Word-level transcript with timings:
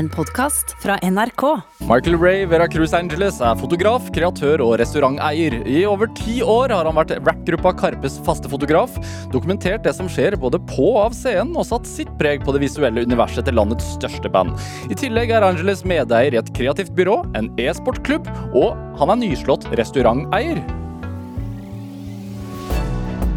en 0.00 0.08
podkast 0.08 0.72
fra 0.80 0.96
NRK. 1.04 1.42
Michael 1.78 2.16
Ray 2.18 2.46
Vera 2.48 2.68
Cruz 2.68 2.94
Angeles 2.96 3.40
er 3.44 3.56
fotograf, 3.60 4.06
kreatør 4.14 4.62
og 4.64 4.78
restauranteier. 4.80 5.58
I 5.68 5.82
over 5.88 6.08
ti 6.16 6.38
år 6.40 6.72
har 6.72 6.88
han 6.88 6.96
vært 6.96 7.12
rappgruppa 7.26 7.74
Karpes 7.82 8.16
faste 8.24 8.48
fotograf, 8.48 8.94
dokumentert 9.34 9.84
det 9.84 9.92
som 9.96 10.08
skjer 10.08 10.38
både 10.40 10.60
på 10.70 10.86
og 10.94 11.02
av 11.02 11.16
scenen, 11.18 11.52
og 11.52 11.68
satt 11.68 11.88
sitt 11.88 12.10
preg 12.20 12.40
på 12.46 12.54
det 12.56 12.62
visuelle 12.64 13.04
universet 13.04 13.44
til 13.44 13.58
landets 13.60 13.90
største 13.98 14.30
band. 14.32 14.56
I 14.88 14.96
tillegg 14.96 15.34
er 15.36 15.44
Angeles 15.44 15.84
medeier 15.84 16.32
i 16.32 16.40
et 16.40 16.52
kreativt 16.56 16.94
byrå, 16.96 17.20
en 17.36 17.50
e-sportklubb, 17.60 18.30
og 18.56 18.72
han 19.02 19.12
er 19.12 19.20
nyslått 19.20 19.68
restauranteier. 19.80 20.62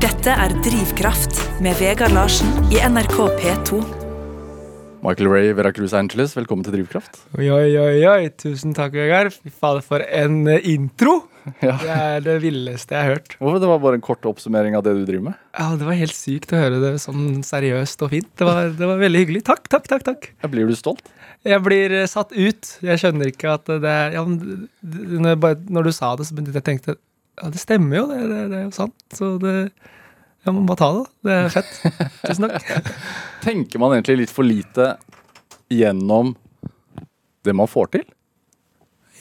Dette 0.04 0.32
er 0.46 0.56
Drivkraft 0.64 1.44
med 1.64 1.76
Vegard 1.84 2.16
Larsen 2.16 2.56
i 2.72 2.80
NRK 2.88 3.20
P2. 3.42 4.03
Michael 5.04 5.28
Ray 5.28 5.52
Vera 5.52 5.74
Cruz 5.76 5.92
Angeles, 5.98 6.32
velkommen 6.38 6.64
til 6.64 6.78
Drivkraft. 6.78 7.18
Oi, 7.36 7.50
oi, 7.52 8.06
oi. 8.08 8.30
Tusen 8.40 8.72
takk, 8.78 8.94
Vegard. 8.96 9.34
Fy 9.36 9.52
fader, 9.52 9.84
for 9.84 10.00
en 10.00 10.46
eh, 10.48 10.64
intro! 10.72 11.26
Ja. 11.60 11.74
Det 11.82 11.90
er 11.92 12.22
det 12.24 12.36
villeste 12.40 12.96
jeg 12.96 13.04
har 13.04 13.18
hørt. 13.18 13.34
Hvorfor? 13.36 13.60
Det 13.60 13.68
var 13.68 13.82
bare 13.84 13.98
en 14.00 14.06
kort 14.06 14.24
oppsummering 14.30 14.78
av 14.80 14.86
det 14.86 14.94
du 14.96 15.02
driver 15.04 15.26
med. 15.26 15.42
Ja, 15.60 15.66
Det 15.76 15.90
var 15.90 15.98
helt 16.00 16.16
sykt 16.16 16.54
å 16.56 16.62
høre 16.62 16.78
det 16.80 16.92
sånn 17.04 17.42
seriøst 17.44 18.06
og 18.08 18.14
fint. 18.14 18.30
Det 18.40 18.48
var, 18.48 18.70
det 18.80 18.88
var 18.88 19.02
veldig 19.02 19.24
hyggelig. 19.26 19.42
Takk, 19.50 19.68
takk, 19.74 19.90
takk. 19.92 20.06
takk. 20.08 20.30
Blir 20.54 20.72
du 20.72 20.78
stolt? 20.80 21.12
Jeg 21.44 21.60
blir 21.66 21.98
eh, 22.00 22.08
satt 22.08 22.32
ut. 22.32 22.72
Jeg 22.88 23.02
skjønner 23.04 23.34
ikke 23.34 23.58
at 23.58 23.74
det 23.84 23.92
er 23.92 24.16
ja, 24.16 24.24
når 24.24 25.90
du 25.90 25.92
sa 25.92 26.14
det, 26.16 26.30
så 26.30 26.38
begynte 26.38 26.56
jeg 26.56 26.64
å 26.64 26.70
tenke 26.70 26.96
Ja, 26.96 27.52
det 27.52 27.60
stemmer 27.60 28.00
jo. 28.00 28.06
Det, 28.14 28.22
det, 28.32 28.40
det 28.54 28.62
er 28.62 28.66
jo 28.70 28.74
sant. 28.80 28.96
Så 29.12 29.34
det 29.44 29.58
Ja, 30.44 30.52
man 30.52 30.66
bare 30.68 30.80
ta 30.80 30.90
det. 30.98 31.04
Det 31.24 31.36
er 31.38 31.54
fett. 31.54 31.72
Tusen 32.28 32.50
takk. 32.50 32.90
Tenker 33.44 33.80
man 33.80 33.96
egentlig 33.96 34.26
litt 34.26 34.34
for 34.34 34.48
lite 34.48 34.94
gjennom 35.72 36.34
det 37.48 37.56
man 37.56 37.70
får 37.72 37.94
til? 37.96 38.04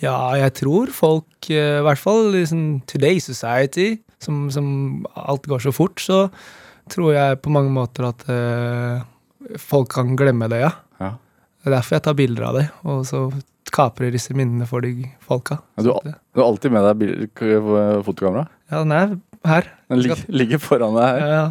Ja, 0.02 0.34
jeg 0.34 0.56
tror 0.58 0.90
folk, 0.95 1.30
eh, 1.46 1.79
i 1.79 1.84
hvert 1.87 2.01
fall 2.01 2.34
i 2.34 2.42
sånn 2.48 2.82
Today 2.90 3.23
Society, 3.23 3.95
som, 4.23 4.48
som 4.51 4.66
alt 5.14 5.46
går 5.51 5.62
så 5.62 5.73
fort, 5.74 6.02
så 6.02 6.24
tror 6.90 7.14
jeg 7.14 7.38
på 7.42 7.52
mange 7.54 7.70
måter 7.70 8.09
at 8.09 8.24
uh, 8.26 9.04
folk 9.62 9.92
kan 9.95 10.16
glemme 10.18 10.48
det, 10.51 10.64
ja. 10.64 10.73
Ja. 10.98 11.12
Det 11.62 11.70
er 11.70 11.76
derfor 11.76 11.96
jeg 11.96 12.04
tar 12.09 12.18
bilder 12.18 12.48
av 12.48 12.59
det, 12.59 12.64
og 12.82 13.04
så 13.07 13.29
kaprer 13.73 14.10
disse 14.12 14.34
minnene 14.34 14.66
for 14.68 14.82
de 14.84 15.07
folka. 15.23 15.60
Ja, 15.79 15.86
du, 15.86 15.92
du 16.10 16.42
har 16.42 16.48
alltid 16.48 16.74
med 16.74 16.88
deg 16.90 17.38
fotokamera? 18.02 18.48
ja, 18.73 18.82
den 18.82 18.96
er 18.96 19.14
her. 19.48 19.68
Den 19.90 20.02
ligger, 20.02 20.24
ligger 20.29 20.62
foran 20.62 20.96
deg 20.98 21.09
her. 21.09 21.35
ja. 21.37 21.45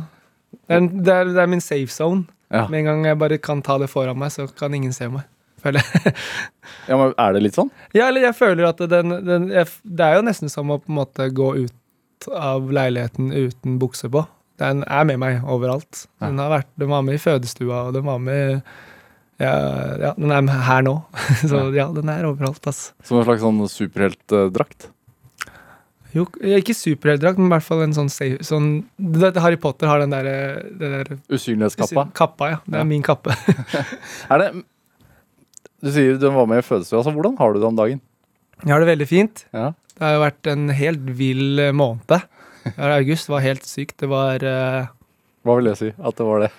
Det, 0.51 0.75
er, 0.75 0.87
det, 0.87 1.13
er, 1.13 1.29
det 1.31 1.43
er 1.43 1.51
min 1.51 1.63
safe 1.63 1.91
zone. 1.91 2.25
Ja. 2.51 2.65
Med 2.67 2.81
en 2.81 2.89
gang 2.89 3.05
jeg 3.07 3.19
bare 3.19 3.37
kan 3.39 3.61
ta 3.63 3.77
det 3.79 3.87
foran 3.91 4.19
meg, 4.19 4.33
så 4.33 4.47
kan 4.47 4.73
ingen 4.75 4.91
se 4.95 5.07
meg. 5.11 5.23
Føler 5.61 5.83
jeg. 5.85 6.13
ja, 6.89 6.97
men 6.97 7.13
Er 7.21 7.35
det 7.35 7.43
litt 7.45 7.57
sånn? 7.57 7.69
Ja, 7.95 8.09
eller 8.09 8.25
jeg 8.25 8.35
føler 8.37 8.67
at 8.71 8.81
den, 8.91 9.13
den 9.27 9.47
jeg, 9.53 9.69
Det 9.83 10.07
er 10.07 10.17
jo 10.17 10.25
nesten 10.25 10.51
som 10.51 10.73
å 10.73 10.79
på 10.81 10.91
en 10.91 10.97
måte 10.97 11.27
gå 11.31 11.51
ut 11.63 12.29
av 12.35 12.69
leiligheten 12.73 13.31
uten 13.31 13.77
bukse 13.81 14.09
på. 14.11 14.25
Den 14.61 14.83
er 14.85 15.05
med 15.09 15.21
meg 15.21 15.45
overalt. 15.49 16.05
Den, 16.21 16.41
har 16.41 16.51
vært, 16.53 16.69
den 16.81 16.91
var 16.91 17.05
med 17.05 17.17
i 17.17 17.21
fødestua, 17.21 17.87
og 17.87 17.95
den 17.97 18.05
var 18.05 18.19
med 18.21 18.61
ja, 19.41 19.53
ja, 19.97 20.11
den 20.17 20.33
er 20.33 20.65
her 20.67 20.83
nå. 20.85 20.99
Så 21.49 21.63
ja, 21.73 21.87
den 21.95 22.11
er 22.13 22.27
overalt, 22.29 22.61
ass. 22.69 22.91
Som 23.07 23.21
en 23.21 23.25
slags 23.25 23.41
sånn 23.41 23.61
superheltdrakt? 23.71 24.91
Jo, 26.13 26.25
ikke 26.59 26.75
superheltdrakt, 26.75 27.37
men 27.39 27.47
i 27.47 27.53
hvert 27.53 27.63
fall 27.63 27.83
en 27.85 27.93
sånn, 27.95 28.09
safe- 28.11 28.43
sånn 28.43 28.83
Harry 29.39 29.55
Potter 29.55 29.87
har 29.87 29.99
den 30.03 30.11
derre 30.11 30.35
der, 30.79 31.11
Usynlighetskappa? 31.31 32.09
kappa, 32.13 32.49
ja. 32.51 32.57
Det 32.65 32.75
er 32.75 32.83
Ja. 32.83 32.83
min 32.89 33.03
kappe. 33.03 33.31
Er 34.31 34.37
det 34.43 34.49
Du 35.81 35.89
sier 35.91 36.17
du 36.19 36.27
var 36.29 36.45
med 36.47 36.59
i 36.59 36.67
fødestua. 36.67 36.99
Altså, 36.99 37.13
hvordan 37.15 37.37
har 37.39 37.53
du 37.53 37.59
det 37.59 37.67
om 37.67 37.75
dagen? 37.79 38.01
Jeg 38.61 38.69
har 38.73 38.79
det 38.83 38.91
veldig 38.91 39.07
fint. 39.09 39.45
Ja. 39.53 39.71
Det 39.97 40.03
har 40.05 40.13
jo 40.13 40.21
vært 40.25 40.47
en 40.51 40.67
helt 40.69 41.07
vill 41.17 41.59
eh, 41.59 41.71
måned. 41.71 42.21
August 42.77 43.29
var 43.31 43.41
helt 43.41 43.63
sykt. 43.65 43.97
Det 43.97 44.09
var 44.11 44.43
uh, 44.45 44.85
Hva 45.43 45.55
vil 45.57 45.65
det 45.71 45.77
si? 45.79 45.89
At 45.97 46.15
det 46.19 46.27
var 46.27 46.43
det? 46.43 46.51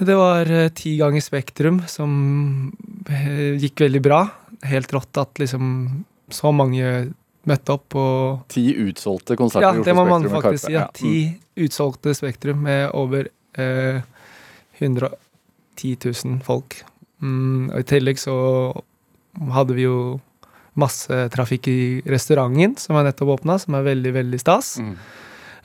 Det 0.00 0.16
var 0.16 0.48
uh, 0.48 0.68
ti 0.72 0.94
ganger 0.96 1.20
Spektrum 1.20 1.82
som 1.88 2.72
uh, 3.10 3.52
gikk 3.60 3.82
veldig 3.84 4.00
bra. 4.04 4.22
Helt 4.64 4.92
rått 4.96 5.20
at 5.20 5.36
liksom 5.42 6.04
så 6.32 6.52
mange 6.52 7.12
møtte 7.48 7.74
opp 7.74 7.96
og 7.98 8.44
Ti 8.52 8.64
utsolgte 8.84 9.36
konserter 9.38 9.66
Ja, 9.66 9.72
i 9.72 9.80
Oslo 9.80 9.88
det 9.88 9.96
må 9.98 10.04
man 10.08 10.28
faktisk 10.32 10.66
si. 10.66 10.74
Ja. 10.76 10.86
Ja. 10.86 10.92
Ti 10.94 11.64
utsolgte 11.66 12.14
Spektrum 12.16 12.62
med 12.66 12.90
over 12.96 13.28
eh, 13.58 14.00
110 14.78 15.96
000 16.04 16.40
folk. 16.46 16.80
Mm, 17.24 17.70
og 17.72 17.78
I 17.82 17.88
tillegg 17.88 18.20
så 18.22 18.36
hadde 19.54 19.76
vi 19.76 19.86
jo 19.86 19.98
masse 20.78 21.24
trafikk 21.34 21.68
i 21.70 21.78
restauranten 22.06 22.76
som 22.78 22.98
er 22.98 23.08
nettopp 23.08 23.38
åpna, 23.38 23.58
som 23.58 23.74
er 23.78 23.86
veldig, 23.88 24.12
veldig 24.14 24.40
stas. 24.42 24.76
Mm. 24.82 24.94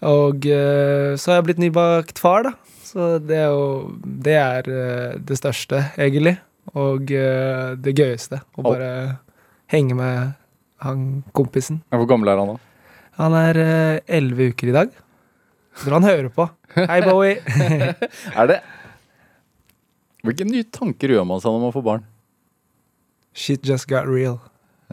Og 0.10 0.48
eh, 0.50 1.14
så 1.20 1.32
har 1.32 1.40
jeg 1.40 1.48
blitt 1.52 1.62
nybakt 1.64 2.20
far, 2.20 2.48
da. 2.50 2.56
Så 2.84 3.18
det 3.24 3.40
er 3.42 3.54
jo 3.54 3.94
Det 4.04 4.36
er 4.38 4.68
eh, 4.70 5.14
det 5.18 5.38
største, 5.40 5.80
egentlig. 5.98 6.38
Og 6.80 7.12
eh, 7.12 7.74
det 7.80 7.96
gøyeste. 7.98 8.42
Å 8.44 8.66
bare 8.66 8.90
henge 9.72 9.98
med 9.98 10.34
han 10.84 11.24
kompisen. 11.36 11.82
Hvor 11.94 12.08
gammel 12.10 12.32
er 12.32 12.40
han 12.42 12.54
da? 12.54 12.60
Han 13.20 13.36
er 13.38 13.60
eh, 13.62 14.16
elleve 14.18 14.52
uker 14.54 14.72
i 14.72 14.76
dag. 14.76 14.96
Tror 15.82 15.98
han 15.98 16.08
hører 16.08 16.32
på. 16.34 16.48
Hei, 16.78 17.02
Bowie. 17.06 17.38
Er 18.40 18.50
det 18.50 18.62
Hvilke 20.24 20.46
nye 20.48 20.66
tanker 20.72 21.12
gjør 21.12 21.26
man 21.28 21.42
seg 21.44 21.52
når 21.52 21.64
man 21.66 21.74
får 21.76 21.84
barn? 21.86 22.04
Shit 23.36 23.66
just 23.68 23.90
got 23.90 24.08
real. 24.08 24.38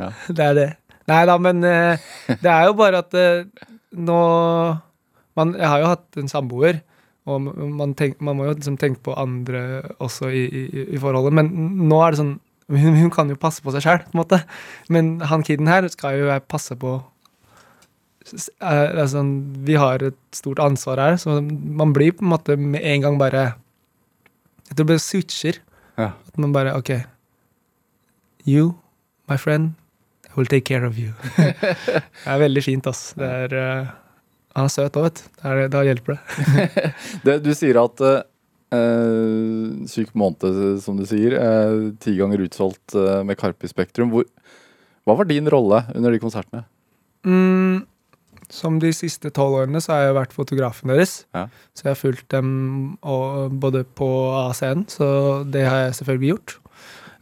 Ja. 0.00 0.10
Det 0.36 0.44
er 0.44 0.56
det. 0.58 0.68
Nei 1.10 1.20
da, 1.26 1.36
men 1.42 1.64
eh, 1.66 2.02
det 2.38 2.50
er 2.50 2.68
jo 2.68 2.74
bare 2.78 3.00
at 3.02 3.14
eh, 3.18 3.46
nå 3.98 4.18
man, 5.34 5.54
Jeg 5.56 5.66
har 5.66 5.80
jo 5.82 5.88
hatt 5.90 6.18
en 6.20 6.30
samboer, 6.30 6.80
og 7.26 7.48
man, 7.48 7.94
tenk, 7.98 8.20
man 8.22 8.36
må 8.38 8.46
jo 8.46 8.54
liksom 8.54 8.76
tenke 8.78 9.02
på 9.06 9.14
andre 9.18 9.62
også 10.02 10.30
i, 10.30 10.44
i, 10.46 10.84
i 10.94 11.00
forholdet, 11.00 11.34
men 11.34 11.50
nå 11.90 11.98
er 12.04 12.14
det 12.14 12.20
sånn 12.20 12.36
hun, 12.70 12.96
hun 12.96 13.10
kan 13.10 13.30
jo 13.30 13.38
passe 13.40 13.62
på 13.64 13.72
seg 13.74 13.84
sjæl, 13.84 14.04
på 14.06 14.14
en 14.14 14.20
måte. 14.22 14.40
Men 14.92 15.16
han 15.26 15.44
kiden 15.46 15.70
her 15.70 15.88
skal 15.90 16.20
jo 16.20 16.36
passe 16.50 16.76
på 16.78 17.00
altså, 18.60 19.22
Vi 19.66 19.74
har 19.80 20.04
et 20.04 20.18
stort 20.36 20.60
ansvar 20.62 21.00
her, 21.02 21.16
så 21.16 21.40
man 21.40 21.94
blir 21.96 22.12
på 22.12 22.24
en 22.24 22.32
måte 22.34 22.56
med 22.56 22.80
en 22.84 23.02
gang 23.02 23.18
bare 23.18 23.54
Jeg 24.68 24.76
tror 24.76 24.86
det 24.86 25.00
switcher. 25.00 25.60
Ja. 25.98 26.12
At 26.28 26.38
man 26.38 26.52
bare 26.52 26.76
OK. 26.76 26.90
You, 28.46 28.74
my 29.28 29.36
friend, 29.36 29.74
I 30.28 30.32
will 30.36 30.46
take 30.46 30.64
care 30.64 30.86
of 30.86 30.96
you. 30.98 31.12
det 31.36 32.02
er 32.26 32.38
veldig 32.38 32.62
fint, 32.64 32.86
ass. 32.86 33.12
Det 33.18 33.26
er, 33.26 33.52
uh, 33.52 33.88
han 34.54 34.68
er 34.68 34.72
søt 34.72 34.96
òg, 34.96 35.08
vet 35.08 35.20
du. 35.20 35.42
Da 35.42 35.82
er 35.82 35.88
hjelper 35.90 36.16
det. 36.16 36.70
Det, 37.26 37.34
du 37.44 37.50
sier 37.54 37.82
at 37.82 38.00
eh, 38.74 39.86
syk 39.90 40.12
måned, 40.18 40.80
som 40.84 40.98
du 40.98 41.04
sier. 41.08 41.36
eh, 41.36 41.90
ti 42.02 42.16
ganger 42.18 42.44
utsolgt 42.46 42.94
eh, 42.98 43.22
med 43.26 43.38
Karpe 43.40 43.68
i 43.68 43.72
Spektrum. 43.72 44.12
Hvor, 44.14 44.26
hva 45.06 45.16
var 45.20 45.28
din 45.30 45.48
rolle 45.50 45.84
under 45.94 46.14
de 46.14 46.22
konsertene? 46.22 46.64
Mm, 47.26 47.84
som 48.50 48.78
de 48.82 48.92
siste 48.96 49.30
tolv 49.34 49.60
årene 49.60 49.82
så 49.82 49.94
har 49.94 50.06
jeg 50.08 50.18
vært 50.20 50.34
fotografen 50.36 50.90
deres. 50.92 51.24
Ja. 51.36 51.46
Så 51.74 51.86
jeg 51.86 51.92
har 51.92 52.00
fulgt 52.00 52.28
dem 52.32 52.50
og, 53.02 53.52
både 53.62 53.84
på 53.84 54.08
A-scenen, 54.46 54.86
så 54.90 55.44
det 55.46 55.66
har 55.68 55.86
jeg 55.86 56.00
selvfølgelig 56.00 56.34
gjort. 56.34 56.56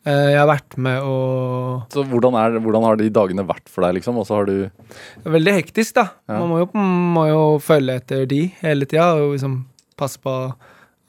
Jeg 0.08 0.38
har 0.38 0.46
vært 0.48 0.76
med 0.80 1.02
å 1.04 1.16
Så 1.92 2.00
hvordan, 2.08 2.36
er, 2.38 2.54
hvordan 2.64 2.84
har 2.86 2.96
de 2.96 3.10
dagene 3.12 3.42
vært 3.44 3.66
for 3.68 3.84
deg, 3.84 3.98
liksom? 3.98 4.16
Og 4.16 4.24
så 4.24 4.38
har 4.38 4.46
du 4.48 4.70
Det 4.70 5.32
veldig 5.34 5.52
hektisk, 5.58 5.98
da. 5.98 6.06
Ja. 6.30 6.38
Man 6.38 6.48
må 6.48 6.60
jo, 6.62 6.68
må 7.18 7.26
jo 7.28 7.42
følge 7.60 7.98
etter 8.00 8.22
de 8.30 8.46
hele 8.62 8.88
tida 8.88 9.10
og 9.18 9.34
liksom 9.34 9.58
passe 9.98 10.22
på 10.22 10.32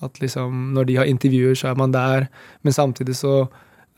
at 0.05 0.21
liksom 0.21 0.71
når 0.75 0.87
de 0.87 0.95
har 0.99 1.09
intervjuer, 1.09 1.57
så 1.57 1.71
er 1.71 1.79
man 1.79 1.93
der. 1.95 2.29
Men 2.63 2.75
samtidig 2.75 3.17
så 3.19 3.43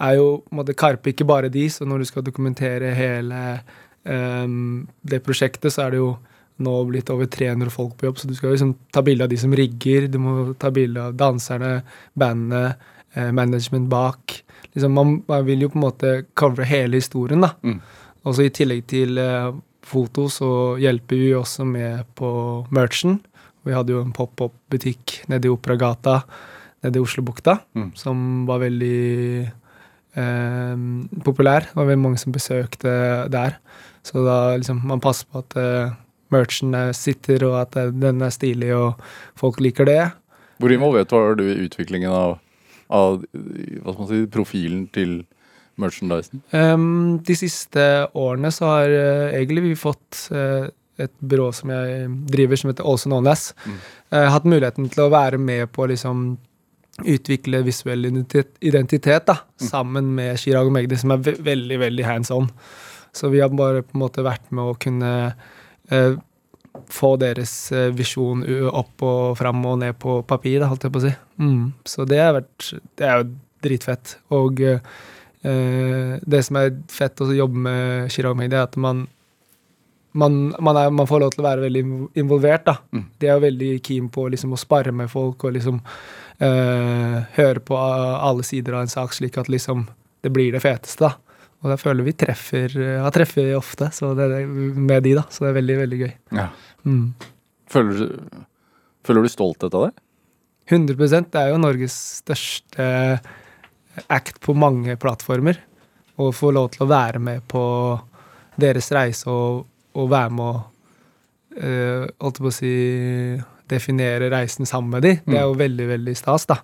er 0.01 0.17
jo 0.17 0.41
måtte, 0.51 0.75
Karpe 0.77 1.11
ikke 1.11 1.27
bare 1.29 1.51
de, 1.53 1.67
så 1.69 1.85
når 1.85 2.01
du 2.01 2.09
skal 2.09 2.25
dokumentere 2.25 2.93
hele 2.97 3.41
um, 4.03 4.87
det 5.05 5.21
prosjektet, 5.25 5.73
så 5.73 5.85
er 5.85 5.95
det 5.95 6.01
jo 6.01 6.11
nå 6.61 6.75
blitt 6.89 7.09
over 7.13 7.29
300 7.31 7.73
folk 7.73 7.95
på 7.97 8.07
jobb, 8.07 8.19
så 8.19 8.29
du 8.29 8.35
skal 8.37 8.53
liksom 8.53 8.75
ta 8.93 9.03
bilde 9.05 9.25
av 9.25 9.31
de 9.31 9.39
som 9.39 9.53
rigger, 9.57 10.07
du 10.11 10.19
må 10.21 10.35
ta 10.61 10.69
bilde 10.73 11.07
av 11.09 11.17
danserne, 11.17 11.79
bandene, 12.13 12.75
eh, 13.15 13.31
management 13.33 13.89
bak. 13.89 14.35
Liksom 14.75 14.93
man, 14.93 15.15
man 15.27 15.45
vil 15.47 15.65
jo 15.65 15.71
på 15.73 15.79
en 15.79 15.85
måte 15.87 16.13
covre 16.37 16.67
hele 16.69 17.01
historien, 17.01 17.41
da. 17.41 17.55
Mm. 17.65 17.79
Og 18.21 18.37
så 18.37 18.45
i 18.45 18.53
tillegg 18.53 18.85
til 18.91 19.17
eh, 19.21 19.49
foto, 19.81 20.27
så 20.29 20.51
hjelper 20.81 21.23
vi 21.23 21.33
også 21.35 21.65
med 21.67 22.05
på 22.17 22.31
merchen. 22.73 23.19
Vi 23.65 23.73
hadde 23.75 23.93
jo 23.93 24.01
en 24.01 24.13
pop-opp-butikk 24.15 25.19
nede 25.29 25.45
i 25.47 25.51
Operagata, 25.53 26.21
nede 26.83 26.97
i 26.97 27.03
Oslobukta, 27.03 27.59
Mm. 27.75 27.91
som 27.95 28.45
var 28.47 28.59
veldig 28.59 29.51
eh, 30.15 30.75
populær. 31.23 31.61
Det 31.69 31.75
var 31.77 31.85
veldig 31.89 32.03
mange 32.03 32.19
som 32.19 32.33
besøkte 32.35 32.93
der. 33.31 33.57
Så 34.03 34.23
da 34.25 34.57
liksom 34.57 34.81
man 34.87 34.99
passer 35.03 35.27
på 35.31 35.39
at 35.43 35.55
eh, 35.61 35.93
merchen 36.31 36.73
er- 36.75 36.93
sitter, 36.97 37.43
og 37.47 37.59
at 37.61 37.75
eh, 37.77 37.91
den 37.91 38.21
er 38.21 38.29
stilig, 38.33 38.71
og 38.75 38.99
folk 39.39 39.59
liker 39.61 39.85
det. 39.85 40.11
Hvor 40.59 40.71
involvert 40.73 41.11
var 41.11 41.35
du 41.35 41.43
i 41.49 41.67
utviklingen 41.67 42.11
av, 42.11 42.39
av 42.89 43.21
hva 43.33 43.93
skal 43.93 44.01
man 44.05 44.09
si, 44.11 44.25
profilen 44.27 44.87
til 44.93 45.21
merchandisen? 45.81 46.41
Um, 46.53 47.19
de 47.25 47.33
siste 47.39 47.81
årene 48.13 48.51
så 48.53 48.67
har 48.69 48.91
uh, 48.91 49.31
egentlig 49.33 49.63
vi 49.69 49.75
fått 49.79 50.27
eh, 50.35 50.67
et 51.07 51.13
byrå 51.19 51.49
som 51.55 51.73
jeg 51.73 52.07
driver, 52.31 52.59
som 52.59 52.71
heter 52.71 52.87
Also 52.87 53.09
Known 53.09 53.29
As. 53.31 53.51
Mm. 53.65 53.81
har 54.15 54.31
hatt 54.35 54.47
muligheten 54.47 54.89
til 54.91 55.05
å 55.05 55.11
være 55.13 55.39
med 55.41 55.71
på 55.73 55.85
å 55.85 55.91
liksom 55.91 56.23
utvikle 57.07 57.61
visuell 57.65 58.05
identitet, 58.05 58.55
identitet 58.59 59.27
da, 59.29 59.37
sammen 59.61 60.11
med 60.15 60.39
Chirag 60.39 60.69
og 60.69 60.75
Magdi, 60.75 60.97
som 60.99 61.13
er 61.15 61.23
ve 61.23 61.35
veldig, 61.45 61.77
veldig 61.81 62.07
hands 62.07 62.31
on. 62.35 62.49
Så 63.15 63.31
vi 63.31 63.41
har 63.41 63.49
bare 63.49 63.83
på 63.83 63.95
en 63.95 64.03
måte 64.03 64.25
vært 64.25 64.51
med 64.55 64.71
å 64.71 64.75
kunne 64.79 65.13
eh, 65.91 66.19
få 66.91 67.15
deres 67.19 67.53
eh, 67.75 67.89
visjon 67.95 68.43
opp 68.71 69.03
og 69.05 69.37
fram 69.39 69.63
og 69.67 69.79
ned 69.83 69.97
på 70.01 70.21
papir, 70.27 70.59
da, 70.61 70.69
holdt 70.71 70.87
jeg 70.87 70.93
på 70.93 71.01
å 71.01 71.05
si. 71.07 71.13
Mm. 71.41 71.63
Så 71.87 72.05
det 72.07 72.21
har 72.21 72.37
vært 72.37 72.69
Det 72.99 73.07
er 73.07 73.21
jo 73.21 73.31
dritfett. 73.61 74.15
Og 74.35 74.61
eh, 74.65 74.83
eh, 75.47 76.13
det 76.21 76.43
som 76.47 76.61
er 76.61 76.75
fett 76.91 77.23
å 77.23 77.31
jobbe 77.35 77.65
med 77.67 78.13
Chirag 78.13 78.37
Magdi, 78.39 78.57
er 78.57 78.69
at 78.69 78.79
man 78.79 79.07
man, 80.11 80.55
man, 80.59 80.77
er, 80.77 80.91
man 80.91 81.07
får 81.07 81.23
lov 81.23 81.31
til 81.33 81.43
å 81.43 81.47
være 81.47 81.65
veldig 81.65 81.83
involvert. 82.19 82.65
da. 82.67 82.77
Mm. 82.91 83.05
De 83.19 83.29
er 83.29 83.37
jo 83.37 83.45
veldig 83.45 83.71
keen 83.85 84.11
på 84.11 84.27
liksom, 84.33 84.55
å 84.55 84.59
spare 84.59 84.93
med 84.95 85.11
folk 85.11 85.45
og 85.47 85.55
liksom 85.55 85.79
eh, 86.43 87.17
høre 87.37 87.63
på 87.63 87.79
alle 87.79 88.45
sider 88.47 88.77
av 88.77 88.85
en 88.85 88.91
sak, 88.91 89.15
slik 89.15 89.39
at 89.41 89.51
liksom 89.51 89.87
det 90.21 90.33
blir 90.33 90.51
det 90.53 90.63
feteste. 90.63 91.07
da. 91.07 91.47
Og 91.61 91.73
jeg 91.73 91.81
føler 91.83 92.05
vi 92.05 92.13
treffer 92.17 92.73
ja, 92.73 93.09
treffer 93.13 93.51
ofte 93.53 93.91
så 93.93 94.15
det 94.17 94.27
er, 94.33 94.47
med 94.47 95.03
de, 95.05 95.15
da. 95.19 95.25
Så 95.29 95.45
det 95.45 95.51
er 95.51 95.59
veldig, 95.59 95.79
veldig 95.83 95.99
gøy. 96.01 96.13
Ja. 96.37 96.47
Mm. 96.85 97.03
Føler, 97.71 97.99
du, 97.99 98.45
føler 99.05 99.25
du 99.25 99.31
stolthet 99.31 99.77
av 99.77 99.89
det? 99.89 99.93
100% 100.71 101.31
Det 101.33 101.41
er 101.41 101.51
jo 101.51 101.59
Norges 101.59 101.95
største 102.21 102.85
act 104.11 104.39
på 104.43 104.55
mange 104.55 104.95
plattformer. 104.99 105.59
Å 106.21 106.29
få 106.35 106.51
lov 106.55 106.71
til 106.73 106.85
å 106.85 106.91
være 106.91 107.21
med 107.23 107.43
på 107.49 107.63
deres 108.61 108.91
reise 108.93 109.29
og, 109.31 109.65
og 109.97 110.11
være 110.11 110.35
med 110.35 110.45
å 110.45 110.53
uh, 111.61 112.05
Holdt 112.21 112.41
på 112.41 112.49
å 112.49 112.55
si 112.55 112.71
Definere 113.71 114.27
reisen 114.33 114.67
sammen 114.67 114.97
med 114.97 115.05
de. 115.05 115.13
Det 115.23 115.37
er 115.39 115.45
jo 115.47 115.53
veldig, 115.55 115.85
veldig 115.93 116.15
stas, 116.19 116.43
da. 116.49 116.57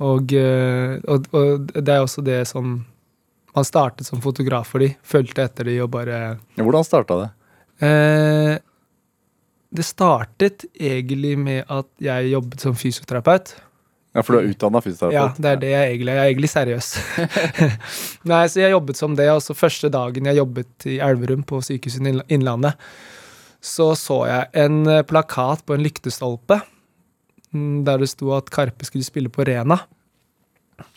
Og, 0.00 0.32
eh, 0.32 0.94
og, 1.12 1.26
og 1.36 1.66
det 1.76 1.92
er 1.92 2.00
også 2.00 2.24
det 2.24 2.38
som 2.48 2.78
Man 3.52 3.66
startet 3.66 4.06
som 4.08 4.22
fotograf 4.24 4.70
for 4.72 4.80
de, 4.80 4.94
fulgte 5.04 5.44
etter 5.44 5.68
de 5.68 5.74
og 5.84 5.90
bare 5.92 6.20
Ja, 6.56 6.62
hvordan 6.62 6.86
starta 6.86 7.18
det? 7.18 7.28
Eh, 7.84 8.54
det 9.70 9.86
startet 9.86 10.64
egentlig 10.72 11.34
med 11.38 11.68
at 11.68 11.88
jeg 12.02 12.30
jobbet 12.32 12.62
som 12.64 12.78
fysioterapeut. 12.78 13.52
Ja, 14.10 14.24
For 14.26 14.34
du 14.34 14.40
er 14.40 14.48
utdanna 14.50 14.80
Ja, 15.14 15.28
det 15.38 15.50
er 15.52 15.60
det 15.62 15.70
jeg 15.70 15.92
egentlig. 15.92 16.14
Jeg 16.16 16.22
er 16.22 16.32
egentlig 16.32 16.50
seriøs. 16.50 16.88
Nei, 18.30 18.42
så 18.50 18.62
jeg 18.64 18.74
jobbet 18.74 18.98
som 18.98 19.14
det, 19.18 19.28
og 19.30 19.42
så 19.44 19.54
første 19.54 19.90
dagen 19.92 20.26
jeg 20.26 20.40
jobbet 20.40 20.86
i 20.90 20.98
Elverum, 20.98 21.44
på 21.46 21.60
Sykehuset 21.62 22.24
Innlandet, 22.26 22.74
så 23.62 23.92
så 23.94 24.24
jeg 24.26 24.50
en 24.64 24.82
eh, 24.88 25.04
plakat 25.06 25.62
på 25.68 25.76
en 25.76 25.84
lyktestolpe 25.84 26.58
mm, 27.52 27.84
der 27.86 28.00
det 28.02 28.08
sto 28.10 28.32
at 28.34 28.50
Karpe 28.50 28.88
skulle 28.88 29.06
spille 29.06 29.30
på 29.30 29.44
Rena. 29.46 29.78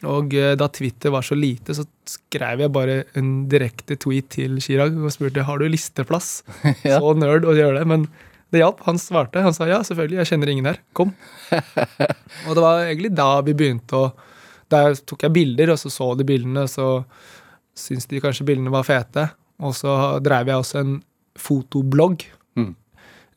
Og 0.09 0.33
eh, 0.33 0.55
da 0.57 0.69
Twitter 0.71 1.13
var 1.13 1.25
så 1.27 1.37
lite, 1.37 1.75
så 1.77 1.85
skrev 2.09 2.63
jeg 2.63 2.73
bare 2.73 3.01
en 3.19 3.33
direkte 3.51 3.99
tweet 3.99 4.31
til 4.33 4.57
Chirag 4.63 4.95
og 4.97 5.13
spurte 5.13 5.45
har 5.45 5.61
du 5.61 5.69
listeplass. 5.69 6.39
Ja. 6.87 6.97
Så 6.97 7.13
nerd 7.19 7.45
å 7.45 7.53
gjøre 7.53 7.81
det, 7.81 7.87
men 7.93 8.07
det 8.53 8.61
hjalp. 8.61 8.83
Han 8.87 8.99
svarte. 9.01 9.41
Han 9.43 9.55
sa 9.55 9.67
ja, 9.69 9.81
selvfølgelig, 9.85 10.21
jeg 10.21 10.31
kjenner 10.33 10.51
ingen 10.53 10.69
her. 10.69 10.79
Kom. 10.97 11.13
og 12.47 12.51
det 12.53 12.61
var 12.63 12.85
egentlig 12.85 13.13
da 13.17 13.31
vi 13.45 13.57
begynte 13.57 13.99
å 13.99 14.05
Der 14.73 14.95
tok 15.05 15.21
jeg 15.27 15.33
bilder, 15.35 15.73
og 15.73 15.77
så 15.77 15.89
så 15.93 16.05
de 16.17 16.25
bildene, 16.25 16.63
så 16.71 17.03
syntes 17.77 18.07
de 18.09 18.21
kanskje 18.23 18.45
bildene 18.47 18.71
var 18.73 18.87
fete. 18.87 19.27
Og 19.61 19.75
så 19.77 20.17
drev 20.23 20.49
jeg 20.49 20.63
også 20.63 20.79
en 20.79 20.95
fotoblogg. 21.37 22.23
Mm. 22.57 22.71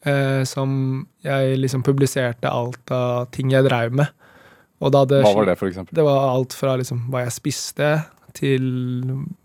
Eh, 0.07 0.43
som 0.49 0.71
jeg 1.27 1.59
liksom 1.59 1.83
publiserte 1.85 2.49
alt 2.49 2.93
av 2.95 3.27
ting 3.35 3.53
jeg 3.53 3.67
drev 3.67 3.97
med. 4.01 4.13
Og 4.81 4.93
da 4.93 5.03
hadde 5.05 5.23
Hva 5.25 5.35
var 5.35 5.49
det, 5.49 5.57
for 5.59 5.69
eksempel? 5.71 5.97
det 5.97 6.05
var 6.05 6.29
alt 6.31 6.55
fra 6.57 6.77
liksom 6.77 7.07
hva 7.11 7.25
jeg 7.25 7.35
spiste, 7.37 7.91
til 8.37 8.65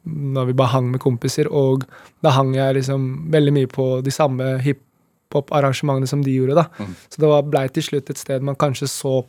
når 0.03 0.49
vi 0.49 0.57
bare 0.59 0.73
hang 0.75 0.89
med 0.91 1.01
kompiser. 1.03 1.47
Og 1.47 1.85
da 2.23 2.33
hang 2.35 2.53
jeg 2.55 2.81
liksom 2.81 3.31
veldig 3.31 3.53
mye 3.55 3.71
på 3.71 3.87
de 4.05 4.11
samme 4.11 4.57
hiphop-arrangementene 5.31 6.07
som 6.07 6.21
de 6.23 6.35
gjorde. 6.35 6.55
da. 6.55 6.67
Mm. 6.79 6.95
Så 7.09 7.21
det 7.21 7.27
var, 7.31 7.43
blei 7.47 7.67
til 7.71 7.83
slutt 7.83 8.09
et 8.09 8.17
sted 8.17 8.41
man 8.43 8.55
kanskje 8.59 8.87
så 8.91 9.21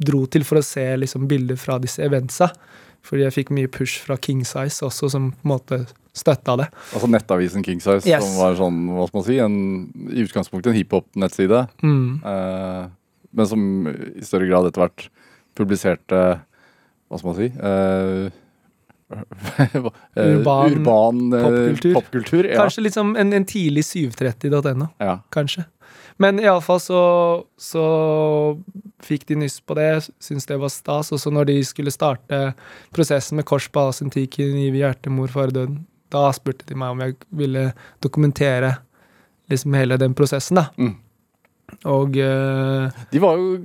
dro 0.00 0.24
til 0.26 0.44
for 0.44 0.58
å 0.60 0.64
se 0.64 0.96
liksom 0.96 1.28
bilder 1.28 1.56
fra 1.60 1.78
disse 1.78 2.00
eventsa. 2.02 2.50
Fordi 3.04 3.24
jeg 3.24 3.32
fikk 3.32 3.50
mye 3.56 3.68
push 3.72 4.00
fra 4.04 4.16
King 4.20 4.42
Size 4.44 4.84
også, 4.84 5.08
som 5.10 5.30
på 5.32 5.44
en 5.46 5.52
måte 5.54 5.78
støtta 6.16 6.56
det. 6.60 6.66
Altså 6.92 7.08
Nettavisen 7.08 7.64
King 7.64 7.80
Size, 7.80 8.04
Yes. 8.08 8.24
som 8.24 8.36
var 8.40 8.56
sånn, 8.58 8.80
hva 8.92 9.06
skal 9.08 9.20
man 9.20 9.26
si, 9.28 9.38
en, 9.38 9.56
i 10.12 10.24
utgangspunktet 10.26 10.72
en 10.72 10.76
hiphop-nettside. 10.80 11.62
Mm. 11.82 12.20
Eh, 12.24 12.88
men 13.32 13.46
som 13.46 13.62
i 13.88 14.24
større 14.26 14.48
grad 14.50 14.66
etter 14.66 14.82
hvert 14.82 15.08
publiserte 15.54 16.18
Hva 17.10 17.18
skal 17.18 17.28
man 17.30 17.36
si 17.38 17.46
eh, 17.50 18.30
Urban 19.10 20.72
urban 20.72 21.32
eh, 21.32 21.42
popkultur. 21.42 21.94
popkultur. 21.94 22.48
Ja. 22.50 22.62
Kanskje 22.62 22.84
liksom 22.86 23.16
en, 23.16 23.32
en 23.32 23.44
tidlig 23.44 23.84
730.no. 23.84 24.88
ja. 24.98 25.18
kanskje. 25.34 25.64
Men 26.20 26.36
iallfall 26.42 26.80
så, 26.84 27.02
så 27.56 27.84
fikk 29.02 29.24
de 29.30 29.38
nyss 29.40 29.60
på 29.64 29.74
det, 29.78 30.10
syntes 30.20 30.46
det 30.50 30.58
var 30.60 30.72
stas. 30.72 31.12
Og 31.16 31.20
så 31.22 31.32
når 31.32 31.48
de 31.48 31.56
skulle 31.64 31.92
starte 31.94 32.40
prosessen 32.94 33.40
med 33.40 33.48
Kors 33.48 33.70
på 33.72 33.86
Asentikien, 33.88 34.58
Giv 34.60 34.76
hjertemor 34.76 35.30
for 35.32 35.46
far, 35.46 35.54
døden, 35.56 35.86
da 36.12 36.26
spurte 36.36 36.66
de 36.68 36.76
meg 36.76 36.92
om 36.92 37.00
jeg 37.06 37.16
ville 37.40 37.70
dokumentere 38.04 38.74
liksom 39.50 39.74
hele 39.78 39.96
den 40.00 40.14
prosessen, 40.18 40.60
da. 40.60 40.68
Mm. 40.76 40.96
Og 41.88 42.18
uh, 42.18 43.02
De 43.14 43.22
var 43.22 43.38
jo 43.38 43.56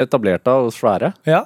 etablerte 0.00 0.54
og 0.64 0.72
svære. 0.74 1.12
ja. 1.28 1.44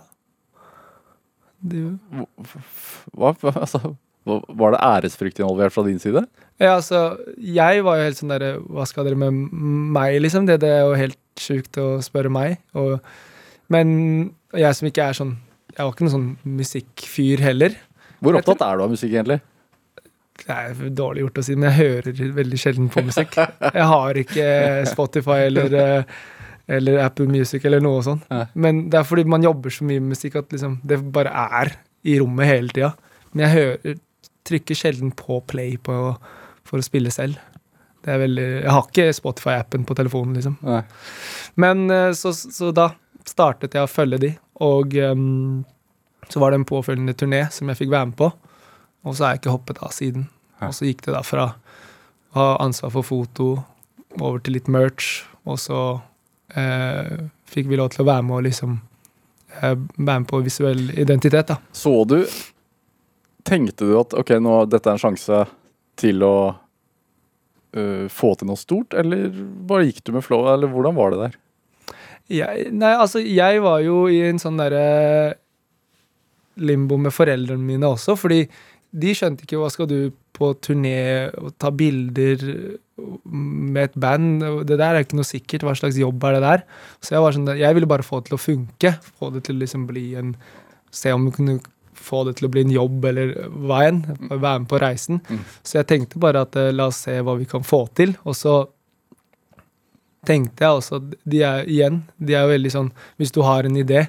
Hva, 3.18 3.32
altså, 3.54 3.94
var 4.28 4.74
det 4.74 4.82
æresfrykt 4.84 5.40
involvert 5.40 5.74
fra 5.74 5.84
din 5.86 5.98
side? 5.98 6.26
ja, 6.58 6.74
altså, 6.74 7.16
jeg 7.38 7.84
var 7.86 7.98
jo 7.98 8.06
helt 8.08 8.18
sånn 8.18 8.32
derre 8.32 8.54
Hva 8.66 8.86
skal 8.88 9.06
dere 9.06 9.18
med 9.18 9.34
meg, 9.94 10.16
liksom? 10.22 10.46
Det, 10.48 10.58
det 10.62 10.70
er 10.74 10.86
jo 10.86 10.96
helt 10.98 11.18
sjukt 11.38 11.78
å 11.78 11.86
spørre 12.02 12.32
meg. 12.34 12.58
Og, 12.78 12.98
men 13.70 13.92
jeg 14.56 14.74
som 14.74 14.88
ikke 14.90 15.06
er 15.06 15.18
sånn 15.18 15.36
Jeg 15.74 15.84
var 15.84 15.92
ikke 15.92 16.08
noen 16.08 16.16
sånn 16.16 16.56
musikkfyr 16.58 17.44
heller. 17.44 17.78
Hvor 18.18 18.38
opptatt 18.40 18.64
er 18.66 18.78
du 18.78 18.86
av 18.86 18.90
musikk, 18.90 19.12
egentlig? 19.14 19.38
Det 20.38 20.54
er 20.54 20.90
dårlig 20.94 21.24
gjort 21.24 21.38
å 21.38 21.44
si, 21.46 21.54
men 21.58 21.68
jeg 21.68 21.78
hører 21.78 22.34
veldig 22.34 22.58
sjelden 22.58 22.90
på 22.90 23.02
musikk. 23.06 23.36
Jeg 23.38 23.86
har 23.92 24.18
ikke 24.22 24.48
Spotify 24.90 25.38
eller, 25.48 25.74
eh, 25.78 26.18
eller 26.68 27.00
Apple 27.00 27.26
Music 27.30 27.64
eller 27.64 27.80
noe 27.84 28.02
sånt. 28.04 28.26
Ja. 28.28 28.44
Men 28.54 28.86
det 28.92 29.00
er 29.00 29.06
fordi 29.08 29.24
man 29.28 29.44
jobber 29.44 29.72
så 29.72 29.86
mye 29.88 30.02
med 30.02 30.14
musikk 30.16 30.36
at 30.40 30.52
liksom, 30.52 30.78
det 30.86 31.00
bare 31.14 31.32
er 31.32 31.72
i 32.06 32.18
rommet 32.20 32.50
hele 32.50 32.72
tida. 32.74 32.92
Men 33.32 33.46
jeg 33.46 33.54
hører, 33.54 34.00
trykker 34.48 34.78
sjelden 34.78 35.12
på 35.16 35.40
play 35.48 35.76
på, 35.80 35.96
for 36.68 36.80
å 36.80 36.84
spille 36.84 37.12
selv. 37.12 37.40
Det 38.04 38.12
er 38.14 38.20
veldig, 38.22 38.46
jeg 38.62 38.72
har 38.72 38.86
ikke 38.86 39.16
Spotify-appen 39.16 39.84
på 39.88 39.96
telefonen, 39.98 40.36
liksom. 40.38 40.58
Nei. 40.64 40.82
Men 41.60 41.88
eh, 41.92 42.12
så, 42.16 42.32
så 42.32 42.70
da 42.72 42.92
startet 43.28 43.74
jeg 43.76 43.84
å 43.84 43.90
følge 43.90 44.20
de, 44.22 44.30
og 44.64 44.94
um, 45.04 45.64
så 46.28 46.40
var 46.40 46.52
det 46.52 46.60
en 46.60 46.68
påfølgende 46.68 47.16
turné 47.18 47.42
som 47.52 47.68
jeg 47.68 47.80
fikk 47.82 47.92
være 47.92 48.10
med 48.10 48.18
på. 48.20 48.30
Og 49.06 49.16
så 49.16 49.24
har 49.24 49.34
jeg 49.34 49.42
ikke 49.42 49.54
hoppet 49.56 49.80
av 49.84 49.92
siden. 49.94 50.28
Ja. 50.58 50.70
Og 50.70 50.76
så 50.76 50.88
gikk 50.88 51.04
det 51.06 51.14
da 51.14 51.24
fra 51.26 51.50
å 52.32 52.38
ha 52.38 52.48
ansvar 52.64 52.92
for 52.96 53.06
foto 53.06 53.50
over 54.18 54.40
til 54.42 54.56
litt 54.56 54.68
merch, 54.72 55.22
og 55.48 55.60
så 55.62 55.82
eh, 56.54 57.16
fikk 57.48 57.68
vi 57.70 57.80
lov 57.80 57.92
til 57.94 58.04
å 58.04 58.08
være 58.08 58.24
med 58.26 58.36
og 58.38 58.46
liksom 58.46 58.78
eh, 59.60 59.74
være 59.74 60.20
med 60.20 60.28
på 60.30 60.40
visuell 60.44 60.86
identitet, 60.94 61.52
da. 61.52 61.58
Så 61.72 62.00
du 62.08 62.22
Tenkte 63.48 63.86
du 63.88 63.94
at 63.96 64.12
ok, 64.12 64.34
nå 64.44 64.54
dette 64.68 64.90
er 64.90 64.98
en 64.98 65.00
sjanse 65.00 65.36
til 65.96 66.20
å 66.26 66.50
uh, 66.52 68.04
få 68.12 68.34
til 68.36 68.50
noe 68.50 68.60
stort, 68.60 68.92
eller 68.92 69.30
bare 69.64 69.86
gikk 69.86 70.02
du 70.04 70.10
med 70.18 70.26
flow, 70.26 70.42
eller 70.52 70.68
hvordan 70.68 70.96
var 70.98 71.14
det 71.14 71.20
der? 71.22 71.38
Jeg, 72.28 72.66
nei, 72.76 72.90
altså, 72.92 73.22
jeg 73.24 73.62
var 73.64 73.80
jo 73.86 74.02
i 74.12 74.18
en 74.26 74.42
sånn 74.42 74.60
derre 74.60 75.38
limbo 76.60 76.98
med 77.00 77.14
foreldrene 77.14 77.64
mine 77.64 77.88
også, 77.88 78.18
fordi 78.20 78.42
de 78.90 79.14
skjønte 79.16 79.46
ikke 79.46 79.62
hva 79.62 79.70
skal 79.72 79.88
du 79.88 79.98
på 80.36 80.52
turné 80.64 81.30
og 81.40 81.54
ta 81.60 81.72
bilder 81.74 82.44
med 83.24 83.88
et 83.88 83.98
band. 84.00 84.44
Det 84.68 84.78
der 84.78 84.96
er 84.96 85.04
ikke 85.04 85.18
noe 85.18 85.28
sikkert. 85.28 85.64
Hva 85.66 85.74
slags 85.78 85.98
jobb 86.00 86.24
er 86.28 86.38
det 86.38 86.44
der? 86.44 86.64
Så 87.04 87.14
jeg 87.14 87.24
var 87.24 87.36
sånn, 87.36 87.50
jeg 87.58 87.76
ville 87.76 87.90
bare 87.90 88.06
få 88.06 88.20
det 88.20 88.30
til 88.30 88.38
å 88.38 88.42
funke. 88.42 88.94
Få 89.20 89.30
det 89.34 89.44
til 89.46 89.58
å 89.58 89.64
liksom 89.64 89.88
bli 89.90 90.10
en 90.20 90.34
Se 90.88 91.10
om 91.12 91.26
vi 91.26 91.34
kunne 91.36 91.58
få 91.92 92.22
det 92.24 92.38
til 92.38 92.46
å 92.46 92.50
bli 92.52 92.62
en 92.64 92.70
jobb, 92.72 93.02
eller 93.10 93.34
hva 93.68 93.82
enn. 93.90 93.98
Være 94.30 94.62
med 94.62 94.68
på 94.70 94.80
reisen. 94.80 95.18
Mm. 95.28 95.42
Så 95.60 95.76
jeg 95.76 95.88
tenkte 95.90 96.22
bare 96.22 96.46
at 96.46 96.56
eh, 96.56 96.70
la 96.72 96.86
oss 96.88 97.02
se 97.04 97.18
hva 97.20 97.34
vi 97.36 97.44
kan 97.50 97.66
få 97.66 97.82
til. 97.98 98.14
Og 98.24 98.36
så 98.38 98.54
tenkte 100.28 100.64
jeg 100.64 100.80
også 100.80 101.02
at 101.02 101.12
de 101.30 101.42
er 101.46 101.68
igjen 101.70 102.00
De 102.18 102.34
er 102.34 102.42
jo 102.42 102.50
veldig 102.50 102.70
sånn 102.74 102.88
Hvis 103.20 103.30
du 103.32 103.38
har 103.46 103.64
en 103.64 103.76
idé, 103.78 104.08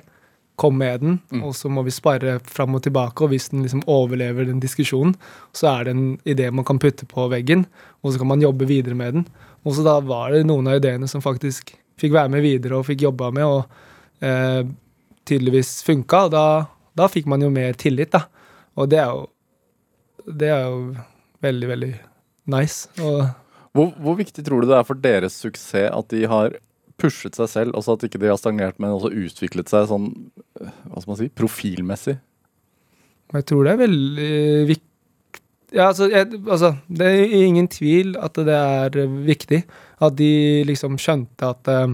kom 0.60 0.76
med 0.78 1.02
den, 1.02 1.20
Mm. 1.32 1.44
og 1.48 1.54
så 1.56 1.70
må 1.72 1.84
vi 1.88 1.92
spare 1.96 2.38
fram 2.44 2.76
og 2.76 2.84
tilbake. 2.84 3.24
Og 3.24 3.32
hvis 3.32 3.50
den 3.54 3.64
liksom 3.64 3.82
overlever 3.88 4.46
den 4.50 4.60
diskusjonen, 4.62 5.16
så 5.56 5.72
er 5.80 5.84
det 5.88 5.96
en 5.96 6.18
idé 6.28 6.50
man 6.52 6.66
kan 6.68 6.80
putte 6.80 7.08
på 7.08 7.30
veggen, 7.32 7.66
og 8.04 8.12
så 8.14 8.20
kan 8.22 8.28
man 8.28 8.42
jobbe 8.44 8.68
videre 8.68 8.96
med 8.96 9.14
den. 9.14 9.26
Og 9.66 9.74
så 9.76 9.84
da 9.84 9.98
var 10.04 10.32
det 10.36 10.46
noen 10.48 10.68
av 10.68 10.78
ideene 10.80 11.08
som 11.08 11.22
faktisk 11.24 11.74
fikk 12.00 12.14
være 12.16 12.30
med 12.32 12.42
videre 12.46 12.78
og 12.80 12.86
fikk 12.88 13.02
jobba 13.08 13.32
med, 13.36 13.44
og 13.44 13.66
eh, 14.24 14.64
tydeligvis 15.26 15.84
funka. 15.88 16.26
Og 16.28 16.32
da, 16.32 16.46
da 16.96 17.08
fikk 17.12 17.28
man 17.28 17.42
jo 17.44 17.50
mer 17.52 17.74
tillit, 17.80 18.12
da. 18.16 18.26
Og 18.80 18.90
det 18.92 19.00
er 19.00 19.12
jo 19.16 19.28
Det 20.30 20.50
er 20.52 20.66
jo 20.68 20.96
veldig, 21.42 21.68
veldig 21.72 21.94
nice. 22.54 22.88
Og 23.02 23.24
Hvor, 23.74 23.92
hvor 24.02 24.16
viktig 24.20 24.44
tror 24.46 24.62
du 24.62 24.68
det 24.68 24.76
er 24.78 24.84
for 24.86 24.96
deres 25.00 25.34
suksess 25.42 25.90
at 25.94 26.08
de 26.12 26.26
har 26.28 26.54
pushet 27.00 27.38
seg 27.38 27.50
selv, 27.52 27.78
altså 27.78 27.96
at 27.96 28.06
ikke 28.08 28.22
de 28.22 28.30
har 28.32 28.40
stagnert, 28.40 28.80
men 28.82 28.96
også 28.96 29.14
utviklet 29.14 29.72
seg 29.72 29.88
sånn 29.90 30.10
eh, 30.60 30.74
hva 30.90 31.02
skal 31.02 31.14
man 31.14 31.22
si, 31.22 31.30
profilmessig? 31.42 32.20
Jeg 33.30 33.46
tror 33.50 33.66
det 33.66 33.74
er 33.74 33.84
veldig 33.84 34.30
viktig 34.70 34.88
ja, 35.70 35.92
altså, 35.92 36.08
jeg, 36.10 36.40
altså, 36.50 36.72
Det 36.90 37.06
er 37.06 37.34
ingen 37.46 37.68
tvil 37.70 38.16
at 38.18 38.38
det 38.42 38.56
er 38.56 38.96
viktig. 39.22 39.60
At 40.02 40.16
de 40.18 40.64
liksom 40.66 40.98
skjønte 40.98 41.52
at 41.54 41.70
eh, 41.70 41.92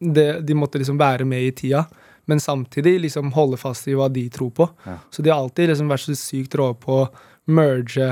det, 0.00 0.26
de 0.46 0.56
måtte 0.58 0.80
liksom 0.80 0.98
være 0.98 1.24
med 1.28 1.46
i 1.46 1.52
tida, 1.54 1.84
men 2.26 2.42
samtidig 2.42 2.98
liksom 3.04 3.30
holde 3.36 3.58
fast 3.60 3.86
i 3.88 3.94
hva 3.96 4.08
de 4.12 4.26
tror 4.32 4.50
på. 4.50 4.66
Ja. 4.86 4.98
Så 5.10 5.22
de 5.22 5.30
har 5.30 5.38
alltid 5.38 5.70
liksom 5.70 5.92
vært 5.92 6.06
så 6.08 6.16
sykt 6.18 6.58
rå 6.58 6.72
på 6.82 7.04
å 7.04 7.10
merge 7.46 8.10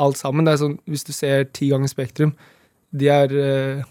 alt 0.00 0.16
sammen. 0.16 0.46
Det 0.46 0.54
er 0.54 0.62
sånn, 0.62 0.78
Hvis 0.88 1.04
du 1.04 1.12
ser 1.12 1.44
ti 1.52 1.68
ganger 1.68 1.92
Spektrum, 1.92 2.32
de 2.92 3.08
er 3.12 3.36
eh, 3.36 3.84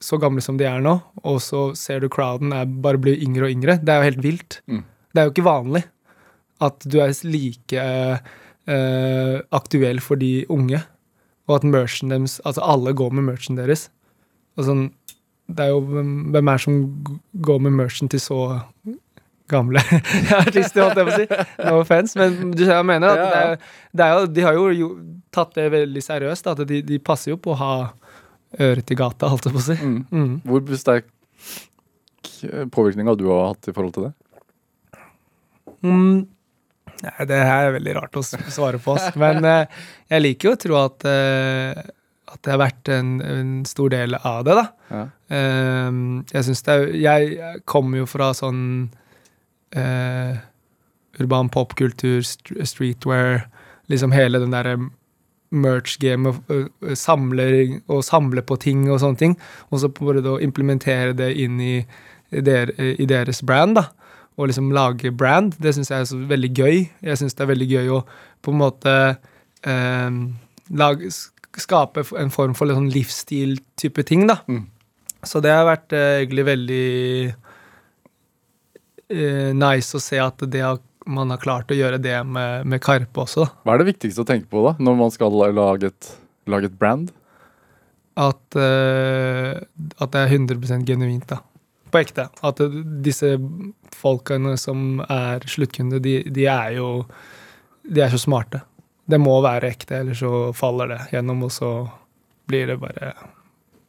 så 0.00 0.16
gamle 0.20 0.42
som 0.44 0.56
de 0.56 0.64
er 0.64 0.80
nå, 0.84 0.94
og 1.28 1.40
så 1.44 1.70
ser 1.76 2.00
du 2.00 2.08
crowden 2.12 2.54
er 2.56 2.68
bare 2.84 3.00
blir 3.00 3.20
yngre 3.20 3.48
og 3.48 3.54
yngre. 3.54 3.76
Det 3.82 3.92
er 3.92 4.00
jo 4.00 4.08
helt 4.08 4.22
vilt. 4.24 4.60
Mm. 4.70 4.84
Det 5.10 5.20
er 5.20 5.26
jo 5.26 5.34
ikke 5.34 5.48
vanlig 5.48 5.84
at 6.64 6.86
du 6.92 6.98
er 7.00 7.12
like 7.24 7.84
eh, 8.70 9.36
aktuell 9.56 10.00
for 10.04 10.20
de 10.20 10.46
unge, 10.52 10.80
og 11.48 11.56
at 11.56 11.66
merchen 11.66 12.12
deres 12.12 12.38
Altså 12.44 12.62
alle 12.62 12.92
går 12.94 13.12
med 13.16 13.26
merchen 13.26 13.56
deres. 13.58 13.88
Og 14.56 14.66
sånn, 14.68 14.82
det 15.50 15.66
er 15.66 15.72
jo 15.72 15.80
hvem 15.82 16.36
er 16.36 16.58
det 16.58 16.64
som 16.64 16.82
går 17.46 17.62
med 17.66 17.76
merchen 17.80 18.10
til 18.12 18.22
så 18.22 18.40
gamle 19.50 19.82
artister, 20.42 20.84
holdt 20.84 21.00
jeg 21.00 21.06
på 21.08 21.12
å 21.12 21.18
si. 21.18 21.46
No 21.66 21.78
offense, 21.80 22.18
men 22.18 22.52
du 22.54 22.62
ser 22.62 22.76
hva 22.76 22.82
jeg 22.82 22.90
mener. 22.92 23.18
Det, 23.18 23.40
er, 23.40 23.72
det 23.96 24.06
er 24.06 24.12
jo, 24.14 24.28
de 24.36 24.44
har 24.46 24.58
jo, 24.58 24.66
jo 24.78 24.90
tatt 25.34 25.56
det 25.58 25.70
veldig 25.74 26.04
seriøst. 26.04 26.50
At 26.52 26.62
de, 26.70 26.80
de 26.86 27.00
passer 27.02 27.34
jo 27.34 27.40
på 27.42 27.54
å 27.54 27.58
ha 27.58 27.74
øret 28.58 28.90
i 28.90 28.98
gata, 28.98 29.30
holdt 29.30 29.46
jeg 29.46 29.54
på 29.54 29.60
å 29.60 29.66
si. 29.68 29.76
Mm. 29.78 30.00
Mm. 30.10 30.34
Hvor 30.48 30.80
sterk 30.80 31.10
påvirkning 32.72 33.08
har 33.08 33.18
du 33.20 33.28
hatt 33.30 33.68
i 33.70 33.74
forhold 33.76 33.94
til 33.96 34.08
det? 34.08 34.12
Mm. 35.86 36.26
Nei, 37.00 37.24
det 37.30 37.38
her 37.38 37.68
er 37.68 37.76
veldig 37.78 37.96
rart 37.96 38.18
å 38.18 38.24
svare 38.24 38.80
på, 38.82 38.96
men 39.20 39.46
eh, 39.48 39.80
jeg 40.12 40.24
liker 40.24 40.50
jo 40.50 40.52
å 40.56 40.60
tro 40.60 40.78
at, 40.82 41.06
eh, 41.08 41.80
at 42.30 42.42
det 42.44 42.52
har 42.52 42.60
vært 42.60 42.92
en, 42.92 43.14
en 43.24 43.54
stor 43.68 43.92
del 43.94 44.18
av 44.18 44.44
det, 44.48 44.58
da. 44.58 44.66
Ja. 44.90 45.02
Eh, 45.38 46.00
jeg 46.34 46.46
syns 46.48 46.64
det 46.66 46.74
er 46.74 46.86
Jeg 46.98 47.32
jeg 47.38 47.64
kommer 47.70 48.02
jo 48.02 48.08
fra 48.10 48.32
sånn 48.36 48.62
eh, 49.76 50.40
urban 51.20 51.50
popkultur, 51.52 52.24
streetwear, 52.24 53.46
liksom 53.90 54.12
hele 54.14 54.40
den 54.42 54.52
derre 54.54 54.76
merch-gamet, 55.50 56.40
øh, 56.48 56.66
øh, 56.82 56.96
samler 56.96 57.80
og 57.88 58.04
samler 58.04 58.42
på 58.46 58.56
ting 58.56 58.90
og 58.90 59.00
sånne 59.02 59.18
ting, 59.18 59.38
og 59.70 59.82
så 59.82 59.90
prøvde 59.92 60.30
å 60.30 60.40
implementere 60.42 61.12
det 61.18 61.32
inn 61.42 61.60
i, 61.60 61.74
der, 62.30 62.70
i 62.78 63.08
deres 63.10 63.42
brand, 63.42 63.76
da. 63.80 63.88
Og 64.38 64.48
liksom 64.48 64.70
lage 64.72 65.10
brand. 65.12 65.52
Det 65.60 65.74
syns 65.74 65.90
jeg 65.90 66.00
er 66.00 66.06
så 66.08 66.16
veldig 66.16 66.50
gøy. 66.56 66.76
Jeg 67.02 67.18
syns 67.18 67.34
det 67.36 67.42
er 67.44 67.50
veldig 67.50 67.66
gøy 67.68 67.90
å 67.92 67.98
på 68.40 68.54
en 68.54 68.60
måte 68.62 68.94
eh, 69.68 70.20
lage, 70.70 71.10
skape 71.60 72.04
en 72.16 72.32
form 72.32 72.54
for 72.56 72.70
sånn 72.70 72.88
livsstil-type 72.94 74.06
ting, 74.08 74.28
da. 74.30 74.40
Mm. 74.48 74.64
Så 75.26 75.42
det 75.44 75.52
har 75.52 75.66
vært 75.68 75.92
eh, 75.92 76.22
egentlig 76.22 76.46
veldig 76.48 76.86
eh, 79.10 79.50
nice 79.56 79.96
å 79.96 80.02
se 80.02 80.20
at 80.22 80.46
det 80.48 80.62
har, 80.64 80.80
man 81.10 81.32
har 81.32 81.40
klart 81.42 81.70
å 81.72 81.76
gjøre 81.76 82.00
det 82.02 82.16
med, 82.26 82.66
med 82.70 82.82
Karpe 82.84 83.24
også. 83.24 83.44
da. 83.44 83.62
Hva 83.64 83.74
er 83.74 83.82
det 83.82 83.90
viktigste 83.92 84.24
å 84.24 84.28
tenke 84.28 84.50
på 84.50 84.64
da, 84.66 84.74
når 84.82 84.98
man 84.98 85.14
skal 85.14 85.34
lage 85.34 85.90
et, 85.90 86.10
lage 86.50 86.70
et 86.70 86.78
brand? 86.78 87.10
At, 88.20 88.42
uh, 88.58 89.56
at 90.02 90.12
det 90.14 90.24
er 90.24 90.34
100% 90.36 90.86
genuint, 90.88 91.28
da. 91.30 91.40
På 91.90 92.02
ekte. 92.02 92.28
At 92.46 92.60
uh, 92.62 92.80
disse 93.04 93.34
folkene 93.96 94.56
som 94.60 95.00
er 95.06 95.46
sluttkunde, 95.50 96.02
de, 96.04 96.20
de 96.30 96.46
er 96.50 96.76
jo 96.78 96.90
De 97.80 98.02
er 98.04 98.12
så 98.12 98.20
smarte. 98.20 98.60
Det 99.10 99.18
må 99.18 99.40
være 99.42 99.70
ekte, 99.72 100.02
eller 100.02 100.14
så 100.14 100.52
faller 100.54 100.92
det 100.92 101.00
gjennom, 101.14 101.46
og 101.48 101.52
så 101.54 101.72
blir 102.50 102.68
det 102.70 102.78
bare 102.82 103.14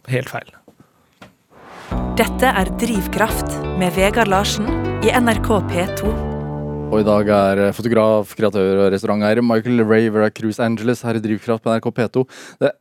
helt 0.10 0.32
feil. 0.32 0.50
Dette 2.18 2.48
er 2.48 2.72
Drivkraft 2.82 3.60
med 3.82 3.94
Vegard 4.00 4.32
Larsen 4.32 4.70
i 5.04 5.12
NRK 5.12 5.50
P2. 5.70 6.31
Og 6.92 7.00
i 7.00 7.08
dag 7.08 7.30
er 7.32 7.60
eh, 7.64 7.72
fotograf, 7.72 8.34
kreatør 8.36 8.82
og 8.82 8.90
restauranteier 8.92 9.40
Michael 9.46 9.80
Raver 9.88 10.26
av 10.26 10.34
Cruise 10.36 10.60
Angeles 10.60 11.06
her 11.08 11.16
i 11.16 11.22
Drivkraft 11.24 11.64
på 11.64 11.72
NRK 11.72 11.86
P2. 11.88 12.24
Det, 12.60 12.72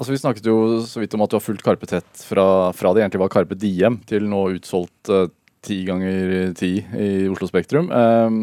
altså 0.00 0.14
Vi 0.14 0.18
snakket 0.18 0.48
jo 0.50 0.56
så 0.82 0.98
vidt 0.98 1.14
om 1.14 1.22
at 1.22 1.30
du 1.30 1.36
har 1.38 1.44
fulgt 1.44 1.62
Karpe 1.62 1.86
tett 1.86 2.24
fra, 2.26 2.46
fra 2.74 2.90
det 2.90 3.04
egentlig 3.04 3.22
var 3.22 3.30
Karpe 3.30 3.54
Diem 3.54 4.00
til 4.10 4.26
nå 4.26 4.40
utsolgt 4.56 5.12
ti 5.62 5.78
uh, 5.78 5.86
ganger 5.92 6.56
ti 6.58 6.72
i 6.82 7.12
Oslo 7.30 7.46
Spektrum. 7.52 7.92
Um, 7.94 8.40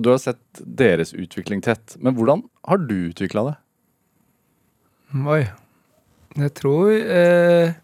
og 0.00 0.06
du 0.06 0.10
har 0.14 0.22
sett 0.24 0.64
deres 0.64 1.12
utvikling 1.12 1.60
tett. 1.64 1.98
Men 2.00 2.16
hvordan 2.16 2.46
har 2.72 2.80
du 2.88 2.96
utvikla 3.10 3.44
det? 3.50 3.54
Oi. 5.28 5.42
Jeg 6.40 6.56
tror 6.56 6.88
eh, 6.92 7.76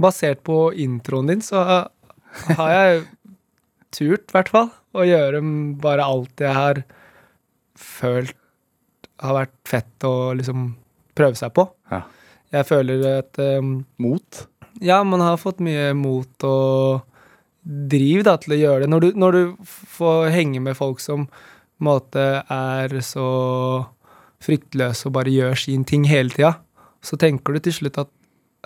Basert 0.00 0.40
på 0.48 0.70
introen 0.80 1.28
din, 1.28 1.44
så 1.44 1.60
har 2.56 2.72
jeg 2.72 3.06
turt, 3.92 4.28
i 4.28 4.36
hvert 4.36 4.52
fall, 4.52 4.68
å 4.98 5.06
gjøre 5.06 5.42
bare 5.82 6.06
alt 6.06 6.42
jeg 6.44 6.54
har 6.54 6.82
følt 7.78 8.36
har 9.18 9.34
vært 9.34 9.56
fett 9.66 10.06
å 10.06 10.30
liksom 10.38 10.70
prøve 11.18 11.38
seg 11.38 11.52
på. 11.56 11.64
Ja. 11.90 12.04
Jeg 12.54 12.68
føler 12.68 13.04
at 13.18 13.40
um, 13.58 13.82
Mot? 14.00 14.44
Ja, 14.80 15.02
man 15.04 15.22
har 15.24 15.40
fått 15.40 15.58
mye 15.64 15.90
mot 15.98 16.46
og 16.46 17.02
driv 17.62 18.22
da, 18.24 18.36
til 18.40 18.54
å 18.54 18.58
gjøre 18.60 18.84
det. 18.84 18.90
Når 18.92 19.02
du, 19.02 19.08
når 19.18 19.36
du 19.36 19.70
får 19.98 20.30
henge 20.32 20.62
med 20.62 20.78
folk 20.78 21.02
som 21.02 21.26
måte 21.82 22.24
er 22.42 22.94
så 23.04 23.26
fryktløse 24.42 25.08
og 25.08 25.16
bare 25.18 25.34
gjør 25.34 25.58
sin 25.58 25.82
ting 25.86 26.06
hele 26.08 26.30
tida, 26.32 26.54
så 27.02 27.18
tenker 27.18 27.54
du 27.56 27.66
til 27.66 27.74
slutt 27.74 27.98
at 28.04 28.12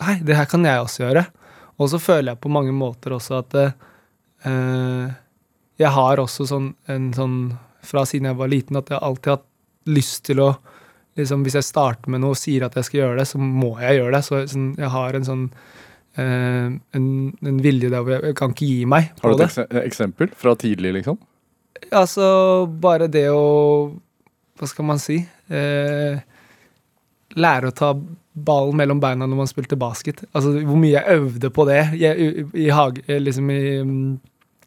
hei, 0.04 0.18
det 0.24 0.36
her 0.36 0.48
kan 0.50 0.68
jeg 0.68 0.84
også 0.84 1.06
gjøre. 1.06 1.24
Og 1.80 1.90
så 1.90 2.00
føler 2.02 2.34
jeg 2.34 2.42
på 2.44 2.52
mange 2.52 2.74
måter 2.76 3.16
også 3.16 3.40
at 3.40 3.56
eh, 3.58 5.08
jeg 5.80 5.90
har 5.94 6.20
også 6.22 6.46
sånn 6.48 6.72
en 6.92 7.12
sånn 7.16 7.36
fra 7.82 8.04
siden 8.06 8.28
jeg 8.30 8.38
var 8.38 8.50
liten, 8.52 8.78
at 8.78 8.90
jeg 8.92 9.02
alltid 9.02 9.32
har 9.32 9.38
hatt 9.40 9.48
lyst 9.90 10.24
til 10.28 10.42
å 10.44 10.50
liksom, 11.18 11.42
Hvis 11.44 11.56
jeg 11.58 11.66
starter 11.66 12.12
med 12.12 12.22
noe 12.22 12.32
og 12.36 12.38
sier 12.40 12.64
at 12.64 12.76
jeg 12.78 12.86
skal 12.88 13.00
gjøre 13.02 13.18
det, 13.20 13.26
så 13.28 13.40
må 13.42 13.74
jeg 13.82 13.98
gjøre 13.98 14.14
det. 14.14 14.22
Så 14.24 14.38
sånn, 14.52 14.68
jeg 14.78 14.92
har 14.94 15.18
en 15.18 15.26
sånn 15.26 15.42
eh, 16.16 16.70
en, 16.96 17.08
en 17.42 17.58
vilje 17.64 17.90
der 17.92 18.00
hvor 18.00 18.14
jeg, 18.14 18.24
jeg 18.30 18.38
kan 18.38 18.54
ikke 18.54 18.70
gi 18.70 18.86
meg 18.88 19.10
på 19.18 19.28
Har 19.28 19.36
du 19.36 19.44
et 19.44 19.58
det. 19.58 19.82
eksempel 19.82 20.30
fra 20.38 20.54
tidlig, 20.56 20.94
liksom? 21.00 21.18
Altså, 21.90 22.24
bare 22.80 23.10
det 23.10 23.26
å 23.34 23.42
Hva 24.60 24.68
skal 24.70 24.86
man 24.86 25.00
si? 25.02 25.18
Eh, 25.52 26.22
lære 27.34 27.70
å 27.72 27.74
ta 27.76 27.92
ballen 28.32 28.76
mellom 28.78 29.00
beina 29.00 29.26
når 29.26 29.38
man 29.42 29.48
spilte 29.50 29.76
basket. 29.76 30.22
Altså, 30.32 30.54
hvor 30.64 30.78
mye 30.80 30.94
jeg 30.94 31.18
øvde 31.18 31.50
på 31.52 31.64
det 31.68 31.80
jeg, 32.00 32.16
i, 32.16 32.44
i 32.64 32.68
hage, 32.72 33.02
eh, 33.08 33.20
liksom 33.20 33.50
i 33.52 33.62
mm, 33.84 34.12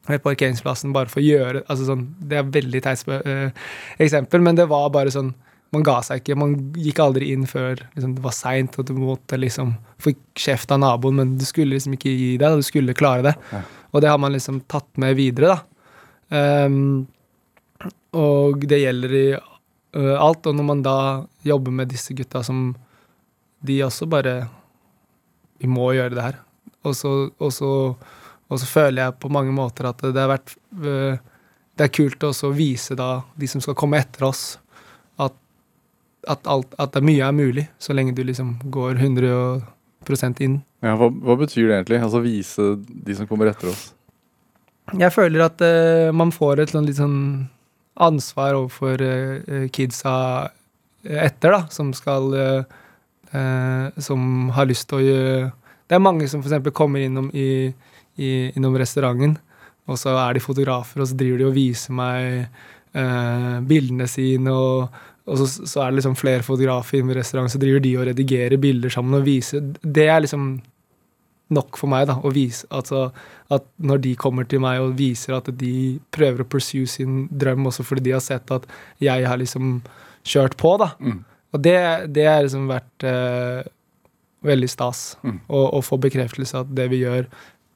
ved 0.07 0.21
parkeringsplassen 0.23 0.93
bare 0.95 1.09
for 1.11 1.21
å 1.21 1.25
gjøre 1.25 1.63
altså 1.65 1.87
sånn, 1.87 2.05
Det 2.19 2.37
er 2.39 2.53
veldig 2.57 2.81
teit 2.85 3.07
eh, 3.15 3.65
eksempel, 4.05 4.43
men 4.45 4.57
det 4.57 4.67
var 4.71 4.91
bare 4.93 5.13
sånn 5.13 5.33
Man 5.73 5.83
ga 5.83 5.97
seg 6.05 6.21
ikke. 6.21 6.37
Man 6.39 6.53
gikk 6.79 7.01
aldri 7.03 7.31
inn 7.33 7.47
før 7.49 7.73
liksom, 7.81 8.13
det 8.15 8.21
var 8.23 8.35
seint, 8.37 8.77
og 8.79 8.85
du 8.87 8.93
måtte 8.95 9.35
liksom 9.35 9.73
få 9.99 10.13
kjeft 10.37 10.71
av 10.71 10.79
naboen, 10.79 11.17
men 11.19 11.33
du 11.39 11.43
skulle 11.43 11.73
liksom 11.73 11.97
ikke 11.97 12.13
gi 12.13 12.29
deg, 12.39 12.61
du 12.61 12.63
skulle 12.63 12.95
klare 12.95 13.25
det. 13.25 13.33
Ja. 13.51 13.59
Og 13.91 14.03
det 14.03 14.11
har 14.11 14.21
man 14.21 14.31
liksom 14.31 14.61
tatt 14.71 14.87
med 15.01 15.17
videre, 15.17 15.57
da. 15.57 16.65
Um, 16.65 17.07
og 18.15 18.65
det 18.69 18.81
gjelder 18.81 19.15
i 19.15 19.25
uh, 19.35 20.15
alt. 20.19 20.47
Og 20.47 20.55
når 20.55 20.67
man 20.67 20.83
da 20.85 20.97
jobber 21.47 21.75
med 21.75 21.91
disse 21.93 22.15
gutta 22.15 22.43
som 22.43 22.73
De 23.65 23.79
også 23.83 24.05
bare 24.09 24.47
Vi 25.61 25.67
må 25.67 25.93
gjøre 25.95 26.15
det 26.15 26.23
her. 26.23 26.41
Og 26.85 26.95
så, 26.95 27.11
og 27.39 27.53
så, 27.53 27.95
og 28.49 28.61
så 28.61 28.67
føler 28.69 29.01
jeg 29.01 29.17
på 29.21 29.31
mange 29.33 29.53
måter 29.55 29.89
at 29.89 30.03
det 30.05 30.21
har 30.21 30.29
vært 30.29 30.51
Det 30.75 31.83
er 31.83 31.91
kult 31.91 32.23
også 32.23 32.51
å 32.51 32.55
vise 32.55 32.95
da 32.95 33.23
de 33.35 33.47
som 33.49 33.63
skal 33.63 33.75
komme 33.75 33.97
etter 33.99 34.27
oss, 34.27 34.43
at, 35.19 35.33
at, 36.27 36.45
alt, 36.47 36.75
at 36.79 36.93
det 36.93 37.01
mye 37.03 37.25
er 37.25 37.35
mulig, 37.35 37.65
så 37.79 37.95
lenge 37.97 38.13
du 38.15 38.23
liksom 38.23 38.53
går 38.71 39.01
100 39.01 40.45
inn. 40.45 40.61
Ja, 40.85 40.93
hva, 40.95 41.09
hva 41.09 41.35
betyr 41.39 41.67
det 41.67 41.79
egentlig? 41.79 41.99
Altså 42.05 42.21
vise 42.23 42.69
de 42.77 43.17
som 43.17 43.27
kommer 43.27 43.49
etter 43.49 43.73
oss? 43.73 43.89
Jeg 44.93 45.11
føler 45.15 45.47
at 45.47 45.61
uh, 45.65 46.13
man 46.13 46.31
får 46.33 46.61
et 46.61 46.73
sånn 46.73 46.85
litt 46.85 46.99
sånn 46.99 47.19
ansvar 47.95 48.57
overfor 48.59 49.01
uh, 49.01 49.65
kidsa 49.73 50.15
etter, 51.05 51.53
da, 51.53 51.61
som 51.69 51.91
skal 51.93 52.31
uh, 52.33 52.77
eh, 53.29 54.01
Som 54.01 54.49
har 54.55 54.65
lyst 54.65 54.87
til 54.89 54.97
å 54.97 55.03
gjøre 55.03 55.51
Det 55.85 55.93
er 55.93 56.01
mange 56.01 56.25
som 56.25 56.41
f.eks. 56.41 56.71
kommer 56.73 57.03
innom, 57.05 57.27
i, 57.29 57.69
i, 58.15 58.51
innom 58.55 58.77
restauranten, 58.79 59.37
og 59.85 59.99
så 60.01 60.15
er 60.17 60.35
de 60.35 60.43
fotografer, 60.43 61.01
og 61.01 61.09
så 61.09 61.17
driver 61.17 61.41
de 61.41 61.49
og 61.49 61.57
viser 61.57 61.93
meg 61.95 62.45
eh, 62.95 63.57
bildene 63.69 64.07
sine, 64.09 64.53
og, 64.53 65.01
og 65.25 65.41
så, 65.41 65.49
så, 65.61 65.81
er 65.83 65.91
det 65.91 66.01
liksom 66.01 66.17
flere 66.19 66.45
fotografer 66.45 66.99
inne 66.99 67.13
i 67.13 67.19
restauranten, 67.19 67.53
så 67.53 67.61
driver 67.61 67.83
de 67.83 67.97
og 67.99 68.07
redigerer 68.09 68.61
bilder 68.61 68.93
sammen 68.93 69.19
og 69.19 69.27
viser 69.27 69.61
Det 69.81 70.07
er 70.09 70.23
liksom 70.25 70.55
nok 71.53 71.77
for 71.77 71.91
meg, 71.91 72.07
da, 72.09 72.17
å 72.25 72.31
vise 72.33 72.65
altså, 72.73 73.07
at 73.53 73.67
når 73.77 74.01
de 74.01 74.15
kommer 74.17 74.47
til 74.49 74.63
meg 74.63 74.81
og 74.81 74.95
viser 74.97 75.35
at 75.37 75.51
de 75.59 75.99
prøver 76.15 76.41
å 76.41 76.49
pursue 76.49 76.89
sin 76.89 77.27
drøm 77.29 77.67
også 77.69 77.85
fordi 77.85 78.07
de 78.07 78.15
har 78.15 78.23
sett 78.25 78.49
at 78.53 78.65
jeg 79.03 79.27
har 79.29 79.37
liksom 79.37 79.77
kjørt 80.25 80.57
på, 80.57 80.73
da. 80.81 80.95
Mm. 80.97 81.19
Og 81.53 81.61
det, 81.63 81.77
det 82.15 82.25
har 82.25 82.41
liksom 82.43 82.65
vært 82.71 83.05
eh, 83.07 83.67
veldig 84.45 84.69
stas 84.69 85.03
Mm. 85.25 85.39
å, 85.47 85.61
å 85.77 85.81
få 85.85 85.97
bekreftelse 86.01 86.63
at 86.63 86.73
det 86.77 86.89
vi 86.91 87.03
gjør, 87.03 87.29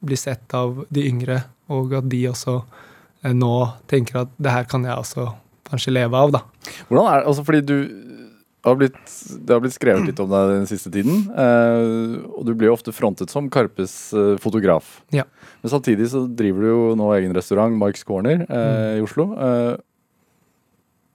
blir 0.04 0.20
sett 0.20 0.54
av 0.56 0.84
de 0.90 1.06
yngre, 1.08 1.42
og 1.70 1.94
at 1.98 2.08
de 2.10 2.24
også 2.30 2.60
eh, 2.60 3.34
nå 3.36 3.54
tenker 3.90 4.24
at 4.24 4.36
det 4.40 4.54
her 4.54 4.68
kan 4.70 4.86
jeg 4.86 4.96
også 4.96 5.28
kanskje 5.70 5.94
leve 5.94 6.18
av, 6.18 6.32
da. 6.34 6.44
Hvordan 6.88 7.10
er 7.10 7.20
det, 7.20 7.26
altså 7.30 7.44
fordi 7.46 7.60
du 7.66 7.76
har 8.66 8.76
blitt, 8.76 8.96
Det 9.46 9.54
har 9.54 9.60
blitt 9.64 9.72
skrevet 9.72 10.04
litt 10.04 10.18
om 10.20 10.28
deg 10.28 10.50
den 10.52 10.66
siste 10.68 10.90
tiden. 10.92 11.22
Eh, 11.32 12.16
og 12.28 12.44
du 12.44 12.52
blir 12.52 12.68
jo 12.68 12.74
ofte 12.76 12.92
frontet 12.92 13.32
som 13.32 13.48
Karpes 13.52 14.12
eh, 14.12 14.34
fotograf. 14.42 14.98
Ja. 15.16 15.24
Men 15.62 15.72
samtidig 15.72 16.10
så 16.12 16.26
driver 16.28 16.66
du 16.66 16.68
jo 16.68 16.82
nå 16.98 17.08
egen 17.16 17.32
restaurant, 17.36 17.72
Marks 17.80 18.04
Corner, 18.04 18.44
eh, 18.44 18.98
i 18.98 19.04
Oslo. 19.04 19.30
Eh, 19.32 19.72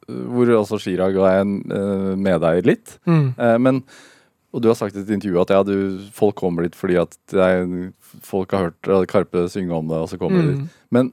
hvor 0.06 0.50
altså 0.54 0.78
Chirag 0.82 1.18
er 1.18 1.40
en 1.44 1.56
eh, 1.74 2.12
medeier 2.18 2.66
litt. 2.66 2.98
Eh, 3.10 3.58
men 3.62 3.84
og 4.56 4.64
du 4.64 4.70
har 4.72 4.78
sagt 4.80 4.96
i 4.96 5.02
et 5.04 5.12
intervju 5.12 5.42
at 5.42 5.52
ja, 5.52 5.60
du, 5.68 6.00
folk 6.16 6.38
kommer 6.40 6.64
dit 6.64 6.76
fordi 6.80 6.96
at 7.02 7.16
er, 7.36 7.66
folk 8.24 8.54
har 8.56 8.70
hørt 8.70 9.10
Karpe 9.12 9.46
synge 9.52 9.76
om 9.76 9.90
det, 9.92 10.00
og 10.00 10.08
så 10.08 10.20
kommer 10.22 10.40
de 10.40 10.54
dit. 10.54 10.62
Mm. 10.62 10.70
Men, 10.96 11.10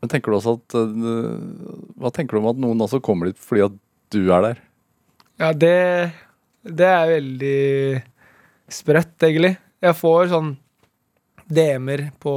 men 0.00 0.12
tenker 0.14 0.32
du 0.32 0.38
også 0.38 0.56
at 0.56 0.78
eh, 0.80 1.92
Hva 2.00 2.12
tenker 2.14 2.38
du 2.38 2.40
om 2.40 2.48
at 2.54 2.62
noen 2.64 2.80
også 2.86 3.02
kommer 3.04 3.28
dit 3.28 3.40
fordi 3.40 3.66
at 3.68 3.76
du 4.12 4.22
er 4.32 4.48
der? 4.48 4.64
Ja, 5.42 5.52
det, 5.52 5.76
det 6.64 6.88
er 6.88 7.12
veldig 7.12 7.60
sprøtt, 8.72 9.14
egentlig. 9.24 9.54
Jeg 9.82 9.98
får 9.98 10.32
sånn 10.32 10.50
DM-er 11.52 12.06
på 12.22 12.34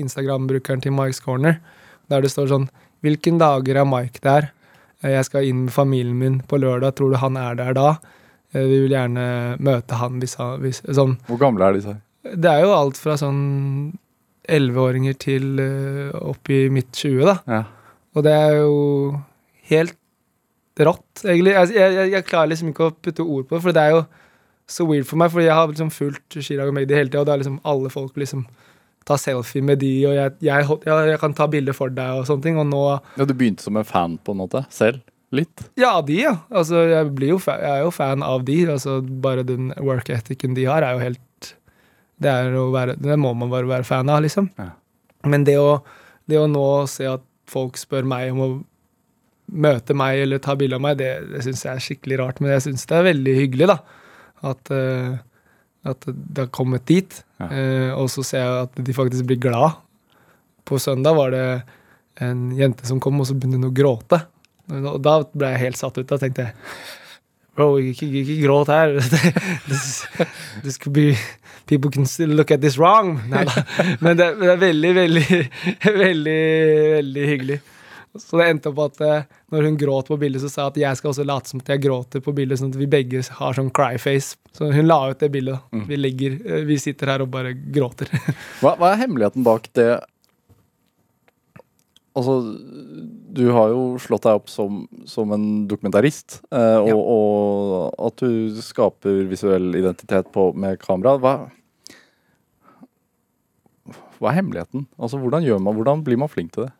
Instagram-brukeren 0.00 0.84
til 0.84 0.94
Mike's 0.96 1.20
Corner, 1.24 1.58
der 2.08 2.24
det 2.24 2.32
står 2.32 2.52
sånn 2.52 2.68
Hvilken 3.04 3.36
dager 3.38 3.82
er 3.82 3.86
Mike 3.86 4.22
der? 4.24 4.48
Eh, 5.02 5.12
Jeg 5.18 5.28
skal 5.28 5.44
inn 5.46 5.66
med 5.66 5.74
familien 5.74 6.16
min 6.18 6.38
på 6.48 6.58
lørdag. 6.58 6.96
Tror 6.96 7.12
du 7.12 7.20
han 7.20 7.36
er 7.36 7.58
der 7.58 7.76
da? 7.76 7.90
Eh, 8.56 8.64
Vi 8.70 8.80
vil 8.86 8.94
gjerne 8.96 9.26
møte 9.60 9.98
han 10.00 10.18
hvis 10.22 10.34
han 10.40 10.60
hvis, 10.64 10.80
Sånn. 10.96 11.16
Hvor 11.28 11.38
gamle 11.44 11.68
er 11.68 11.76
disse 11.76 11.92
her? 11.92 12.02
Det 12.34 12.50
er 12.50 12.64
jo 12.64 12.72
alt 12.74 12.96
fra 12.98 13.14
sånn 13.20 13.42
11-åringer 14.48 15.16
til 15.22 15.58
eh, 15.62 16.10
opp 16.26 16.50
i 16.54 16.64
midt 16.72 16.92
20, 16.94 17.24
da. 17.26 17.36
Ja. 17.50 17.62
Og 18.16 18.24
det 18.26 18.32
er 18.34 18.56
jo 18.62 18.76
helt 19.70 19.96
rått, 20.78 21.22
egentlig. 21.24 21.54
Jeg, 21.56 21.72
jeg, 21.74 21.94
jeg- 22.00 22.12
jeg 22.14 22.26
klarer 22.28 22.50
liksom 22.52 22.70
ikke 22.72 22.86
å 22.90 22.94
putte 23.02 23.24
ord 23.26 23.46
på 23.48 23.56
det, 23.56 23.62
for 23.64 23.72
det 23.76 23.82
er 23.82 23.94
jo 23.96 24.04
så 24.68 24.86
weird 24.88 25.06
for 25.06 25.16
meg, 25.20 25.30
for 25.30 25.40
jeg 25.44 25.54
har 25.54 25.68
liksom 25.70 25.90
fulgt 25.94 26.36
Chirag 26.42 26.68
og 26.68 26.74
Magdi 26.74 26.94
hele 26.96 27.08
tida, 27.10 27.20
og 27.22 27.26
da 27.28 27.34
er 27.36 27.42
liksom 27.44 27.60
alle 27.64 27.90
folk 27.92 28.16
liksom 28.18 28.46
tar 29.06 29.20
selfie 29.22 29.62
med 29.62 29.78
de, 29.78 29.92
og 30.08 30.14
jeg, 30.16 30.32
jeg, 30.42 30.66
jeg, 30.86 31.10
jeg 31.12 31.20
kan 31.22 31.34
ta 31.38 31.46
bilder 31.46 31.76
for 31.76 31.92
deg 31.94 32.18
og 32.18 32.26
sånne 32.26 32.42
ting, 32.42 32.56
og 32.58 32.66
nå 32.66 32.80
ja, 33.16 33.24
Du 33.28 33.34
begynte 33.38 33.62
som 33.62 33.76
en 33.78 33.86
fan 33.86 34.16
på 34.26 34.34
en 34.34 34.40
måte? 34.42 34.64
Selv? 34.74 34.98
Litt? 35.34 35.64
Ja, 35.74 35.98
de, 36.06 36.20
ja. 36.22 36.34
Altså, 36.54 36.84
jeg, 36.86 37.10
blir 37.16 37.34
jo 37.34 37.38
jeg 37.42 37.66
er 37.66 37.82
jo 37.82 37.92
fan 37.94 38.22
av 38.22 38.44
de. 38.46 38.60
Altså, 38.76 39.00
bare 39.02 39.46
den 39.46 39.72
work 39.82 40.10
ethicen 40.14 40.54
de 40.54 40.68
har, 40.68 40.86
er 40.86 40.96
jo 40.96 41.02
helt 41.02 41.54
Det, 42.16 42.30
er 42.30 42.54
være, 42.72 42.94
det 42.96 43.18
må 43.20 43.34
man 43.36 43.50
bare 43.52 43.68
være 43.68 43.84
fan 43.84 44.08
av, 44.08 44.22
liksom. 44.24 44.48
Ja. 44.56 44.70
Men 45.26 45.44
det 45.44 45.58
å, 45.60 45.82
det 46.30 46.38
å 46.40 46.46
nå 46.48 46.64
se 46.88 47.08
at 47.10 47.24
folk 47.50 47.76
spør 47.76 48.06
meg 48.08 48.32
om 48.32 48.42
å 48.42 48.48
møte 49.46 49.94
meg 49.94 50.22
eller 50.24 50.40
ta 50.42 50.56
bilde 50.58 50.78
av 50.78 50.82
meg, 50.82 50.96
det, 51.00 51.10
det 51.34 51.42
syns 51.44 51.64
jeg 51.66 51.72
er 51.74 51.84
skikkelig 51.84 52.20
rart. 52.22 52.40
Men 52.40 52.54
jeg 52.54 52.66
syns 52.68 52.86
det 52.88 52.96
er 52.96 53.08
veldig 53.10 53.34
hyggelig, 53.36 53.68
da. 53.70 53.76
At, 54.46 54.72
uh, 54.72 55.18
at 55.86 56.08
det 56.08 56.46
har 56.46 56.52
kommet 56.54 56.86
dit. 56.88 57.20
Ja. 57.42 57.50
Uh, 57.50 57.90
og 58.00 58.08
så 58.12 58.24
ser 58.26 58.42
jeg 58.42 58.64
at 58.66 58.80
de 58.88 58.96
faktisk 58.96 59.28
blir 59.28 59.42
glad. 59.42 59.76
På 60.66 60.80
søndag 60.82 61.18
var 61.18 61.34
det 61.34 61.46
en 62.24 62.48
jente 62.56 62.88
som 62.88 63.02
kom, 63.02 63.20
og 63.20 63.28
så 63.28 63.36
begynte 63.36 63.60
hun 63.60 63.68
å 63.68 63.76
gråte. 63.76 64.22
Og 64.72 65.00
da 65.04 65.18
ble 65.32 65.52
jeg 65.54 65.64
helt 65.66 65.80
satt 65.80 65.98
ut. 65.98 66.08
Da 66.08 66.18
tenkte 66.20 66.48
jeg 66.48 66.56
Bro, 67.56 67.78
ikke, 67.80 68.06
ikke 68.20 68.34
gråt 68.42 68.68
her. 68.68 68.98
this, 69.70 70.04
this 70.62 70.76
could 70.76 70.92
be 70.92 71.14
People 71.66 71.90
can 71.90 72.06
still 72.06 72.28
look 72.28 72.50
at 72.50 72.60
this 72.60 72.78
wrong. 72.78 73.16
Neida. 73.28 73.64
Men 74.00 74.16
det, 74.16 74.26
det 74.38 74.50
er 74.52 74.60
veldig, 74.60 74.92
veldig, 74.94 75.24
veldig, 76.04 76.42
veldig 76.92 77.24
hyggelig. 77.26 77.56
Så 78.22 78.38
det 78.38 78.46
endte 78.48 78.70
opp 78.70 78.78
at 78.84 79.00
eh, 79.04 79.24
når 79.52 79.66
hun 79.66 79.78
gråt 79.80 80.08
på 80.08 80.16
bildet, 80.20 80.40
så 80.44 80.48
sa 80.48 80.60
jeg 80.62 80.72
at 80.72 80.78
jeg 80.82 81.00
skal 81.00 81.10
også 81.10 81.26
late 81.26 81.50
som 81.50 81.60
at 81.60 81.72
jeg 81.74 81.82
gråter 81.84 82.22
på 82.24 82.32
bildet, 82.36 82.60
sånn 82.60 82.70
at 82.72 82.78
vi 82.80 82.88
begge 82.90 83.20
har 83.40 83.58
sånn 83.58 83.72
cry 83.74 83.98
face. 84.00 84.38
Så 84.56 84.70
hun 84.72 84.88
la 84.88 85.00
ut 85.10 85.20
det 85.20 85.32
bildet. 85.34 85.66
Mm. 85.74 85.84
Vi, 85.90 85.98
ligger, 86.00 86.38
eh, 86.46 86.62
vi 86.70 86.78
sitter 86.80 87.12
her 87.12 87.26
og 87.26 87.32
bare 87.34 87.52
gråter. 87.52 88.12
Hva, 88.62 88.76
hva 88.78 88.92
er 88.92 89.02
hemmeligheten 89.02 89.44
bak 89.46 89.68
det 89.76 89.90
Altså, 92.16 92.34
du 93.36 93.42
har 93.52 93.68
jo 93.74 93.80
slått 94.00 94.24
deg 94.24 94.38
opp 94.38 94.46
som, 94.48 94.84
som 95.04 95.32
en 95.36 95.46
dokumentarist, 95.68 96.38
eh, 96.48 96.78
og, 96.80 96.88
Ja. 96.88 96.96
og 96.96 98.06
at 98.08 98.22
du 98.24 98.56
skaper 98.64 99.26
visuell 99.28 99.74
identitet 99.76 100.30
på, 100.32 100.46
med 100.56 100.78
kamera. 100.80 101.18
Hva, 101.20 101.34
hva 104.16 104.30
er 104.30 104.38
hemmeligheten? 104.38 104.86
Altså, 104.96 105.20
hvordan, 105.20 105.44
gjør 105.44 105.60
man, 105.60 105.76
hvordan 105.76 106.04
blir 106.06 106.16
man 106.20 106.30
flink 106.32 106.54
til 106.54 106.64
det? 106.66 106.72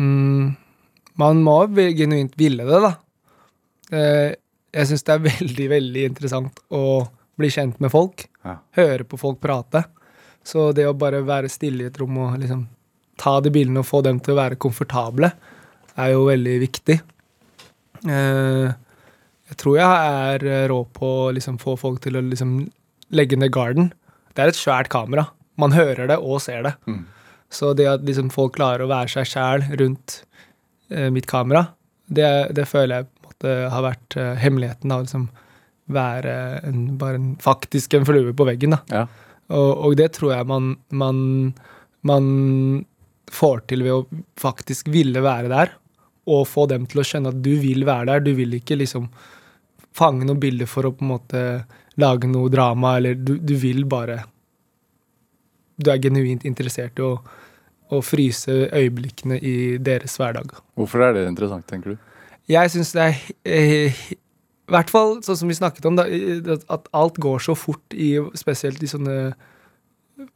Mm, 0.00 0.52
man 1.20 1.40
må 1.44 1.56
genuint 1.74 2.36
ville 2.38 2.66
det, 2.68 2.80
da. 2.84 2.92
Eh, 3.96 4.34
jeg 4.76 4.90
syns 4.90 5.06
det 5.08 5.14
er 5.16 5.24
veldig, 5.32 5.68
veldig 5.72 6.04
interessant 6.10 6.60
å 6.68 6.84
bli 7.40 7.48
kjent 7.50 7.80
med 7.80 7.90
folk. 7.94 8.26
Ja. 8.44 8.58
Høre 8.76 9.08
på 9.08 9.18
folk 9.20 9.40
prate. 9.40 9.86
Så 10.44 10.70
det 10.76 10.86
å 10.88 10.94
bare 10.96 11.24
være 11.24 11.48
stille 11.52 11.84
i 11.84 11.88
et 11.90 11.98
rom 12.00 12.16
og 12.20 12.36
liksom 12.40 12.66
ta 13.20 13.38
de 13.44 13.52
bilene 13.52 13.82
og 13.82 13.88
få 13.88 14.02
dem 14.06 14.20
til 14.22 14.34
å 14.34 14.40
være 14.40 14.58
komfortable, 14.60 15.32
er 16.00 16.12
jo 16.14 16.26
veldig 16.28 16.56
viktig. 16.62 16.96
Eh, 18.08 18.68
jeg 19.50 19.58
tror 19.60 19.76
jeg 19.76 20.10
er 20.24 20.46
eh, 20.48 20.66
rå 20.70 20.82
på 20.96 21.10
å 21.26 21.32
liksom 21.36 21.58
få 21.60 21.76
folk 21.80 22.00
til 22.04 22.16
å 22.16 22.24
liksom 22.24 22.62
legge 23.16 23.38
ned 23.40 23.52
garden. 23.54 23.90
Det 24.32 24.44
er 24.44 24.52
et 24.52 24.60
svært 24.60 24.90
kamera. 24.92 25.28
Man 25.60 25.74
hører 25.76 26.08
det 26.08 26.20
og 26.22 26.40
ser 26.44 26.64
det. 26.68 26.74
Mm. 26.88 27.04
Så 27.50 27.74
det 27.76 27.88
at 27.90 28.06
liksom 28.06 28.30
folk 28.32 28.54
klarer 28.56 28.86
å 28.86 28.90
være 28.92 29.10
seg 29.12 29.28
sjæl 29.28 29.66
rundt 29.80 30.22
eh, 30.94 31.10
mitt 31.12 31.28
kamera, 31.30 31.66
det, 32.10 32.30
det 32.56 32.66
føler 32.70 33.02
jeg 33.02 33.10
måte 33.26 33.56
har 33.70 33.84
vært 33.84 34.16
hemmeligheten 34.42 34.90
av 34.90 35.02
å 35.02 35.04
liksom 35.06 35.28
være 35.90 36.32
en, 36.66 36.80
bare 36.98 37.18
en, 37.18 37.28
faktisk 37.42 37.94
en 37.94 38.06
flue 38.06 38.32
på 38.36 38.46
veggen. 38.46 38.76
Ja. 38.90 39.04
Og, 39.50 39.70
og 39.86 39.96
det 39.98 40.12
tror 40.14 40.34
jeg 40.34 40.46
man, 40.46 40.72
man, 40.94 41.20
man 42.06 42.26
får 43.30 43.66
til 43.70 43.84
ved 43.86 43.94
å 43.94 44.22
faktisk 44.40 44.90
ville 44.92 45.22
være 45.24 45.50
der, 45.52 45.74
og 46.30 46.48
få 46.48 46.66
dem 46.70 46.86
til 46.90 47.02
å 47.02 47.06
skjønne 47.06 47.32
at 47.32 47.42
du 47.42 47.52
vil 47.62 47.86
være 47.88 48.12
der. 48.12 48.24
Du 48.26 48.32
vil 48.38 48.58
ikke 48.58 48.78
liksom 48.78 49.08
fange 49.96 50.26
noen 50.26 50.40
bilder 50.42 50.68
for 50.70 50.86
å 50.86 50.92
på 50.94 51.04
en 51.04 51.12
måte 51.14 51.44
lage 52.00 52.28
noe 52.30 52.50
drama, 52.52 52.96
eller 53.00 53.18
du, 53.18 53.36
du 53.38 53.54
vil 53.58 53.84
bare 53.90 54.24
Du 55.80 55.88
er 55.90 55.96
genuint 55.96 56.44
interessert 56.44 56.98
i 57.00 57.04
å, 57.06 57.14
å 57.88 58.00
fryse 58.04 58.52
øyeblikkene 58.68 59.38
i 59.40 59.78
deres 59.80 60.18
hverdag. 60.20 60.52
Hvorfor 60.76 61.06
er 61.06 61.14
det 61.16 61.22
interessant, 61.30 61.64
tenker 61.66 61.94
du? 61.94 62.02
Jeg 62.50 62.72
syns 62.72 62.92
det 62.92 63.06
er 63.06 63.22
eh, 63.48 64.02
I 64.12 64.74
hvert 64.74 64.92
fall 64.92 65.16
sånn 65.24 65.38
som 65.40 65.48
vi 65.48 65.56
snakket 65.56 65.88
om, 65.88 65.96
da, 65.96 66.04
at 66.68 66.90
alt 66.92 67.16
går 67.22 67.40
så 67.46 67.56
fort 67.56 67.96
i 67.96 68.12
spesielt 68.38 68.82
i 68.84 68.90
sånne 68.90 69.16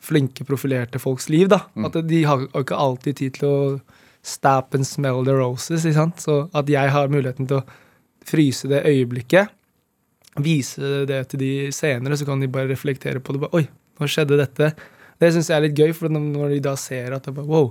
flinke, 0.03 0.47
profilerte 0.49 1.01
folks 1.03 1.29
liv. 1.33 1.49
da. 1.53 1.65
Mm. 1.75 1.89
At 1.89 1.99
de 2.09 2.23
har 2.25 2.43
jo 2.43 2.65
ikke 2.65 2.79
alltid 2.79 3.21
tid 3.21 3.39
til 3.39 3.49
å 3.49 3.59
stap 4.25 4.75
and 4.75 4.87
smell 4.89 5.25
the 5.25 5.35
roses. 5.37 5.85
ikke 5.85 5.99
sant? 5.99 6.23
Så 6.25 6.39
at 6.57 6.71
jeg 6.71 6.93
har 6.95 7.13
muligheten 7.13 7.49
til 7.51 7.61
å 7.61 7.67
fryse 8.25 8.69
det 8.71 8.85
øyeblikket, 8.89 9.53
vise 10.43 11.05
det 11.07 11.21
til 11.31 11.43
de 11.43 11.53
senere, 11.75 12.17
så 12.19 12.27
kan 12.27 12.41
de 12.43 12.51
bare 12.51 12.71
reflektere 12.73 13.21
på 13.23 13.35
det. 13.35 13.45
Bare, 13.45 13.61
Oi, 13.61 13.67
nå 14.01 14.09
skjedde 14.11 14.41
dette. 14.41 14.73
Det 15.21 15.31
syns 15.35 15.51
jeg 15.51 15.59
er 15.59 15.67
litt 15.69 15.79
gøy, 15.79 15.93
for 15.95 16.11
når 16.11 16.57
de 16.57 16.63
da 16.65 16.75
ser 16.81 17.15
at 17.15 17.29
det 17.29 17.37
bare, 17.37 17.47
wow, 17.47 17.71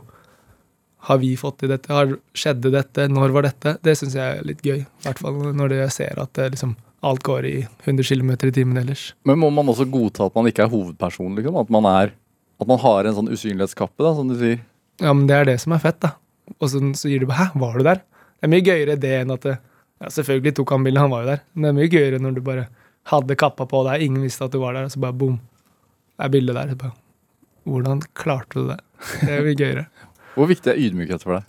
har 1.09 1.19
vi 1.19 1.33
fått 1.35 1.59
til 1.63 1.73
dette? 1.73 1.91
Har 1.91 2.13
skjedde 2.37 2.71
dette? 2.71 3.09
Når 3.11 3.33
var 3.35 3.49
dette? 3.49 3.75
Det 3.83 3.97
syns 3.99 4.15
jeg 4.15 4.37
er 4.37 4.47
litt 4.47 4.63
gøy. 4.63 4.85
I 4.85 5.07
hvert 5.07 5.19
fall 5.19 5.41
når 5.57 5.75
jeg 5.81 5.95
ser 5.97 6.21
at 6.23 6.31
det 6.37 6.53
liksom, 6.53 6.77
alt 7.03 7.23
går 7.23 7.45
i 7.45 7.55
100 7.83 8.03
km 8.07 8.31
i 8.47 8.51
timen 8.55 8.79
ellers. 8.79 9.11
Men 9.27 9.39
må 9.41 9.49
man 9.53 9.69
også 9.71 9.85
godta 9.91 10.27
at 10.29 10.35
man 10.37 10.47
ikke 10.49 10.65
er 10.65 10.71
hovedperson, 10.71 11.35
liksom? 11.37 11.57
At 11.59 11.71
man 11.73 11.87
er 11.89 12.13
At 12.61 12.67
man 12.69 12.77
har 12.79 13.03
en 13.09 13.15
sånn 13.17 13.31
usynlighetskappe, 13.33 13.97
da, 14.05 14.11
som 14.15 14.29
du 14.29 14.35
sier. 14.39 14.59
Ja, 15.01 15.11
men 15.11 15.25
det 15.27 15.35
er 15.35 15.47
det 15.49 15.55
som 15.59 15.73
er 15.75 15.81
fett, 15.83 15.97
da. 15.99 16.13
Og 16.61 16.69
så, 16.69 16.79
så 16.95 17.09
gir 17.09 17.23
du 17.23 17.25
bare 17.27 17.49
'hæ, 17.49 17.59
var 17.59 17.77
du 17.77 17.83
der?' 17.83 18.03
Det 18.05 18.47
er 18.47 18.51
mye 18.53 18.63
gøyere 18.63 18.95
det 18.99 19.13
enn 19.21 19.33
at 19.33 19.41
det, 19.41 19.57
Ja, 19.99 20.09
selvfølgelig 20.09 20.55
tok 20.55 20.71
han 20.71 20.83
bildet, 20.83 21.01
han 21.01 21.11
var 21.11 21.23
jo 21.23 21.29
der, 21.31 21.41
men 21.55 21.63
det 21.63 21.69
er 21.69 21.77
mye 21.79 21.91
gøyere 21.91 22.19
når 22.21 22.35
du 22.35 22.41
bare 22.41 22.67
hadde 23.07 23.35
kappa 23.35 23.65
på 23.65 23.83
deg, 23.87 24.01
ingen 24.03 24.23
visste 24.23 24.45
at 24.45 24.51
du 24.51 24.59
var 24.59 24.73
der, 24.73 24.85
og 24.87 24.91
så 24.91 24.99
bare 24.99 25.15
boom. 25.15 25.39
Det 26.17 26.25
er 26.25 26.29
bildet 26.29 26.55
der. 26.55 26.75
Bare, 26.75 26.93
Hvordan 27.63 28.01
klarte 28.13 28.59
du 28.59 28.67
det? 28.67 28.79
Det 29.21 29.31
er 29.31 29.43
mye 29.43 29.55
gøyere. 29.55 29.85
Hvor 30.35 30.47
viktig 30.47 30.71
er 30.71 30.79
ydmykhet 30.79 31.23
for 31.23 31.37
deg? 31.37 31.43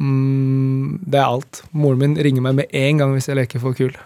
Mm, 0.00 1.00
det 1.04 1.18
er 1.20 1.26
alt. 1.26 1.62
Moren 1.72 1.98
min 1.98 2.16
ringer 2.16 2.44
meg 2.44 2.54
med 2.60 2.76
en 2.76 3.00
gang 3.00 3.12
hvis 3.16 3.28
jeg 3.28 3.36
leker 3.36 3.62
for 3.62 3.76
kul. 3.76 3.96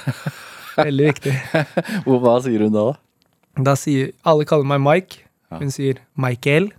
Veldig 0.82 1.08
viktig. 1.10 1.34
Hva 2.24 2.36
sier 2.44 2.66
hun 2.66 2.74
da? 2.74 2.86
Da 3.60 3.74
sier 3.76 4.14
Alle 4.24 4.46
kaller 4.48 4.68
meg 4.68 4.80
Mike. 4.84 5.22
Ja. 5.52 5.60
Hun 5.60 5.72
sier 5.74 6.00
Michael, 6.16 6.70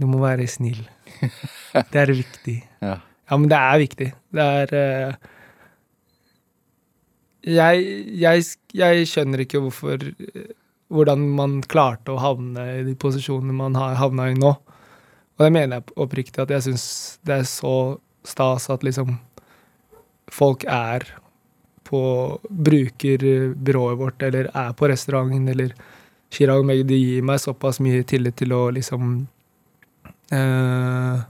du 0.00 0.08
må 0.08 0.22
være 0.22 0.46
snill. 0.48 0.80
Det 1.20 2.04
er 2.06 2.14
viktig. 2.16 2.60
Ja. 2.82 2.98
Ja, 3.30 3.36
men 3.38 3.48
det 3.48 3.56
er 3.56 3.78
viktig. 3.80 4.06
Det 4.34 4.44
er 4.44 4.72
uh, 4.76 5.28
jeg, 7.48 7.84
jeg, 8.20 8.44
jeg 8.76 9.06
skjønner 9.08 9.42
ikke 9.44 9.62
hvorfor 9.62 10.02
eh, 10.04 10.50
Hvordan 10.92 11.22
man 11.38 11.54
klarte 11.64 12.12
å 12.12 12.20
havne 12.20 12.66
i 12.76 12.82
de 12.84 12.92
posisjonene 13.00 13.54
man 13.56 13.78
har 13.78 13.94
havna 13.96 14.26
i 14.28 14.34
nå. 14.36 14.50
Og 14.52 15.40
det 15.40 15.48
mener 15.54 15.78
jeg 15.78 15.94
oppriktig, 16.04 16.42
at 16.42 16.52
jeg 16.52 16.66
syns 16.66 16.84
det 17.24 17.38
er 17.38 17.46
så 17.48 17.76
stas 18.28 18.68
at 18.70 18.84
liksom 18.84 19.14
folk 20.28 20.66
er 20.68 21.06
på 21.92 22.00
Bruker 22.48 23.26
byrået 23.54 23.98
vårt, 24.00 24.22
eller 24.24 24.48
er 24.56 24.72
på 24.78 24.88
restauranten, 24.88 25.44
eller 25.52 25.74
Chirag 26.32 26.64
Meg, 26.64 26.86
de 26.88 26.96
gir 26.96 27.22
meg 27.28 27.38
såpass 27.42 27.76
mye 27.84 28.00
tillit 28.08 28.38
til 28.40 28.54
å 28.56 28.62
liksom 28.72 29.10
eh, 30.32 31.20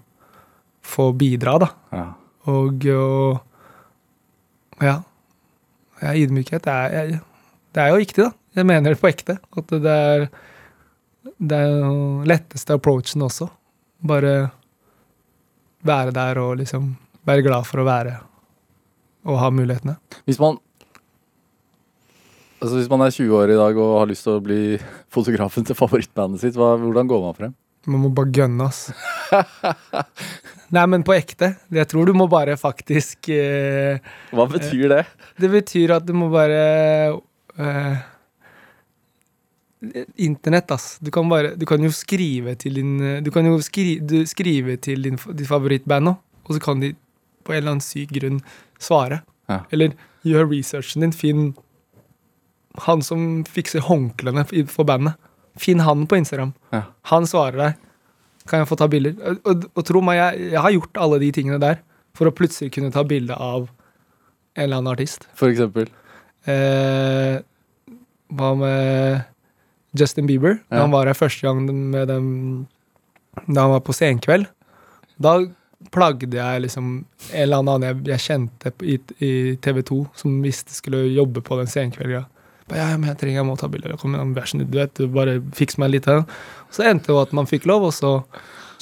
få 0.87 1.09
bidra, 1.19 1.57
da. 1.63 1.69
Ja. 1.91 2.05
Og, 2.53 2.87
og 2.95 4.83
ja. 4.87 4.97
ja 6.03 6.15
ydmykhet 6.23 6.67
er, 6.71 6.97
jeg- 6.97 7.21
det 7.75 7.83
er 7.83 7.93
jo 7.93 8.01
viktig, 8.03 8.25
da. 8.25 8.33
Jeg 8.59 8.67
mener 8.69 8.93
det 8.93 9.01
på 9.01 9.09
ekte. 9.11 9.39
At 9.57 9.71
det 9.83 9.93
er 9.99 10.27
det 11.43 11.57
er 11.57 11.71
jo 11.81 12.23
letteste 12.27 12.75
approachen 12.77 13.23
også. 13.23 13.47
Bare 14.05 14.51
være 15.87 16.13
der 16.15 16.39
og 16.43 16.57
liksom 16.61 16.93
være 17.27 17.43
glad 17.47 17.67
for 17.67 17.83
å 17.83 17.87
være 17.87 18.17
og 19.27 19.41
ha 19.41 19.51
mulighetene. 19.55 19.99
Hvis 20.27 20.41
man 20.43 20.61
Altså 22.63 22.77
Hvis 22.79 22.91
man 22.93 23.03
er 23.03 23.11
20 23.11 23.35
år 23.35 23.51
i 23.51 23.59
dag 23.59 23.79
og 23.83 23.97
har 23.99 24.07
lyst 24.07 24.23
til 24.23 24.37
å 24.39 24.43
bli 24.43 24.77
fotografen 25.11 25.65
til 25.67 25.75
favorittbandet 25.75 26.45
sitt, 26.45 26.55
hva, 26.55 26.77
hvordan 26.79 27.09
går 27.11 27.25
man 27.25 27.35
frem? 27.35 27.57
Man 27.91 28.05
må 28.05 28.13
bare 28.15 28.31
gønne, 28.31 28.69
ass. 28.69 28.93
Nei, 30.77 30.85
men 30.87 31.03
på 31.03 31.17
ekte. 31.17 31.49
Jeg 31.75 31.91
tror 31.91 32.07
du 32.07 32.15
må 32.15 32.29
bare 32.31 32.55
faktisk 32.61 33.33
eh, 33.35 33.99
Hva 34.31 34.47
betyr 34.47 34.87
det? 34.93 35.03
Det 35.43 35.51
betyr 35.51 35.97
at 35.97 36.07
du 36.07 36.15
må 36.15 36.31
bare 36.31 36.63
eh, 37.59 38.05
Internett, 40.23 40.71
ass. 40.71 41.01
Du 41.03 41.11
kan, 41.11 41.27
bare, 41.27 41.57
du 41.59 41.67
kan 41.67 41.83
jo 41.83 41.91
skrive 41.91 42.55
til 42.55 42.79
din 42.79 42.95
Du 43.27 43.33
kan 43.35 43.51
jo 43.51 43.59
skri, 43.67 43.97
du, 43.99 44.21
skrive 44.31 44.79
til 44.79 45.03
din, 45.03 45.19
ditt 45.35 45.51
favorittband 45.51 46.13
nå, 46.13 46.15
og 46.47 46.55
så 46.55 46.63
kan 46.63 46.79
de 46.85 46.95
på 47.43 47.51
en 47.51 47.59
eller 47.59 47.75
annen 47.75 47.83
syk 47.83 48.15
grunn 48.15 48.39
svare. 48.83 49.23
Ja. 49.51 49.63
Eller 49.75 49.95
gjør 50.27 50.51
researchen 50.51 51.05
din. 51.05 51.15
Finn 51.17 51.53
han 52.87 53.03
som 53.05 53.43
fikser 53.45 53.85
håndklærne 53.85 54.47
for 54.71 54.89
bandet. 54.89 55.19
Finn 55.61 55.83
han 55.85 56.07
på 56.09 56.17
Instagram. 56.23 56.55
Ja. 56.73 56.87
Han 57.13 57.29
svarer 57.29 57.59
deg. 57.61 57.89
Kan 58.49 58.63
jeg 58.63 58.71
få 58.71 58.79
ta 58.81 58.89
bilder? 58.91 59.17
Og, 59.21 59.41
og, 59.47 59.67
og 59.77 59.87
tro 59.87 60.01
meg, 60.05 60.19
jeg, 60.19 60.53
jeg 60.55 60.65
har 60.65 60.75
gjort 60.75 61.03
alle 61.05 61.21
de 61.23 61.31
tingene 61.35 61.61
der 61.63 61.83
for 62.17 62.29
å 62.29 62.35
plutselig 62.35 62.73
kunne 62.75 62.93
ta 62.93 63.05
bilde 63.07 63.37
av 63.37 63.69
en 64.57 64.65
eller 64.65 64.81
annen 64.81 64.93
artist. 64.93 65.29
For 65.39 65.53
eksempel. 65.53 65.89
Eh, 66.51 67.39
hva 68.33 68.51
med 68.59 69.23
Justin 69.99 70.29
Bieber? 70.29 70.59
Da 70.73 70.85
han 70.85 70.95
var 70.95 71.09
her 71.09 71.17
første 71.17 71.47
gang 71.47 71.63
med 71.69 72.09
dem 72.11 72.27
Da 73.47 73.65
han 73.65 73.75
var 73.77 73.85
på 73.87 73.95
senkveld. 73.97 74.49
Da 75.23 75.39
plagde 75.93 76.39
jeg 76.39 76.63
liksom 76.65 76.93
en 77.33 77.43
eller 77.43 77.63
annen 77.63 77.87
jeg, 77.89 77.99
jeg 78.13 78.25
kjente 78.27 78.73
i, 78.85 78.99
i 79.25 79.33
TV 79.63 79.83
2, 79.89 79.99
som 80.23 80.39
visste 80.45 80.75
skulle 80.77 81.05
jobbe 81.11 81.43
på 81.45 81.59
den 81.61 81.71
senkvelden. 81.71 82.29
Ja, 82.73 82.87
men 82.97 83.11
jeg 83.11 83.19
trenger 83.21 83.41
jeg 83.43 83.49
må 83.49 83.57
ta 83.61 83.69
bilder. 83.69 83.97
Kom 84.01 84.15
igjen, 84.17 84.35
vær 84.37 84.49
snill, 84.49 84.69
du 84.71 84.79
vet, 84.79 84.95
du 84.97 85.11
bare 85.13 85.39
fiks 85.57 85.79
meg 85.81 85.93
litt. 85.93 86.09
her. 86.09 86.23
Så 86.73 86.87
endte 86.89 87.11
det 87.11 87.17
jo 87.17 87.21
at 87.21 87.35
man 87.37 87.49
fikk 87.51 87.67
lov, 87.69 87.89
og 87.89 87.95
så 87.97 88.13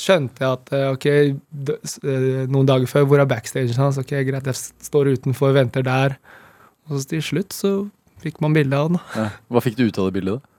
skjønte 0.00 0.44
jeg 0.44 0.58
at 0.58 0.74
eh, 0.76 0.86
ok, 0.94 1.06
eh, 1.10 2.44
noen 2.50 2.68
dager 2.68 2.88
før, 2.90 3.08
hvor 3.08 3.22
er 3.22 3.28
backstagen 3.28 3.80
hans? 3.80 3.98
Ok, 4.00 4.14
greit, 4.28 4.46
jeg 4.46 4.86
står 4.86 5.14
utenfor, 5.16 5.56
venter 5.56 5.84
der. 5.86 6.16
Og 6.88 7.00
så 7.00 7.10
til 7.14 7.24
slutt 7.24 7.56
så 7.56 7.74
fikk 8.22 8.40
man 8.44 8.54
bilde 8.56 8.76
av 8.76 8.90
han. 8.90 9.02
Ja. 9.16 9.26
Hva 9.50 9.64
fikk 9.64 9.78
du 9.80 9.86
ut 9.88 9.98
av 10.00 10.10
det 10.10 10.20
bildet? 10.20 10.40
da? 10.40 10.50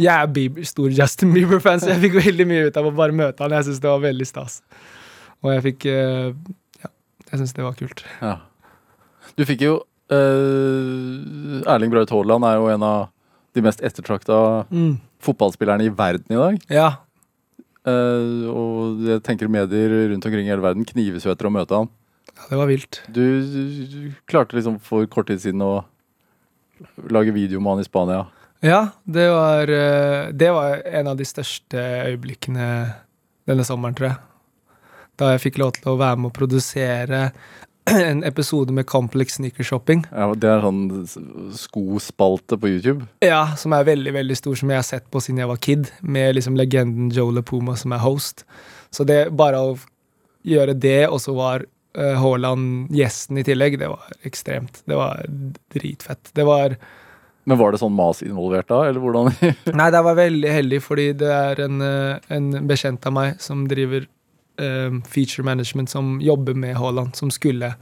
Jeg 0.00 0.14
er 0.14 0.30
Bieber, 0.32 0.64
stor 0.64 0.92
Justin 0.94 1.32
Bieber-fan, 1.34 1.82
så 1.82 1.92
jeg 1.92 2.04
fikk 2.06 2.20
veldig 2.20 2.46
mye 2.48 2.68
ut 2.70 2.78
av 2.78 2.88
å 2.88 2.94
bare 2.94 3.16
møte 3.16 3.44
han. 3.44 3.54
Jeg 3.58 3.68
syns 3.68 3.82
det 3.82 3.90
var 3.90 4.02
veldig 4.04 4.28
stas. 4.28 4.60
Og 5.44 5.52
jeg 5.54 5.62
fikk 5.70 5.86
eh, 5.90 6.32
Ja, 6.82 6.90
jeg 7.30 7.40
syns 7.42 7.54
det 7.56 7.64
var 7.64 7.76
kult. 7.78 8.04
Ja. 8.20 8.34
Du 9.38 9.44
fikk 9.48 9.62
jo 9.64 9.76
eh, 10.12 11.68
Erling 11.70 11.92
Braut 11.92 12.10
Haaland 12.12 12.44
er 12.48 12.58
jo 12.58 12.68
en 12.72 12.84
av 12.86 13.06
de 13.56 13.62
mest 13.66 13.80
ettertrakta 13.82 14.36
fotballspillerne 15.24 15.88
i 15.88 15.92
verden 15.94 16.34
i 16.36 16.38
dag. 16.38 16.58
Ja. 16.70 16.88
Eh, 17.88 18.44
og 18.50 19.00
jeg 19.08 19.22
tenker 19.26 19.50
medier 19.50 19.94
rundt 20.12 20.26
omkring 20.28 20.46
i 20.46 20.52
hele 20.52 20.62
verden 20.64 20.86
knives 20.86 21.24
jo 21.26 21.32
etter 21.32 21.48
å 21.48 21.54
møte 21.54 21.74
han. 21.80 21.88
ja, 22.36 22.44
det 22.52 22.58
var 22.60 22.68
vilt. 22.70 23.00
Du, 23.08 23.24
du 23.90 24.12
klarte 24.30 24.56
liksom 24.58 24.78
for 24.84 25.06
kort 25.10 25.30
tid 25.32 25.40
siden 25.42 25.64
å 25.64 25.72
lage 27.12 27.32
video 27.34 27.60
med 27.60 27.74
han 27.78 27.82
i 27.82 27.88
Spania. 27.88 28.26
Ja, 28.64 28.90
det 29.08 29.26
var, 29.32 29.68
eh, 29.72 30.30
det 30.36 30.50
var 30.52 30.82
en 30.84 31.08
av 31.10 31.16
de 31.16 31.24
største 31.28 31.80
øyeblikkene 32.10 32.66
denne 33.48 33.64
sommeren, 33.64 33.96
tror 33.96 34.10
jeg. 34.12 34.18
Da 35.20 35.34
jeg 35.34 35.42
fikk 35.42 35.58
lov 35.60 35.74
til 35.76 35.92
å 35.92 35.98
være 36.00 36.16
med 36.22 36.30
å 36.30 36.36
produsere 36.36 37.22
en 37.90 38.22
episode 38.24 38.72
med 38.72 38.88
Complex 38.88 39.36
Sneaker 39.36 39.66
Shopping. 39.66 40.04
Ja, 40.08 40.30
det 40.32 40.48
er 40.48 40.64
sånn 40.64 40.84
skospalte 41.58 42.56
på 42.60 42.70
YouTube. 42.72 43.08
Ja, 43.24 43.42
som 43.60 43.74
er 43.76 43.88
veldig 43.88 44.14
veldig 44.16 44.38
stor, 44.38 44.56
som 44.56 44.72
jeg 44.72 44.80
har 44.80 44.86
sett 44.88 45.10
på 45.12 45.20
siden 45.20 45.42
jeg 45.42 45.50
var 45.50 45.60
kid, 45.60 45.90
med 46.00 46.38
liksom 46.38 46.56
legenden 46.56 47.10
Joe 47.12 47.34
LaPuma 47.36 47.76
som 47.76 47.92
er 47.96 48.00
host. 48.04 48.46
Så 48.94 49.04
det 49.08 49.26
bare 49.36 49.60
å 49.60 49.76
gjøre 50.48 50.76
det, 50.80 51.04
og 51.10 51.20
så 51.20 51.36
var 51.36 51.66
Haaland 51.90 52.16
Haaland 52.22 52.92
gjesten 52.94 53.40
i 53.40 53.44
tillegg, 53.44 53.78
det 53.80 53.88
var 53.90 54.12
ekstremt. 54.22 54.82
Det 54.86 54.96
var 54.96 55.24
dritfett. 55.74 56.30
Det 56.32 56.44
var 56.46 56.76
Men 57.44 57.58
var 57.58 57.72
det 57.72 57.80
sånn 57.80 57.96
mas 57.96 58.22
involvert 58.22 58.68
da, 58.68 58.84
eller 58.88 59.00
hvordan? 59.00 59.32
Nei, 59.80 59.90
det 59.90 60.02
var 60.06 60.14
veldig 60.14 60.52
heldig, 60.54 60.80
fordi 60.84 61.06
det 61.18 61.30
er 61.34 61.62
en, 61.64 61.80
eh, 61.82 62.18
en 62.36 62.50
bekjent 62.68 63.06
av 63.08 63.16
meg 63.16 63.40
som 63.42 63.64
driver 63.68 64.04
eh, 64.04 64.08
feature 65.08 65.44
management, 65.46 65.90
som 65.90 66.18
jobber 66.20 66.54
med 66.54 66.76
Haaland, 66.76 67.16
som 67.16 67.30
skulle 67.30 67.74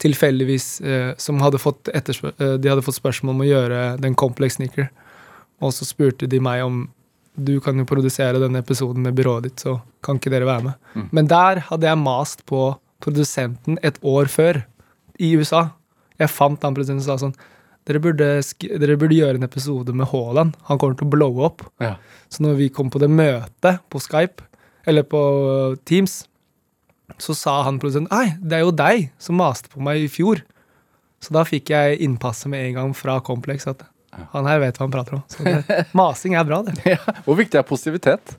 tilfeldigvis 0.00 0.80
eh, 0.80 1.12
Som 1.16 1.40
hadde 1.40 1.58
fått, 1.58 1.88
eh, 1.92 2.56
de 2.56 2.68
hadde 2.68 2.82
fått 2.82 2.96
spørsmål 2.96 3.34
om 3.34 3.42
å 3.44 3.48
gjøre 3.48 3.80
den 4.00 4.14
complex 4.14 4.56
sneaker. 4.56 4.88
Og 5.60 5.74
så 5.76 5.84
spurte 5.84 6.28
de 6.30 6.40
meg 6.40 6.64
om 6.64 6.86
du 7.40 7.58
kan 7.62 7.78
jo 7.78 7.86
produsere 7.88 8.40
denne 8.40 8.60
episoden 8.60 9.04
med 9.04 9.14
byrået 9.16 9.46
ditt, 9.46 9.62
så 9.62 9.78
kan 10.04 10.18
ikke 10.18 10.32
dere 10.32 10.48
være 10.48 10.64
med. 10.66 10.78
Mm. 10.96 11.06
Men 11.16 11.28
der 11.30 11.62
hadde 11.68 11.86
jeg 11.86 12.00
mast 12.00 12.44
på 12.48 12.64
produsenten 13.00 13.78
et 13.86 14.00
år 14.02 14.28
før, 14.28 14.64
i 15.20 15.34
USA. 15.36 15.68
Jeg 16.20 16.32
fant 16.32 16.62
han 16.64 16.74
produsenten 16.76 17.04
og 17.04 17.08
sa 17.08 17.18
sånn 17.20 17.36
dere 17.88 18.00
burde, 18.02 18.28
dere 18.80 18.96
burde 19.00 19.16
gjøre 19.16 19.40
en 19.40 19.46
episode 19.46 19.92
med 19.96 20.08
Haaland. 20.10 20.56
Han 20.68 20.80
kommer 20.80 20.96
til 20.96 21.08
å 21.08 21.12
blowe 21.12 21.44
opp. 21.48 21.64
Ja. 21.80 21.94
Så 22.32 22.44
når 22.44 22.58
vi 22.60 22.68
kom 22.72 22.90
på 22.92 23.00
det 23.02 23.08
møtet 23.12 23.80
på 23.92 24.00
Skype, 24.00 24.44
eller 24.88 25.04
på 25.06 25.20
Teams, 25.84 26.24
så 27.18 27.34
sa 27.34 27.62
han 27.66 27.80
produsenten 27.82 28.12
Nei, 28.14 28.36
det 28.40 28.60
er 28.60 28.64
jo 28.64 28.74
deg 28.74 29.08
som 29.20 29.38
maste 29.40 29.70
på 29.72 29.82
meg 29.84 30.04
i 30.04 30.10
fjor. 30.10 30.42
Så 31.20 31.34
da 31.36 31.44
fikk 31.44 31.72
jeg 31.74 31.98
innpasset 32.04 32.48
med 32.52 32.64
en 32.68 32.76
gang 32.78 32.92
fra 32.96 33.18
Complex 33.24 33.66
at 33.68 33.84
han 34.32 34.48
her 34.48 34.60
vet 34.62 34.78
hva 34.78 34.86
han 34.86 34.94
prater 34.94 35.18
om. 35.18 35.24
Så 35.30 35.44
det, 35.44 35.82
masing 36.00 36.36
er 36.38 36.46
bra, 36.48 36.62
det. 36.66 36.78
Ja. 36.94 37.00
Hvor 37.26 37.38
viktig 37.38 37.60
er 37.60 37.66
positivitet? 37.66 38.36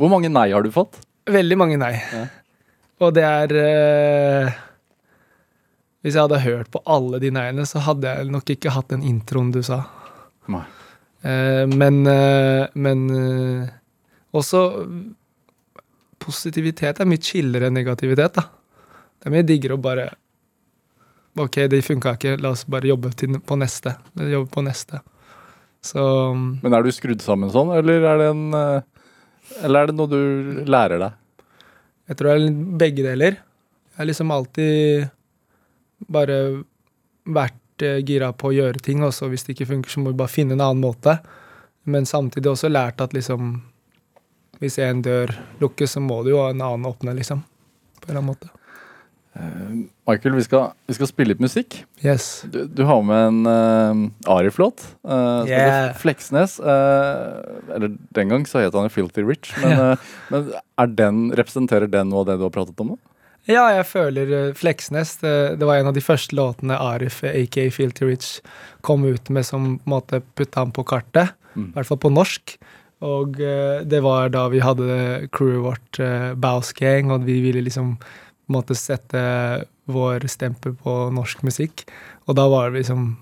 Hvor 0.00 0.10
mange 0.10 0.30
nei 0.32 0.48
har 0.52 0.64
du 0.64 0.72
fått? 0.74 0.98
Veldig 1.30 1.58
mange 1.58 1.78
nei. 1.80 1.94
Ja. 1.98 2.24
Og 3.04 3.12
det 3.16 3.24
er 3.26 3.52
eh, 3.58 4.56
Hvis 6.04 6.14
jeg 6.14 6.22
hadde 6.22 6.42
hørt 6.44 6.70
på 6.72 6.82
alle 6.86 7.20
de 7.22 7.30
nei-ene, 7.34 7.66
så 7.68 7.82
hadde 7.84 8.10
jeg 8.10 8.32
nok 8.32 8.54
ikke 8.56 8.72
hatt 8.74 8.90
den 8.92 9.04
introen 9.06 9.52
du 9.54 9.60
sa. 9.66 9.84
Nei. 10.52 10.64
Eh, 11.24 11.64
men 11.70 12.02
eh, 12.10 12.66
men 12.74 13.06
eh, 13.18 13.72
også 14.34 14.64
Positivitet 16.24 17.00
er 17.02 17.08
mye 17.08 17.20
chillere 17.20 17.68
enn 17.68 17.74
negativitet, 17.76 18.38
da. 18.38 18.46
Det 19.20 19.28
er 19.28 19.32
mye 19.34 19.44
diggere 19.44 19.76
å 19.76 19.82
bare 19.82 20.06
Ok, 21.36 21.58
det 21.68 21.82
funka 21.84 22.14
ikke, 22.14 22.36
la 22.40 22.52
oss 22.54 22.62
bare 22.70 22.86
jobbe 22.88 23.10
til, 23.18 23.34
på 23.42 23.56
neste. 23.58 23.96
Jobbe 24.14 24.46
på 24.54 24.62
neste. 24.64 25.00
Så 25.84 26.00
Men 26.62 26.72
er 26.72 26.86
du 26.86 26.92
skrudd 26.94 27.20
sammen 27.20 27.50
sånn, 27.52 27.74
eller 27.74 28.06
er 28.06 28.22
det 28.22 28.28
en 28.30 28.44
Eller 28.54 29.80
er 29.82 29.90
det 29.90 29.96
noe 29.98 30.08
du 30.08 30.64
lærer 30.70 31.02
deg? 31.02 31.20
jeg 32.08 32.18
tror 32.18 32.28
det 32.30 32.36
er 32.36 32.56
begge 32.80 33.04
deler. 33.04 33.36
Jeg 33.40 33.96
har 33.96 34.08
liksom 34.08 34.32
alltid 34.34 35.06
bare 36.12 36.38
vært 37.24 37.84
eh, 37.84 38.02
gira 38.04 38.32
på 38.36 38.50
å 38.50 38.56
gjøre 38.56 38.82
ting, 38.84 39.00
og 39.06 39.14
så 39.16 39.30
hvis 39.32 39.46
det 39.46 39.54
ikke 39.54 39.70
funker, 39.70 39.92
så 39.92 40.02
må 40.02 40.12
vi 40.12 40.18
bare 40.20 40.32
finne 40.32 40.52
en 40.56 40.64
annen 40.64 40.82
måte. 40.84 41.16
Men 41.88 42.04
samtidig 42.08 42.50
også 42.50 42.68
lært 42.68 43.00
at 43.00 43.16
liksom 43.16 43.54
Hvis 44.64 44.80
en 44.80 45.04
dør 45.04 45.32
lukkes, 45.60 45.96
så 45.96 46.02
må 46.02 46.22
det 46.24 46.32
jo 46.32 46.42
en 46.48 46.62
annen 46.64 46.88
åpne, 46.88 47.12
liksom. 47.20 47.44
På 48.00 48.08
en 48.08 48.14
eller 48.14 48.22
annen 48.22 48.32
måte. 48.32 48.52
Michael, 50.06 50.36
vi 50.38 50.44
skal, 50.46 50.68
vi 50.86 50.94
skal 50.94 51.08
spille 51.10 51.32
litt 51.32 51.42
musikk. 51.42 51.80
Yes. 52.04 52.44
Du, 52.52 52.60
du 52.70 52.84
har 52.86 53.00
med 53.02 53.22
en 53.28 53.48
uh, 53.48 54.30
Ari-flåt. 54.30 54.84
Uh, 55.02 55.42
Yeah. 55.48 55.90
Fleksnes. 55.98 56.60
Uh, 56.62 57.42
eller 57.74 57.96
den 58.14 58.30
gang 58.30 58.46
så 58.46 58.62
het 58.62 58.76
han 58.76 58.86
jo 58.86 58.92
Filthy 58.94 59.24
Rich. 59.26 59.50
Men, 59.62 59.72
eh, 59.90 60.12
men 60.30 60.52
er 60.80 60.94
den, 61.00 61.24
representerer 61.34 61.90
den 61.90 62.12
noe 62.12 62.22
av 62.22 62.30
det 62.30 62.38
du 62.38 62.46
har 62.46 62.54
pratet 62.54 62.80
om 62.84 62.94
nå? 62.94 63.00
Ja, 63.50 63.66
jeg 63.74 63.84
føler 63.90 64.30
eh, 64.32 64.52
Fleksnes 64.56 65.18
det, 65.20 65.34
det 65.60 65.66
var 65.68 65.80
en 65.80 65.90
av 65.90 65.96
de 65.96 66.04
første 66.04 66.36
låtene 66.36 66.78
Arif, 66.80 67.20
aka 67.28 67.66
Filthy 67.74 68.08
Rich, 68.08 68.30
kom 68.86 69.04
ut 69.04 69.28
med 69.28 69.44
som 69.44 69.74
på 69.76 69.88
en 69.88 69.96
måte 69.96 70.22
putta 70.38 70.62
han 70.62 70.72
på 70.72 70.86
kartet. 70.88 71.34
Mm. 71.54 71.72
I 71.72 71.76
hvert 71.76 71.90
fall 71.90 72.00
på 72.06 72.12
norsk. 72.14 72.56
Og 73.04 73.40
eh, 73.42 73.82
det 73.84 74.00
var 74.04 74.32
da 74.32 74.46
vi 74.52 74.62
hadde 74.64 75.28
crewet 75.34 75.64
vårt, 75.64 76.00
uh, 76.00 76.32
Baus 76.40 76.72
Gang, 76.76 77.12
og 77.12 77.26
vi 77.28 77.40
ville 77.44 77.64
liksom 77.66 77.96
måtte 78.52 78.76
sette 78.76 79.20
vår 79.84 80.24
stempel 80.28 80.74
på 80.80 80.94
norsk 81.12 81.44
musikk. 81.44 81.84
Og 82.28 82.36
da 82.38 82.48
var 82.48 82.70
det 82.70 82.84
liksom 82.84 83.14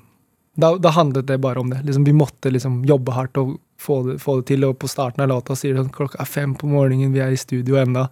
Da, 0.53 0.75
da 0.77 0.91
handlet 0.93 1.25
det 1.27 1.39
bare 1.41 1.61
om 1.63 1.71
det. 1.71 1.79
Liksom, 1.83 2.05
vi 2.05 2.13
måtte 2.13 2.51
liksom 2.53 2.83
jobbe 2.85 3.15
hardt 3.17 3.39
og 3.41 3.55
få 3.81 4.03
det, 4.05 4.19
få 4.21 4.35
det 4.37 4.51
til. 4.51 4.67
Og 4.69 4.75
på 4.79 4.91
starten 4.91 5.23
av 5.25 5.31
låta 5.31 5.57
sier 5.57 5.73
det 5.73 5.81
sånn 5.81 5.95
klokka 5.95 6.19
er 6.21 6.29
fem 6.29 6.53
på 6.53 6.69
morgenen, 6.69 7.15
vi 7.15 7.23
er 7.25 7.33
i 7.33 7.39
studio 7.41 7.79
ennå. 7.81 8.03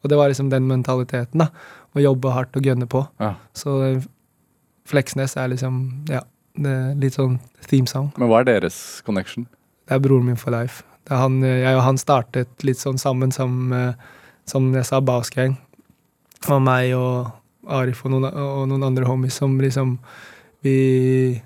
Og 0.00 0.08
det 0.08 0.16
var 0.16 0.32
liksom 0.32 0.48
den 0.48 0.64
mentaliteten, 0.70 1.44
da. 1.44 1.50
Å 1.92 2.00
jobbe 2.00 2.32
hardt 2.32 2.56
og 2.56 2.64
gønne 2.64 2.88
på. 2.88 3.02
Ja. 3.20 3.34
Så 3.52 3.74
eh, 3.84 4.06
Fleksnes 4.88 5.36
er 5.36 5.52
liksom, 5.52 5.82
ja, 6.08 6.22
det 6.56 6.72
er 6.72 6.96
litt 7.04 7.20
sånn 7.20 7.36
theme 7.68 7.92
song. 7.92 8.08
Men 8.16 8.32
hva 8.32 8.40
er 8.40 8.48
deres 8.54 8.80
connection? 9.04 9.44
Det 9.84 9.98
er 9.98 10.00
broren 10.00 10.32
min 10.32 10.40
for 10.40 10.56
life. 10.56 10.80
Han, 11.10 11.42
eh, 11.42 11.62
jeg 11.64 11.76
og 11.76 11.84
han 11.86 11.98
startet 11.98 12.66
litt 12.66 12.78
sånn 12.78 13.00
sammen 13.00 13.32
som, 13.34 13.72
eh, 13.72 13.94
som 14.46 14.68
jeg 14.74 14.86
sa, 14.86 15.00
Basgang 15.00 15.56
Og 16.50 16.60
meg 16.62 16.92
og 16.94 17.32
Arif 17.66 18.04
og 18.04 18.14
noen, 18.14 18.28
og 18.30 18.68
noen 18.70 18.86
andre 18.86 19.06
homies 19.06 19.34
som 19.38 19.58
liksom 19.62 19.96
Vi, 20.62 21.42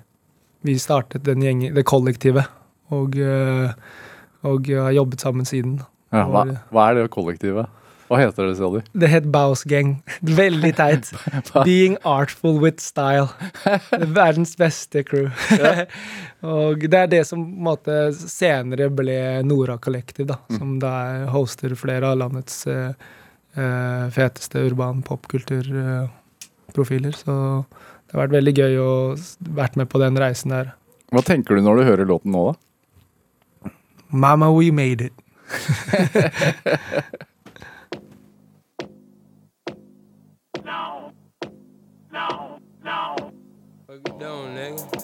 vi 0.61 0.77
startet 0.77 1.25
den 1.25 1.41
gjengen, 1.41 1.73
det 1.73 1.83
kollektivet. 1.89 2.45
Og, 2.93 3.15
eh, 3.17 3.73
og 4.45 4.69
har 4.69 4.93
jobbet 4.93 5.23
sammen 5.25 5.47
siden. 5.49 5.79
Ja, 6.13 6.27
hva, 6.29 6.43
hva 6.69 6.83
er 6.91 6.99
det 6.99 7.07
kollektivet? 7.15 7.65
Hva 8.07 8.15
heter 8.21 8.45
det, 8.47 8.53
sa 8.55 8.69
du? 8.71 8.77
Det 8.95 9.07
het 9.11 9.25
Baus 9.33 9.65
Gang. 9.67 9.97
Veldig 10.23 10.69
teit. 10.77 11.09
Being 11.67 11.97
artful 12.07 12.55
with 12.63 12.79
style. 12.79 13.27
Verdens 14.15 14.53
beste 14.59 15.01
crew. 15.03 15.27
og 16.55 16.85
det 16.87 17.01
er 17.01 17.09
det 17.11 17.19
som 17.27 17.43
måte 17.67 17.97
senere 18.15 18.87
ble 18.95 19.17
Nora 19.43 19.75
Collective, 19.83 20.29
da. 20.31 20.37
Som 20.55 20.77
da 20.79 20.93
er- 21.17 21.27
hoster 21.35 21.75
flere 21.75 22.13
av 22.13 22.21
landets 22.23 22.61
eh, 22.71 22.95
feteste 24.15 24.63
urban 24.69 25.03
popkulturprofiler. 25.03 27.11
Så 27.19 27.35
det 27.67 28.15
har 28.15 28.23
vært 28.23 28.37
veldig 28.39 28.55
gøy 28.61 28.79
å 28.79 28.89
vært 29.59 29.75
med 29.75 29.91
på 29.91 29.99
den 29.99 30.15
reisen 30.23 30.55
der. 30.55 30.71
Hva 31.11 31.19
tenker 31.27 31.59
du 31.59 31.63
når 31.67 31.81
du 31.81 31.87
hører 31.91 32.07
låten 32.07 32.31
nå, 32.35 32.53
da? 32.53 33.71
Mama, 34.15 34.47
we 34.55 34.71
made 34.71 35.09
it. 35.11 35.15
nigga? 44.57 44.96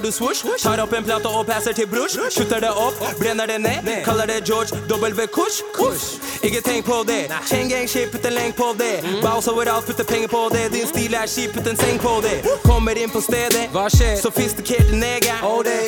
Boller, 0.00 0.10
så 0.10 0.24
hører 0.24 0.34
du 0.34 0.42
swoosh. 0.42 0.62
Tar 0.62 0.82
opp 0.82 0.92
en 0.92 1.04
plate 1.04 1.28
og 1.28 1.46
passer 1.46 1.72
til 1.72 1.86
brors. 1.86 2.16
Kutter 2.36 2.60
det 2.60 2.70
opp, 2.70 2.94
brenner 3.18 3.46
det 3.46 3.60
ned. 3.60 4.04
Kaller 4.04 4.26
det 4.26 4.44
George 4.48 4.76
W. 4.88 5.26
Kush. 5.26 5.62
Kush. 5.74 6.33
Ikke 6.44 6.60
tenk 6.60 6.84
på 6.84 7.02
det. 7.08 7.32
Chain 7.48 7.68
gang 7.68 7.88
shit, 7.88 8.10
putt 8.12 8.26
en 8.26 8.34
lenk 8.34 8.56
på 8.56 8.66
det. 8.78 9.00
Bounce 9.22 9.50
overalt, 9.50 9.86
putter 9.86 10.04
penger 10.04 10.28
på 10.28 10.42
det. 10.52 10.64
Din 10.72 10.86
stil 10.86 11.14
er 11.14 11.26
skip, 11.26 11.54
putt 11.56 11.66
en 11.70 11.76
seng 11.76 11.98
på 11.98 12.18
det. 12.20 12.34
Kommer 12.64 12.98
inn 13.00 13.10
på 13.10 13.22
stedet. 13.24 13.64
Hva 13.72 13.86
skjer? 13.88 14.18
Sofistikert 14.20 14.92
neger. 14.92 15.40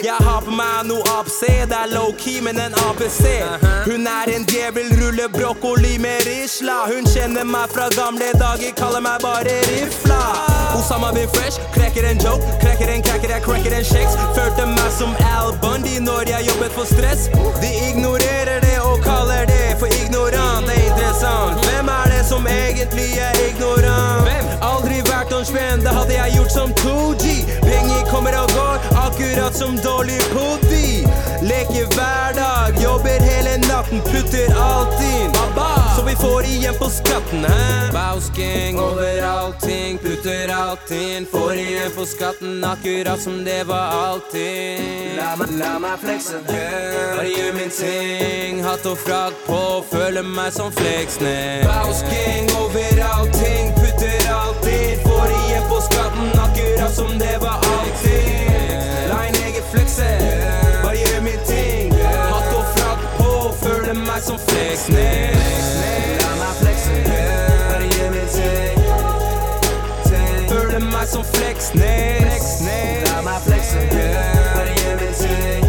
Jeg 0.04 0.16
har 0.28 0.40
på 0.46 0.54
meg 0.56 0.88
noe 0.88 1.04
APC. 1.18 1.42
Det 1.68 1.76
er 1.76 1.92
low-key, 1.92 2.40
men 2.46 2.60
en 2.62 2.76
APC. 2.86 3.20
Hun 3.84 4.08
er 4.08 4.32
en 4.36 4.48
djevel, 4.48 4.88
ruller 5.00 5.28
brokkoli 5.36 5.98
med 6.00 6.24
risla. 6.24 6.78
Hun 6.88 7.04
kjenner 7.12 7.44
meg 7.44 7.68
fra 7.76 7.90
gamle 7.98 8.32
dager, 8.40 8.72
kaller 8.80 9.04
meg 9.04 9.20
bare 9.26 9.60
Rifla. 9.68 10.22
Osama 10.78 11.12
bin 11.12 11.28
fresh, 11.36 11.60
krekker 11.76 12.08
en 12.10 12.18
joke, 12.20 12.44
krekker 12.64 12.88
en 12.96 13.02
cracker, 13.02 13.30
jeg 13.36 13.44
cracker 13.44 13.76
en 13.76 13.84
shakes. 13.84 14.16
Følte 14.36 14.66
meg 14.72 14.90
som 14.96 15.12
Al 15.36 15.52
Bundy 15.60 16.00
når 16.00 16.32
jeg 16.32 16.48
jobbet 16.50 16.72
for 16.76 16.88
stress. 16.88 17.28
De 17.60 17.70
ignorerer 17.90 18.60
det 18.64 18.76
og 18.84 19.00
kaller 19.04 19.44
det 19.52 19.65
for 19.78 19.88
ignorant. 20.02 20.68
Er 20.68 20.80
interessant. 20.88 21.64
Hvem 21.66 21.88
er 21.88 22.06
det 22.12 22.24
som 22.32 22.46
egentlig 22.46 23.10
er 23.28 23.36
ignorant? 23.48 24.28
Aldri 24.70 25.02
vært 25.10 25.30
noen 25.34 25.46
spenn, 25.48 25.84
det 25.84 25.92
hadde 25.98 26.16
jeg 26.16 26.36
gjort 26.38 26.52
som 26.58 26.74
2G. 26.82 27.24
Penger 27.66 28.02
kommer 28.10 28.38
og 28.42 28.52
går, 28.56 28.90
akkurat 29.06 29.54
som 29.56 29.76
dårlig 29.84 30.20
podi. 30.32 30.85
Leker 31.46 31.86
hver 31.94 32.32
dag, 32.34 32.82
jobber 32.82 33.20
hele 33.22 33.56
natten, 33.68 34.00
putter 34.00 34.50
alt 34.58 35.00
inn. 35.00 35.30
Så 35.96 36.02
vi 36.06 36.14
får 36.16 36.42
igjen 36.44 36.74
på 36.78 36.88
skatten, 36.90 37.44
hæ? 37.44 37.92
Bausking 37.92 38.80
over 38.80 39.22
allting, 39.22 39.98
putter 39.98 40.50
alt 40.54 40.90
inn. 40.90 41.26
Får 41.32 41.54
igjen 41.54 41.90
på 41.96 42.06
skatten, 42.06 42.64
akkurat 42.64 43.20
som 43.20 43.44
det 43.44 43.62
var 43.68 43.94
alltid. 44.08 44.82
La 45.16 45.36
meg, 45.38 45.54
la 45.60 45.78
meg 45.78 46.02
flekse, 46.02 46.42
yeah. 46.50 47.16
Bare 47.16 47.30
gjør 47.30 47.54
min 47.60 47.70
ting. 47.70 48.60
Hatt 48.66 48.86
og 48.90 48.98
frakk 49.06 49.38
på, 49.46 49.62
føler 49.92 50.26
meg 50.26 50.52
som 50.52 50.74
Fleksnes. 50.74 51.62
Bausking 51.70 52.50
over 52.58 53.02
allting, 53.12 53.74
putter 53.78 54.30
alt 54.34 54.66
inn. 54.66 54.98
Får 55.06 55.38
igjen 55.40 55.66
på 55.70 55.80
skatten, 55.88 56.30
akkurat 56.48 56.94
som 56.98 57.18
det 57.22 57.36
var 57.40 57.62
alltid. 57.78 59.10
La 59.14 59.24
en 59.30 59.42
egen 59.46 59.68
flekse, 59.72 60.10
bare 60.26 60.65
føler 63.86 64.06
meg 64.06 64.22
som 64.22 64.38
Fleksnes. 64.38 65.66
La 66.20 66.30
meg 66.40 66.54
flekse, 66.60 66.94
bare 67.06 67.86
gjør 67.94 68.10
min 68.14 68.28
ting. 68.34 68.78
Føler 70.50 70.82
meg 70.90 71.06
som 71.12 71.24
Fleksnes. 71.34 72.48
La 73.06 73.20
meg 73.22 73.38
flekse, 73.46 73.84
bare 73.92 74.72
gjør 74.80 74.96
min 75.02 75.14
ting. 75.22 75.64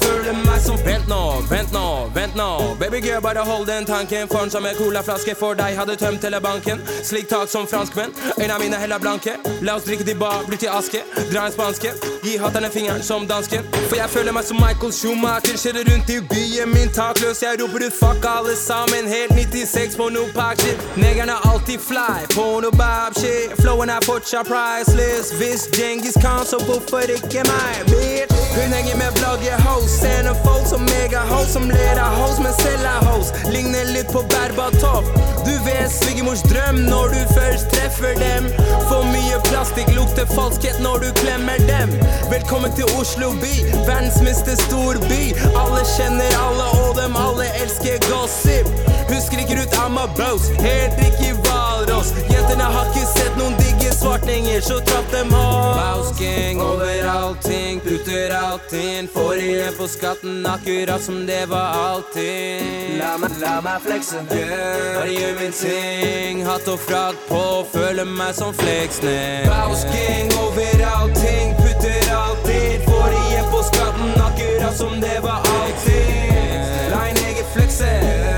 Føler 0.00 0.32
meg 0.58 0.66
som, 0.66 0.78
Vent 0.84 1.08
nå, 1.08 1.42
vent 1.50 1.72
nå, 1.72 2.10
vent 2.14 2.34
nå. 2.34 2.76
Baby 2.80 3.00
girl, 3.00 3.20
bare 3.22 3.42
hold 3.44 3.66
den 3.66 3.84
tanken. 3.84 4.28
Form 4.28 4.50
som 4.50 4.66
en 4.66 4.74
colaflaske 4.74 5.34
for 5.38 5.54
deg, 5.54 5.76
hadde 5.76 5.96
tømt 5.96 6.24
hele 6.24 6.40
banken. 6.40 6.80
Slik 7.04 7.28
tak 7.28 7.48
som 7.48 7.66
franskmenn, 7.66 8.14
øynene 8.38 8.58
mine 8.58 8.76
heller 8.80 8.98
blanke. 8.98 9.36
La 9.62 9.76
oss 9.76 9.84
drikke 9.84 10.04
til 10.04 10.16
bar, 10.18 10.44
bli 10.48 10.56
til 10.56 10.72
aske. 10.72 11.02
Dra 11.32 11.46
en 11.46 11.52
spanske, 11.52 11.92
gi 12.24 12.36
hatterne 12.40 12.70
fingeren 12.72 13.02
som 13.02 13.26
dansken. 13.28 13.66
For 13.88 13.96
jeg 14.00 14.10
føler 14.10 14.32
meg 14.32 14.46
som 14.48 14.60
Michael 14.62 14.92
Schumacher. 14.92 15.58
Kjører 15.62 15.84
rundt 15.90 16.10
i 16.14 16.18
byen 16.32 16.72
min 16.74 16.92
takløs. 16.96 17.42
Jeg 17.42 17.60
roper 17.62 17.86
ut 17.86 17.98
fuck 18.00 18.24
alle 18.32 18.56
sammen. 18.56 19.10
Helt 19.12 19.34
96 19.36 19.98
på 20.00 20.08
noe 20.14 20.32
pack 20.34 20.62
shit. 20.64 20.88
Negerne 20.96 21.36
er 21.36 21.48
alltid 21.50 21.84
fly 21.90 22.26
Porno 22.34 22.70
bab 22.80 23.18
shit. 23.20 23.54
Flowen 23.60 23.92
er 23.92 24.00
fortsatt 24.08 24.48
priceless. 24.48 25.32
Hvis 25.38 25.68
Djengis 25.76 26.16
kan, 26.24 26.46
så 26.46 26.58
hvorfor 26.66 27.04
ikke 27.18 27.44
meg, 27.52 27.84
bitch? 27.92 28.34
Hun 28.56 28.72
henger 28.76 28.96
med 29.02 29.10
blogger 29.18 29.60
host, 29.66 30.00
sender 30.00 30.47
folk 30.48 30.66
som 30.66 30.82
megahos, 30.84 31.52
som 31.52 31.70
ler 31.70 31.96
av 32.00 32.12
house, 32.20 32.42
men 32.42 32.52
selv 32.62 32.84
er 32.84 33.04
house. 33.10 33.32
Ligner 33.52 33.84
litt 33.94 34.12
på 34.12 34.22
Berbatov. 34.32 35.04
Du 35.46 35.54
vet 35.66 35.90
svigermors 35.92 36.42
drøm 36.50 36.82
når 36.88 37.14
du 37.14 37.20
først 37.36 37.70
treffer 37.74 38.14
dem. 38.22 38.48
For 38.88 39.06
mye 39.12 39.38
plastikk, 39.48 39.90
lukter 39.96 40.28
falskhet 40.34 40.80
når 40.84 41.04
du 41.04 41.08
klemmer 41.22 41.58
dem. 41.70 41.94
Velkommen 42.32 42.74
til 42.78 42.88
Oslo 43.00 43.32
by, 43.42 43.54
verdens 43.88 44.20
minste 44.24 44.56
storby. 44.64 45.22
Alle 45.62 45.82
kjenner 45.96 46.38
alle, 46.44 46.68
og 46.84 46.96
dem 47.00 47.16
alle 47.26 47.48
elsker 47.62 48.00
gossip. 48.10 48.68
Hun 49.08 49.20
skriker 49.24 49.62
ut 49.62 49.78
I'm 49.82 49.96
a 49.96 50.06
boss, 50.18 50.50
helt 50.64 51.00
ikke 51.08 51.32
Hvalross. 51.44 52.12
Jentene 52.32 52.68
har 52.74 52.92
ikke 52.92 53.06
sett 53.14 53.34
noen 53.40 53.56
digge 53.62 53.77
svartninger, 54.00 54.60
så 54.60 54.78
trapp 54.80 55.10
dem 55.12 55.34
opp. 55.34 55.76
Bausking 55.76 56.60
over 56.62 57.08
allting, 57.08 57.80
putter 57.80 58.34
alt 58.36 58.72
inn. 58.72 59.08
Får 59.08 59.36
igjen 59.36 59.74
på 59.78 59.88
skatten 59.88 60.46
akkurat 60.46 61.02
som 61.02 61.26
det 61.26 61.46
var 61.46 61.68
alltid. 61.88 62.62
La 62.98 63.16
meg, 63.18 63.36
la 63.42 63.60
meg 63.64 63.82
flekse, 63.86 64.22
yeah. 64.30 64.96
bare 64.96 65.12
gjør 65.12 65.34
min 65.40 65.54
ting. 65.60 66.44
Hatt 66.46 66.68
og 66.68 66.80
frakk 66.86 67.18
på, 67.28 67.44
føler 67.72 68.08
meg 68.08 68.34
som 68.38 68.54
Fleksnes. 68.54 69.48
Bausking 69.48 70.34
over 70.42 70.84
allting, 70.94 71.54
putter 71.60 72.14
alt 72.22 72.50
inn. 72.54 72.82
Får 72.88 73.20
igjen 73.22 73.52
på 73.52 73.62
skatten 73.70 74.26
akkurat 74.30 74.76
som 74.82 75.00
det 75.02 75.18
var 75.26 75.42
alltid. 75.60 76.92
La 76.94 77.06
en 77.10 77.24
egen 77.28 77.54
flekse, 77.54 77.94
bare 78.02 78.37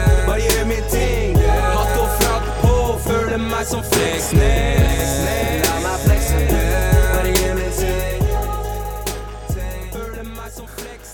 føler 3.41 3.53
meg 3.55 3.67
som 3.69 3.83
Fleksnes. 3.89 5.13
La 5.65 5.77
meg 5.85 6.03
flekse. 6.05 6.41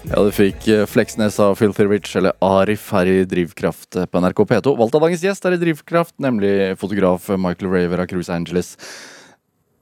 Ja, 0.07 0.23
du 0.23 0.31
fikk 0.31 0.69
eh, 0.71 0.85
Fleksnes 0.87 1.37
av 1.43 1.57
Filthy 1.59 1.85
Rich, 1.91 2.12
eller 2.17 2.37
Arif, 2.45 2.85
her 2.95 3.09
i 3.11 3.25
Drivkraft 3.27 3.99
eh, 3.99 4.07
på 4.07 4.23
NRK 4.23 4.45
P2. 4.53 4.75
Valgt 4.79 4.95
av 4.95 5.03
dagens 5.03 5.25
gjest 5.27 5.45
her 5.45 5.57
i 5.57 5.59
Drivkraft, 5.61 6.15
nemlig 6.23 6.77
fotograf 6.79 7.27
Michael 7.35 7.73
Raver 7.73 8.05
av 8.05 8.11
Cruise 8.11 8.31
Angeles. 8.33 8.77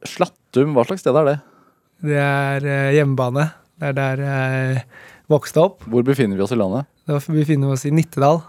Slattum, 0.09 0.73
hva 0.75 0.87
slags 0.89 1.05
sted 1.05 1.21
er 1.21 1.29
det? 1.29 1.37
Det 2.09 2.19
er 2.25 2.67
eh, 2.73 2.95
hjemmebane. 2.97 3.51
Det 3.77 3.93
er 3.93 4.01
der 4.01 4.25
jeg 4.25 4.83
vokste 5.33 5.69
opp. 5.69 5.85
Hvor 5.93 6.09
befinner 6.09 6.41
vi 6.41 6.47
oss 6.47 6.57
i 6.57 6.61
landet? 6.61 6.89
Da 7.05 7.21
befinner 7.21 7.69
vi 7.69 7.77
oss 7.77 7.85
i 7.85 7.93
Nittedal. 7.93 8.41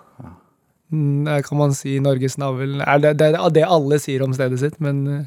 Mm, 0.93 1.25
Der 1.25 1.41
kan 1.45 1.57
man 1.57 1.73
si 1.73 1.97
Norges 1.99 2.37
navl. 2.37 2.77
Det, 3.01 3.15
det 3.17 3.31
er 3.33 3.49
det 3.55 3.63
alle 3.65 3.97
sier 3.99 4.21
om 4.25 4.33
stedet 4.37 4.59
sitt, 4.61 4.79
men 4.83 5.05
eh, 5.07 5.23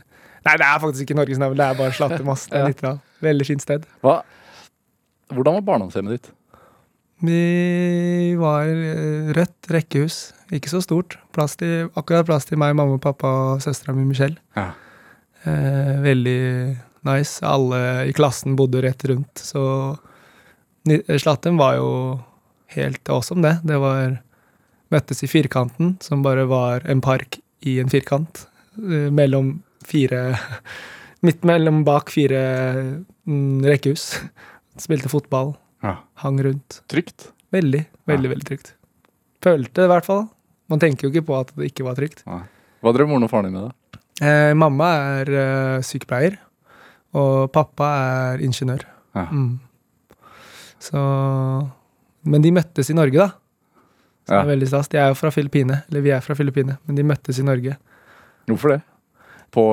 Nei, 0.46 0.54
det 0.56 0.64
er 0.64 0.78
faktisk 0.80 1.02
ikke 1.04 1.16
Norges 1.18 1.40
navl, 1.42 1.56
det 1.58 1.64
er 1.66 1.76
bare 1.76 1.92
Slattemoss. 1.96 2.46
Det 2.48 2.58
er. 2.60 2.66
Nittedal. 2.70 3.00
Veldig 3.26 3.46
fint 3.48 3.64
sted. 3.64 3.86
Hva? 4.06 4.20
Hvordan 5.34 5.58
var 5.58 5.64
barndomshjemmet 5.66 6.14
ditt? 6.14 6.28
Vi 7.26 7.40
var 8.38 8.68
eh, 8.70 9.32
rødt 9.36 9.70
rekkehus. 9.74 10.18
Ikke 10.54 10.70
så 10.70 10.80
stort. 10.84 11.18
Plass 11.34 11.58
til, 11.60 11.88
akkurat 11.98 12.28
plass 12.28 12.46
til 12.48 12.60
meg, 12.62 12.76
mamma, 12.78 12.96
pappa 13.02 13.32
og 13.56 13.64
søstera 13.66 13.92
mi 13.96 14.06
Michelle. 14.08 14.38
Ja. 14.56 14.70
Eh, 15.42 15.96
veldig 16.06 16.38
nice. 17.10 17.42
Alle 17.46 17.82
i 18.08 18.14
klassen 18.16 18.54
bodde 18.58 18.80
rett 18.86 19.04
rundt, 19.10 19.42
så 19.42 19.96
Slattem 21.20 21.58
var 21.60 21.74
jo 21.76 21.88
helt 22.72 23.10
awesome, 23.12 23.42
det. 23.44 23.58
Det 23.68 23.76
var 23.82 24.14
Møttes 24.94 25.22
i 25.24 25.28
Firkanten, 25.28 25.96
som 26.02 26.22
bare 26.24 26.46
var 26.48 26.86
en 26.88 27.00
park 27.04 27.40
i 27.66 27.78
en 27.82 27.88
firkant. 27.92 28.46
eh, 28.78 29.10
mellom 29.10 29.62
fire 29.84 30.38
Midt 31.26 31.42
mellom 31.42 31.80
bak 31.82 32.10
fire 32.14 32.38
mm, 33.26 33.64
rekkehus. 33.66 34.20
Spilte 34.78 35.08
fotball, 35.10 35.56
Ja. 35.82 35.96
hang 36.22 36.38
rundt. 36.38 36.80
Trygt? 36.88 37.32
Veldig, 37.50 37.80
veldig, 38.06 38.28
Ja. 38.28 38.34
veldig 38.36 38.46
trygt. 38.46 38.72
Følte 39.42 39.74
det 39.74 39.84
i 39.88 39.90
hvert 39.90 40.04
fall. 40.06 40.28
Man 40.70 40.78
tenker 40.78 41.08
jo 41.08 41.10
ikke 41.10 41.26
på 41.26 41.40
at 41.40 41.50
det 41.56 41.72
ikke 41.72 41.82
var 41.84 41.96
trygt. 41.98 42.22
Hva 42.24 42.92
drev 42.94 43.08
moren 43.08 43.24
og 43.26 43.30
faren 43.30 43.44
din 43.50 43.52
med, 43.58 43.66
da? 43.66 43.98
Eh, 44.22 44.54
mamma 44.54 44.92
er 45.18 45.30
eh, 45.30 45.80
sykepleier, 45.82 46.38
og 47.14 47.50
pappa 47.50 47.88
er 48.34 48.38
ingeniør. 48.46 48.84
Ja. 49.16 49.26
Mm. 49.32 49.58
Så 50.78 51.02
Men 52.24 52.42
de 52.42 52.50
møttes 52.52 52.90
i 52.90 52.94
Norge, 52.94 53.18
da. 53.18 53.30
Så 54.28 54.34
det 54.34 54.44
er 54.44 54.50
veldig 54.50 54.66
stas. 54.68 54.90
De 54.92 54.98
er 55.00 55.08
jo 55.08 55.16
fra 55.16 55.30
Filippinene, 55.32 55.80
eller 55.88 56.02
vi 56.04 56.10
er 56.12 56.20
fra 56.20 56.34
Filippinene, 56.36 56.76
men 56.84 56.98
de 56.98 57.04
møttes 57.08 57.38
i 57.40 57.44
Norge. 57.46 57.78
Hvorfor 58.50 58.74
det? 58.74 58.80
På 59.50 59.64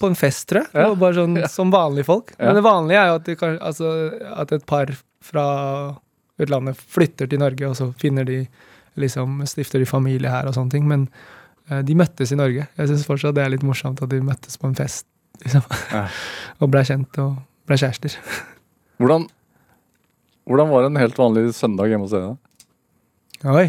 På 0.00 0.10
en 0.10 0.18
fest, 0.18 0.44
tror 0.50 0.66
jeg. 0.66 0.72
Ja. 0.76 0.90
Bare 1.00 1.16
sånn 1.16 1.38
som 1.48 1.72
vanlige 1.72 2.04
folk. 2.10 2.34
Ja. 2.36 2.50
Men 2.50 2.58
det 2.58 2.64
vanlige 2.66 3.00
er 3.00 3.08
jo 3.08 3.16
at, 3.16 3.30
kan, 3.40 3.56
altså, 3.64 3.92
at 4.44 4.52
et 4.52 4.66
par 4.68 4.92
fra 5.24 5.46
utlandet 6.38 6.76
flytter 6.76 7.30
til 7.30 7.40
Norge, 7.40 7.70
og 7.70 7.78
så 7.78 7.88
finner 7.98 8.28
de 8.28 8.42
liksom 8.98 9.40
Stifter 9.48 9.80
de 9.80 9.88
familie 9.88 10.30
her 10.30 10.50
og 10.50 10.56
sånne 10.56 10.74
ting. 10.74 10.84
Men 10.90 11.06
uh, 11.70 11.80
de 11.80 11.96
møttes 11.96 12.34
i 12.34 12.38
Norge. 12.38 12.66
Jeg 12.76 12.90
syns 12.90 13.06
fortsatt 13.08 13.38
det 13.38 13.46
er 13.46 13.54
litt 13.54 13.64
morsomt 13.66 14.02
at 14.04 14.12
de 14.12 14.20
møttes 14.24 14.60
på 14.60 14.68
en 14.68 14.76
fest, 14.76 15.08
liksom. 15.46 15.64
Ja. 15.94 16.04
og 16.60 16.74
ble 16.74 16.84
kjent 16.84 17.22
og 17.24 17.40
ble 17.68 17.80
kjærester. 17.80 18.18
Hvordan, 19.00 19.24
hvordan 20.44 20.70
var 20.74 20.90
en 20.90 21.00
helt 21.00 21.16
vanlig 21.16 21.48
søndag 21.56 21.88
hjemme 21.88 22.04
hos 22.04 22.12
dere? 22.12 22.36
Oi. 23.46 23.68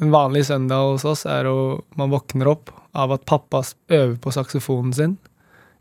En 0.00 0.10
vanlig 0.10 0.48
søndag 0.48 0.82
hos 0.82 1.04
oss 1.06 1.22
er 1.30 1.46
jo 1.46 1.84
man 1.94 2.10
våkner 2.10 2.48
opp 2.50 2.72
av 2.96 3.12
at 3.14 3.26
pappa 3.28 3.60
øver 3.86 4.16
på 4.18 4.32
saksofonen 4.34 4.92
sin 4.96 5.12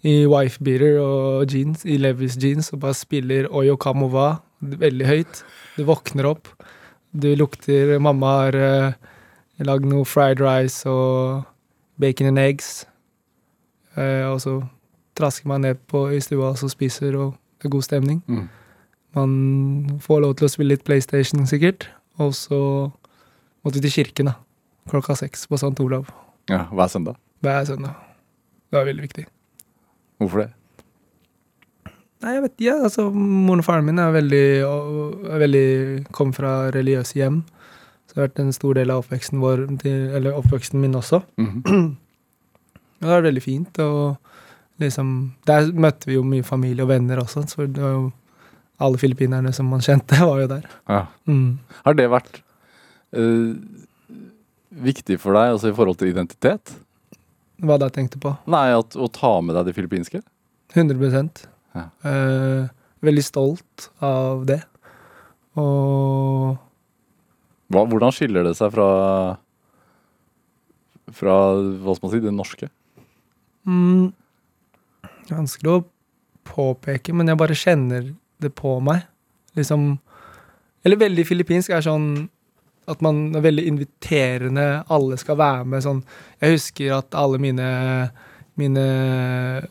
i 0.05 0.27
wife-beater 0.29 0.99
og 1.01 1.49
jeans, 1.49 1.81
i 1.89 1.97
Levis 1.97 2.37
jeans, 2.37 2.69
og 2.69 2.83
bare 2.83 2.93
spiller 2.93 3.47
Oyo 3.49 3.73
Kamova 3.81 4.43
veldig 4.61 5.07
høyt. 5.09 5.41
Du 5.73 5.81
våkner 5.89 6.27
opp, 6.29 6.51
du 7.17 7.31
lukter 7.33 7.95
Mamma 7.97 8.35
har 8.43 8.57
uh, 8.59 9.15
lagd 9.65 9.87
noe 9.89 10.05
fried 10.05 10.43
rice 10.43 10.85
og 10.85 11.47
bacon 11.97 12.29
and 12.29 12.43
eggs. 12.43 12.85
Eh, 13.95 14.27
og 14.27 14.37
så 14.43 14.59
trasker 15.17 15.47
man 15.49 15.65
ned 15.65 15.81
på 15.89 16.03
i 16.13 16.21
stua 16.21 16.51
og 16.51 16.61
så 16.61 16.69
spiser, 16.69 17.15
og 17.17 17.33
det 17.57 17.71
er 17.71 17.73
god 17.73 17.87
stemning. 17.87 18.21
Mm. 18.27 18.45
Man 19.15 19.99
får 20.03 20.21
lov 20.25 20.35
til 20.39 20.47
å 20.47 20.51
spille 20.51 20.75
litt 20.75 20.83
PlayStation, 20.87 21.45
sikkert. 21.47 21.87
Og 22.19 22.33
så 22.35 22.59
måtte 23.63 23.79
vi 23.79 23.87
til 23.87 23.95
kirken, 24.03 24.31
da. 24.31 24.35
Klokka 24.91 25.15
seks 25.17 25.47
på 25.49 25.57
St. 25.59 25.73
Olav. 25.83 26.11
Ja, 26.51 26.65
Hver 26.71 26.91
søndag? 26.91 27.17
Hver 27.41 27.65
søndag. 27.65 27.95
Det 28.69 28.77
var 28.77 28.85
veldig 28.89 29.05
viktig. 29.07 29.25
Hvorfor 30.19 30.43
det? 30.45 30.51
Nei, 32.23 32.33
jeg 32.37 32.43
vet 32.45 32.55
ikke. 32.57 32.75
Altså, 32.87 33.07
moren 33.13 33.61
og 33.61 33.67
faren 33.67 33.85
min 33.87 33.99
er 34.01 34.13
veldig, 34.15 34.45
er 34.65 35.41
veldig 35.43 35.67
kom 36.15 36.31
fra 36.35 36.71
religiøse 36.73 37.19
hjem. 37.19 37.41
Så 38.05 38.13
det 38.15 38.21
har 38.21 38.27
vært 38.29 38.41
en 38.45 38.55
stor 38.55 38.77
del 38.77 38.93
av 38.93 39.03
oppveksten 39.03 39.41
vår, 39.43 39.65
eller 39.85 40.37
oppveksten 40.39 40.81
min 40.81 40.97
også. 41.01 41.21
Mhm. 41.41 41.93
Det 42.95 43.09
var 43.11 43.25
veldig 43.25 43.41
fint. 43.43 43.77
Og 43.83 44.15
liksom 44.81 45.09
Der 45.45 45.67
møtte 45.75 46.07
vi 46.07 46.15
jo 46.15 46.23
mye 46.25 46.43
familie 46.47 46.85
og 46.85 46.89
venner 46.89 47.19
også, 47.21 47.43
så 47.51 47.65
det 47.67 47.81
var 47.83 47.91
jo 47.91 48.05
alle 48.81 48.99
filippinerne 48.99 49.53
som 49.55 49.67
man 49.71 49.83
kjente, 49.85 50.17
var 50.29 50.41
jo 50.43 50.47
der. 50.51 50.65
Ja. 50.91 51.05
Mm. 51.29 51.57
Har 51.85 51.97
det 51.97 52.09
vært 52.11 52.41
uh, 53.15 53.53
viktig 54.85 55.19
for 55.21 55.37
deg 55.37 55.53
altså 55.55 55.71
i 55.71 55.75
forhold 55.77 55.99
til 56.01 56.11
identitet? 56.11 56.75
Hva 57.63 57.77
da 57.79 57.87
tenkte 57.93 58.19
på? 58.19 58.33
Nei, 58.51 58.67
at, 58.75 58.97
å 58.99 59.07
ta 59.15 59.37
med 59.41 59.55
deg 59.55 59.69
det 59.69 59.75
filippinske? 59.77 60.23
100 60.75 61.47
Ja. 61.75 61.89
uh, 62.03 62.67
Veldig 63.05 63.21
stolt 63.23 63.89
av 64.03 64.45
det. 64.49 64.61
Og 65.59 66.55
Hva, 67.71 67.83
hvordan 67.87 68.11
skiller 68.15 68.43
det 68.47 68.55
seg 68.57 68.71
fra 68.73 68.87
Fra 71.15 71.35
hva 71.53 71.95
skal 71.95 72.07
man 72.07 72.13
si, 72.15 72.21
det 72.23 72.33
norske? 72.35 72.69
mm, 73.69 74.09
Vanskelig 75.29 75.71
å 75.71 75.83
påpeke, 76.45 77.13
men 77.15 77.29
jeg 77.31 77.39
bare 77.39 77.55
kjenner 77.57 78.11
det 78.45 78.55
på 78.57 78.77
meg. 78.83 79.05
Liksom 79.57 79.95
Eller 80.85 81.01
veldig 81.01 81.25
filippinsk 81.27 81.73
er 81.73 81.85
sånn 81.85 82.27
at 82.85 83.01
man 83.01 83.33
er 83.33 83.41
veldig 83.41 83.63
inviterende, 83.65 84.83
alle 84.93 85.17
skal 85.17 85.39
være 85.39 85.65
med 85.65 85.81
sånn 85.81 86.03
Jeg 86.43 86.57
husker 86.59 86.97
at 86.99 87.17
alle 87.17 87.39
mine 87.41 87.69
mine 88.55 88.83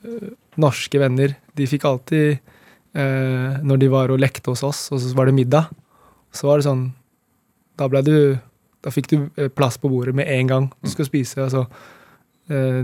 øh, 0.05 0.33
norske 0.61 0.99
venner, 1.01 1.37
de 1.57 1.67
fikk 1.71 1.87
alltid 1.89 2.35
eh, 2.35 3.55
Når 3.65 3.79
de 3.81 3.89
var 3.93 4.13
og 4.13 4.21
lekte 4.21 4.51
hos 4.51 4.65
oss, 4.67 4.89
og 4.93 5.01
så 5.01 5.15
var 5.17 5.31
det 5.31 5.37
middag, 5.39 5.71
så 6.35 6.51
var 6.51 6.59
det 6.59 6.67
sånn 6.67 6.89
Da 7.79 7.89
blei 7.89 8.03
du 8.05 8.17
Da 8.85 8.93
fikk 8.93 9.09
du 9.13 9.17
eh, 9.37 9.49
plass 9.49 9.79
på 9.81 9.89
bordet 9.93 10.17
med 10.19 10.29
en 10.29 10.51
gang 10.51 10.69
du 10.83 10.91
skulle 10.91 11.09
spise. 11.09 11.47
altså 11.47 11.69
Eh, 12.51 12.81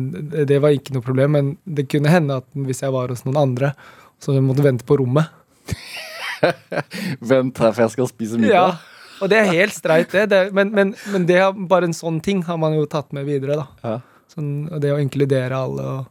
det 0.49 0.59
var 0.63 0.73
ikke 0.73 0.95
noe 0.97 1.05
problem, 1.05 1.35
men 1.37 1.51
det 1.69 1.89
kunne 1.93 2.13
hende 2.13 2.39
at 2.41 2.49
hvis 2.57 2.81
jeg 2.81 2.95
var 2.95 3.13
hos 3.13 3.27
noen 3.27 3.41
andre, 3.41 3.75
så 4.21 4.33
måtte 4.33 4.47
måtte 4.49 4.67
vente 4.67 4.89
på 4.89 4.99
rommet. 5.01 5.29
Vent 7.31 7.61
her, 7.61 7.73
for 7.75 7.85
jeg 7.85 7.93
skal 7.95 8.09
spise 8.11 8.41
middag. 8.41 8.55
Ja, 8.55 9.01
og 9.21 9.31
det 9.33 9.41
er 9.41 9.51
helt 9.53 9.77
streit, 9.77 10.13
det. 10.15 10.29
det 10.33 10.41
men, 10.57 10.73
men, 10.77 10.95
men 11.13 11.27
det 11.29 11.41
bare 11.71 11.91
en 11.91 11.97
sånn 11.97 12.21
ting 12.25 12.43
har 12.47 12.59
man 12.61 12.77
jo 12.77 12.87
tatt 12.91 13.13
med 13.17 13.29
videre, 13.29 13.61
da. 13.61 13.67
Ja. 13.85 13.97
Sånn, 14.31 14.51
og 14.71 14.81
det 14.83 14.93
å 14.95 15.01
inkludere 15.03 15.59
alle 15.59 15.87
og 15.99 16.09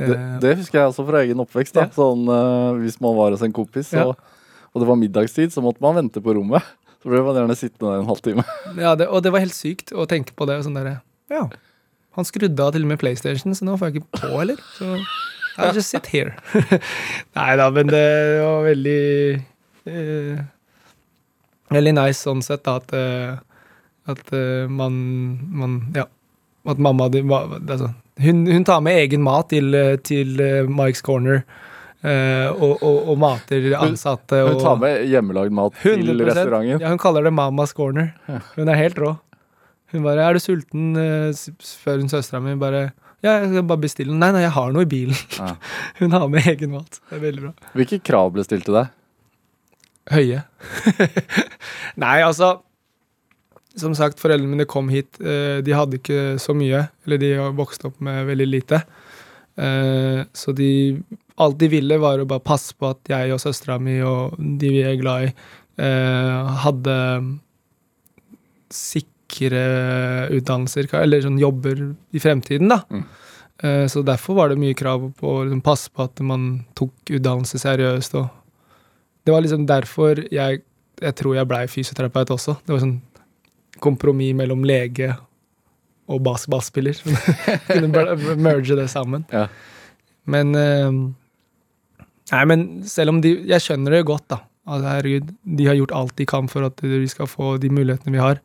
Det, 0.00 0.14
eh, 0.14 0.36
det 0.40 0.52
husker 0.62 0.78
jeg 0.78 0.92
også 0.92 1.04
fra 1.04 1.20
egen 1.26 1.42
oppvekst. 1.42 1.74
Da. 1.76 1.88
Ja. 1.88 1.92
Sånn, 1.92 2.22
uh, 2.30 2.78
hvis 2.80 2.96
man 3.04 3.16
var 3.18 3.34
hos 3.34 3.42
en 3.44 3.52
kompis, 3.52 3.90
så 3.90 3.98
Ja. 4.00 4.12
og 4.14 4.80
det 4.80 4.88
var 4.88 4.96
middagstid, 4.96 5.52
så 5.52 5.60
måtte 5.60 5.82
man 5.84 5.98
vente 5.98 6.22
på 6.24 6.36
rommet. 6.38 6.62
Så 7.00 7.08
ble 7.08 7.22
man 7.24 7.32
gjerne 7.32 7.54
sittende 7.56 7.94
der 7.94 8.02
en 8.02 8.08
halvtime. 8.10 8.42
Ja, 8.84 8.90
det, 8.94 9.06
og 9.08 9.22
det 9.24 9.30
var 9.32 9.40
helt 9.40 9.56
sykt 9.56 9.88
å 9.96 10.04
tenke 10.04 10.34
på 10.36 10.44
det. 10.44 10.58
og 10.60 10.66
Sånn 10.66 10.76
der, 10.76 10.98
ja, 11.32 11.46
han 12.12 12.26
skrudde 12.28 12.60
av 12.60 12.74
til 12.74 12.84
og 12.84 12.90
med 12.90 13.00
PlayStation, 13.00 13.54
så 13.56 13.64
nå 13.64 13.78
får 13.80 13.88
jeg 13.88 14.02
ikke 14.02 14.20
på 14.20 14.32
heller. 14.34 14.60
Så 14.76 14.98
I'll 15.60 15.74
just 15.74 15.90
sit 15.90 16.06
here. 16.06 16.34
Nei 17.38 17.56
da, 17.60 17.68
men 17.74 17.90
det 17.92 18.06
var 18.42 18.64
veldig 18.66 19.00
eh, 19.86 20.42
Veldig 21.70 21.94
nice 21.94 22.18
sånn 22.24 22.42
sett, 22.42 22.64
da, 22.66 22.78
at, 22.80 22.94
eh, 22.96 23.36
at 24.10 24.32
eh, 24.34 24.70
man, 24.70 24.94
man 25.54 25.82
Ja. 25.96 26.08
At 26.68 26.80
mamma 26.82 27.06
di 27.08 27.22
altså, 27.24 27.94
hun, 28.20 28.42
hun 28.44 28.64
tar 28.68 28.82
med 28.84 28.98
egen 29.00 29.22
mat 29.24 29.48
til, 29.48 29.72
eh, 29.74 29.94
til 30.04 30.34
Mike's 30.68 31.00
Corner. 31.02 31.44
Uh, 32.00 32.48
og, 32.56 32.78
og, 32.80 33.08
og 33.12 33.16
mater 33.20 33.66
ansatte. 33.76 34.38
Hun 34.40 34.54
hun 34.54 34.62
tar 34.62 34.76
med 34.80 35.02
hjemmelagd 35.04 35.52
mat 35.52 35.74
til 35.82 36.22
restauranten. 36.24 36.80
Ja, 36.80 36.88
hun 36.88 37.00
kaller 37.00 37.26
det 37.28 37.32
Mamas 37.36 37.74
Corner. 37.76 38.14
Hun 38.54 38.72
er 38.72 38.78
helt 38.80 38.96
rå. 38.96 39.18
Hun 39.92 40.06
bare 40.06 40.24
'Er 40.24 40.32
du 40.32 40.40
sulten?' 40.40 40.96
spør 41.60 42.00
hun 42.00 42.08
søstera 42.08 42.40
mi. 42.40 42.54
Bare 42.56 42.92
'Ja, 43.22 43.34
jeg 43.40 43.50
skal 43.50 43.62
bare 43.68 43.78
bestille 43.82 44.12
den'. 44.12 44.18
'Nei, 44.22 44.30
nei, 44.32 44.40
jeg 44.46 44.50
har 44.56 44.72
noe 44.72 44.82
i 44.82 44.88
bilen'. 44.88 45.38
Ja. 45.38 45.56
Hun 46.00 46.12
har 46.12 46.28
med 46.28 46.46
egen 46.46 46.70
mat. 46.72 47.00
Det 47.10 47.16
er 47.18 47.20
veldig 47.26 47.42
bra. 47.42 47.52
Hvilke 47.74 47.98
krav 48.02 48.32
ble 48.32 48.44
stilt 48.44 48.64
til 48.64 48.74
deg? 48.74 48.88
Høye. 50.10 50.42
nei, 52.04 52.20
altså 52.24 52.60
Som 53.76 53.94
sagt, 53.94 54.18
foreldrene 54.18 54.50
mine 54.50 54.64
kom 54.66 54.88
hit. 54.90 55.20
eh, 55.20 55.60
De 55.62 55.72
hadde 55.72 56.00
ikke 56.00 56.38
så 56.42 56.52
mye. 56.56 56.88
Eller 57.06 57.18
de 57.22 57.28
vokste 57.54 57.86
opp 57.86 58.00
med 58.00 58.26
veldig 58.26 58.46
lite. 58.48 58.80
Eh, 59.56 60.24
Så 60.34 60.52
de 60.56 61.02
Alt 61.38 61.56
de 61.58 61.68
ville, 61.72 61.96
var 61.98 62.18
å 62.18 62.26
bare 62.28 62.40
passe 62.44 62.74
på 62.76 62.90
at 62.90 62.98
jeg 63.08 63.32
og 63.32 63.38
søstera 63.40 63.78
mi 63.80 64.00
og 64.04 64.34
de 64.38 64.68
vi 64.74 64.82
er 64.84 64.96
glad 65.00 65.28
i, 65.28 65.34
eh, 65.80 66.50
hadde 66.64 67.38
sikre 68.70 69.08
utdannelser, 69.38 70.88
eller 71.00 71.22
sånn 71.24 71.38
jobber 71.40 71.82
i 72.12 72.22
fremtiden, 72.22 72.68
da. 72.72 72.80
Mm. 72.90 73.04
Eh, 73.62 73.86
Så 73.92 74.02
derfor 74.02 74.34
var 74.34 74.48
det 74.48 74.58
mye 74.58 74.74
krav 74.74 75.12
på 75.18 75.28
å 75.28 75.44
liksom, 75.44 75.60
passe 75.62 75.90
på 75.92 76.02
at 76.06 76.20
man 76.24 76.64
tok 76.74 76.92
utdannelse 77.10 77.60
seriøst. 77.60 78.14
Og 78.14 78.28
det 79.24 79.32
var 79.34 79.44
liksom 79.44 79.66
derfor 79.68 80.22
jeg, 80.32 80.62
jeg 81.00 81.14
tror 81.16 81.36
jeg 81.36 81.48
blei 81.50 81.66
fysioterapeut 81.68 82.30
også. 82.30 82.56
Det 82.64 82.72
var 82.74 82.80
sånn 82.84 83.00
kompromiss 83.80 84.34
mellom 84.36 84.64
lege 84.64 85.14
og 86.10 86.22
basketballspiller. 86.26 86.98
Kunne 87.70 88.36
merge 88.40 88.76
det 88.76 88.88
sammen. 88.92 89.26
Ja. 89.32 89.46
Men 90.26 90.54
eh, 90.54 90.92
Nei, 92.30 92.44
men 92.46 92.60
selv 92.86 93.10
om 93.10 93.16
de 93.24 93.32
Jeg 93.50 93.58
skjønner 93.64 93.90
det 93.96 94.04
godt, 94.06 94.28
da. 94.30 94.36
Altså, 94.70 94.86
herregud, 94.86 95.30
de 95.58 95.64
har 95.66 95.74
gjort 95.74 95.94
alt 95.98 96.12
de 96.20 96.26
kan 96.30 96.46
for 96.48 96.62
at 96.68 96.78
vi 96.84 97.08
skal 97.10 97.26
få 97.26 97.56
de 97.58 97.70
mulighetene 97.74 98.14
vi 98.14 98.20
har. 98.22 98.38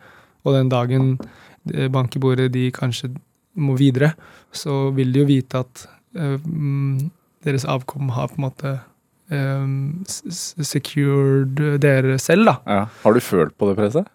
Og 0.46 0.54
den 0.56 0.70
dagen 0.72 1.16
eh, 1.74 1.88
bank 1.92 2.16
i 2.16 2.22
bordet 2.24 2.52
de 2.54 2.68
kanskje 2.76 3.12
må 3.56 3.76
videre, 3.80 4.14
så 4.56 4.90
vil 4.96 5.14
de 5.16 5.24
jo 5.24 5.30
vite 5.30 5.62
at 5.64 5.86
eh, 6.16 6.36
mm, 6.42 7.10
deres 7.46 7.66
avkom 7.70 8.10
har 8.16 8.30
på 8.32 8.40
en 8.40 8.46
måte 8.48 8.74
eh, 9.34 9.66
secured 10.66 11.62
dere 11.84 12.18
selv, 12.22 12.50
da. 12.52 12.56
Ja. 12.68 12.84
Har 13.04 13.16
du 13.18 13.24
følt 13.24 13.56
på 13.58 13.70
det 13.72 13.78
presset? 13.80 14.12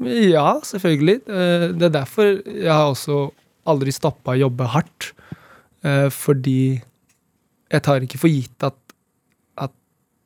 Ja, 0.00 0.54
selvfølgelig. 0.64 1.18
Eh, 1.28 1.66
Det 1.76 1.88
er 1.90 1.96
derfor 2.00 2.30
jeg 2.46 2.70
har 2.72 2.88
også 2.88 3.28
aldri 3.68 3.92
stoppa 3.92 4.32
å 4.34 4.40
jobbe 4.46 4.68
hardt. 4.72 5.10
Eh, 5.84 6.08
Fordi 6.12 6.80
jeg 7.70 7.82
tar 7.86 8.00
ikke 8.02 8.18
for 8.18 8.32
gitt 8.32 8.64
at, 8.66 8.78
at 9.60 9.72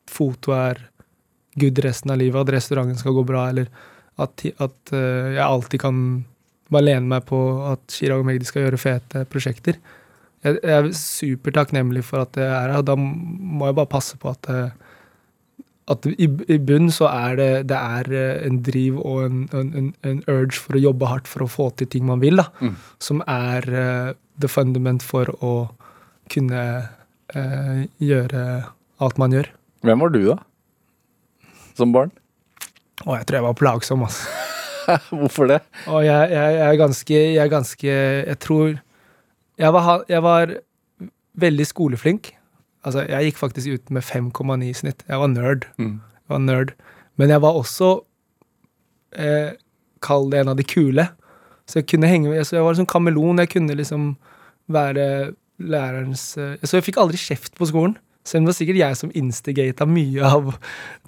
foto 0.09 0.55
er 0.57 0.79
good 1.59 1.79
resten 1.85 2.11
av 2.11 2.19
livet, 2.19 2.41
at 2.41 2.55
restauranten 2.55 2.99
skal 2.99 3.15
gå 3.15 3.25
bra, 3.27 3.49
eller 3.51 3.69
at, 4.23 4.47
at 4.63 4.95
eh, 4.95 5.35
jeg 5.35 5.45
alltid 5.45 5.83
kan 5.83 5.99
bare 6.73 6.89
lene 6.89 7.11
meg 7.11 7.27
på 7.29 7.39
at 7.69 7.85
Chirag 7.93 8.23
og 8.23 8.29
Magdi 8.29 8.47
skal 8.49 8.67
gjøre 8.67 8.81
fete 8.81 9.25
prosjekter. 9.31 9.79
Jeg, 10.45 10.59
jeg 10.61 10.75
er 10.77 10.91
supertakknemlig 10.99 12.05
for 12.07 12.25
at 12.25 12.39
jeg 12.39 12.49
er 12.49 12.73
her, 12.73 12.81
og 12.81 12.89
da 12.89 12.97
må 12.99 13.71
jeg 13.71 13.79
bare 13.79 13.91
passe 13.91 14.19
på 14.21 14.33
at 14.33 14.51
eh, 14.53 14.73
at 15.93 16.07
i, 16.09 16.29
i 16.49 16.57
bunn 16.65 16.89
så 16.93 17.09
er 17.11 17.37
det, 17.37 17.49
det 17.69 17.77
er 17.77 18.11
eh, 18.17 18.47
en 18.47 18.61
driv 18.65 19.01
og 19.03 19.25
en, 19.27 19.43
en, 19.53 19.73
en, 19.81 19.91
en 20.09 20.23
urge 20.33 20.57
for 20.57 20.79
å 20.79 20.81
jobbe 20.81 21.11
hardt 21.11 21.29
for 21.29 21.45
å 21.45 21.51
få 21.51 21.69
til 21.77 21.91
ting 21.93 22.07
man 22.09 22.23
vil, 22.23 22.41
da. 22.41 22.49
Mm. 22.65 22.79
Som 23.05 23.21
er 23.29 23.69
uh, 23.69 24.15
the 24.41 24.49
fundament 24.49 25.05
for 25.05 25.29
å 25.45 25.53
kunne 26.33 26.63
uh, 27.37 27.79
gjøre 28.01 28.45
alt 29.05 29.21
man 29.21 29.37
gjør. 29.37 29.51
Hvem 29.85 30.07
var 30.07 30.15
du, 30.15 30.23
da? 30.31 30.39
Som 31.77 31.93
barn? 31.93 32.15
Og 33.05 33.17
jeg 33.19 33.27
tror 33.27 33.41
jeg 33.41 33.47
var 33.49 33.59
plagsom, 33.59 34.05
altså. 34.07 34.29
Hvorfor 35.19 35.49
det? 35.49 35.61
Og 35.89 36.05
jeg, 36.05 36.31
jeg, 36.31 36.57
jeg 36.59 36.67
er 36.69 36.77
ganske 36.77 37.15
Jeg 37.15 37.41
er 37.41 37.49
ganske 37.49 37.93
Jeg 38.29 38.39
tror 38.39 38.75
jeg 39.59 39.71
var, 39.71 40.03
jeg 40.11 40.23
var 40.23 40.51
veldig 41.39 41.67
skoleflink. 41.67 42.33
Altså, 42.83 43.05
jeg 43.07 43.29
gikk 43.29 43.37
faktisk 43.39 43.77
ut 43.77 43.93
med 43.95 44.03
5,9 44.03 44.67
i 44.67 44.73
snitt. 44.75 45.05
Jeg 45.07 45.21
var 45.21 45.31
nerd. 45.31 45.67
Mm. 45.79 46.01
Jeg 46.03 46.33
var 46.35 46.43
nerd. 46.43 46.73
Men 47.17 47.31
jeg 47.31 47.43
var 47.45 47.59
også 47.61 47.91
eh, 49.15 49.55
Kall 50.03 50.27
det 50.33 50.43
en 50.43 50.51
av 50.53 50.59
de 50.59 50.67
kule. 50.67 51.07
Så 51.71 51.81
jeg 51.81 51.89
kunne 51.89 52.11
henge 52.11 52.29
med 52.29 52.45
Så 52.45 52.59
jeg 52.59 52.67
var 52.67 52.75
som 52.77 52.89
kameleon. 52.91 53.39
Jeg 53.45 53.53
kunne 53.55 53.79
liksom 53.79 54.17
være 54.67 55.33
lærerens 55.63 56.37
eh, 56.37 56.59
Så 56.67 56.79
jeg 56.79 56.89
fikk 56.91 56.99
aldri 57.01 57.21
kjeft 57.21 57.55
på 57.55 57.71
skolen. 57.71 57.97
Selv 58.25 58.41
om 58.41 58.47
det 58.47 58.53
var 58.55 58.57
sikkert 58.59 58.81
jeg 58.81 58.97
som 58.97 59.11
instigata 59.21 59.87
mye 59.89 60.25
av 60.25 60.55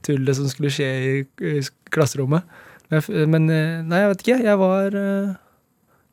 tullet 0.04 0.36
som 0.36 0.48
skulle 0.52 0.70
skje 0.74 0.88
i, 1.08 1.12
i 1.48 1.54
klasserommet. 1.94 2.44
Men, 2.92 3.02
men 3.32 3.48
eh, 3.50 3.78
nei, 3.82 4.02
jeg 4.04 4.10
vet 4.12 4.24
ikke. 4.26 4.36
Jeg 4.46 4.58
var 4.60 4.94
eh, 5.00 5.30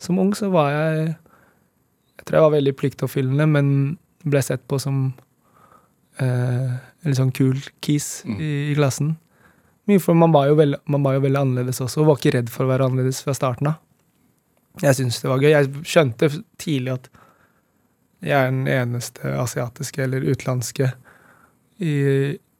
Som 0.01 0.17
ung 0.23 0.31
så 0.35 0.47
var 0.49 0.71
jeg 0.73 1.03
Jeg 1.11 2.23
tror 2.25 2.37
jeg 2.39 2.45
var 2.47 2.55
veldig 2.55 2.73
pliktoppfyllende, 2.79 3.45
men 3.51 3.67
ble 4.23 4.41
sett 4.41 4.63
på 4.71 4.79
som 4.79 5.03
eh, 6.23 6.71
en 7.03 7.09
litt 7.11 7.19
sånn 7.19 7.33
kul 7.35 7.59
kis 7.83 8.23
Mm. 8.25 8.39
i, 8.39 8.51
i 8.71 8.75
klassen. 8.77 9.17
Mye 9.91 9.99
for 9.99 10.15
man 10.15 10.31
var, 10.31 10.47
jo 10.47 10.55
veldig, 10.55 10.79
man 10.87 11.03
var 11.03 11.17
jo 11.17 11.23
veldig 11.25 11.39
annerledes 11.41 11.81
også, 11.83 11.99
og 12.01 12.07
var 12.13 12.21
ikke 12.21 12.31
redd 12.37 12.49
for 12.53 12.63
å 12.63 12.69
være 12.71 12.85
annerledes 12.87 13.19
fra 13.25 13.33
starten 13.35 13.67
av. 13.73 13.81
Jeg 14.81 14.95
syntes 14.95 15.19
det 15.21 15.29
var 15.29 15.43
gøy. 15.43 15.49
Jeg 15.51 15.83
skjønte 15.83 16.29
tidlig 16.61 16.93
at 16.95 17.09
jeg 18.23 18.39
er 18.39 18.51
den 18.51 18.67
eneste 18.71 19.33
asiatiske 19.35 20.03
eller 20.05 20.23
utenlandske 20.23 20.91
i, 21.83 21.95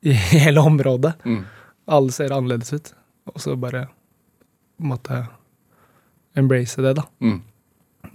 i 0.03 0.11
hele 0.34 0.61
området. 0.61 1.14
Mm. 1.24 1.43
Alle 1.86 2.16
ser 2.16 2.36
annerledes 2.36 2.74
ut. 2.74 2.93
Og 3.32 3.39
så 3.41 3.55
bare 3.59 3.88
måtte 4.84 5.24
embrace 6.36 6.82
det, 6.84 6.95
da. 6.99 7.05
Mm. 7.24 7.39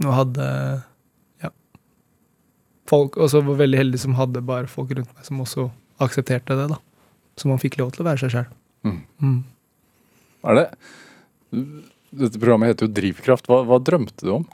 Og 0.04 0.12
hadde 0.12 0.48
ja. 1.42 1.52
Folk 2.90 3.16
også 3.16 3.40
var 3.46 3.60
veldig 3.62 3.80
heldig 3.80 4.00
som 4.02 4.18
hadde 4.18 4.44
bare 4.44 4.68
folk 4.70 4.92
rundt 4.92 5.14
meg 5.14 5.26
som 5.26 5.40
også 5.44 5.68
aksepterte 6.04 6.56
det, 6.58 6.68
da. 6.74 6.80
Så 7.38 7.48
man 7.48 7.62
fikk 7.62 7.78
lov 7.80 7.94
til 7.94 8.04
å 8.04 8.08
være 8.10 8.24
seg 8.24 8.34
sjøl. 8.34 8.50
Mm. 8.86 9.00
Mm. 9.22 9.38
Er 10.48 10.58
det 10.58 10.66
Dette 12.08 12.38
programmet 12.38 12.72
heter 12.72 12.86
jo 12.86 12.94
Drivkraft. 12.94 13.48
Hva, 13.50 13.62
hva 13.68 13.80
drømte 13.84 14.24
du 14.26 14.32
om? 14.40 14.46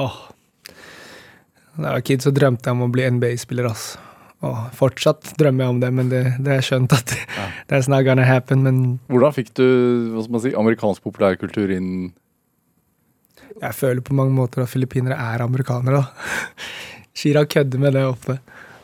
Åh. 0.00 0.16
Da 1.74 1.88
jeg 1.88 1.96
var 1.96 2.04
kid, 2.06 2.22
så 2.22 2.32
drømte 2.34 2.70
jeg 2.70 2.76
om 2.76 2.84
å 2.86 2.90
bli 2.94 3.06
NBA-spiller, 3.16 3.66
ass. 3.70 3.94
Og 4.44 4.58
fortsatt 4.76 5.32
drømmer 5.40 5.64
jeg 5.64 5.74
om 5.74 5.80
det, 5.82 5.90
men 5.96 6.10
det, 6.12 6.24
det 6.44 6.58
er 6.58 6.66
skjønt 6.66 6.92
at 6.94 7.14
Ja. 7.16 7.46
det 7.70 7.78
er 7.78 7.88
not 7.90 8.04
gonna 8.06 8.26
happen. 8.28 8.62
Men 8.66 8.82
Hvordan 9.10 9.34
fikk 9.36 9.54
du 9.58 9.64
hva 10.14 10.26
skal 10.26 10.36
man 10.36 10.44
si, 10.44 10.54
amerikansk 10.64 11.06
populærkultur 11.06 11.72
inn 11.74 12.12
jeg 13.62 13.76
føler 13.78 14.02
på 14.02 14.16
mange 14.18 14.34
måter 14.34 14.64
at 14.64 14.70
filippinere 14.72 15.14
er 15.14 15.44
amerikanere, 15.44 16.02
da. 16.02 16.64
Chirag 17.18 17.52
kødder 17.54 17.78
med 17.78 17.94
det 17.94 18.02
ofte. 18.08 18.38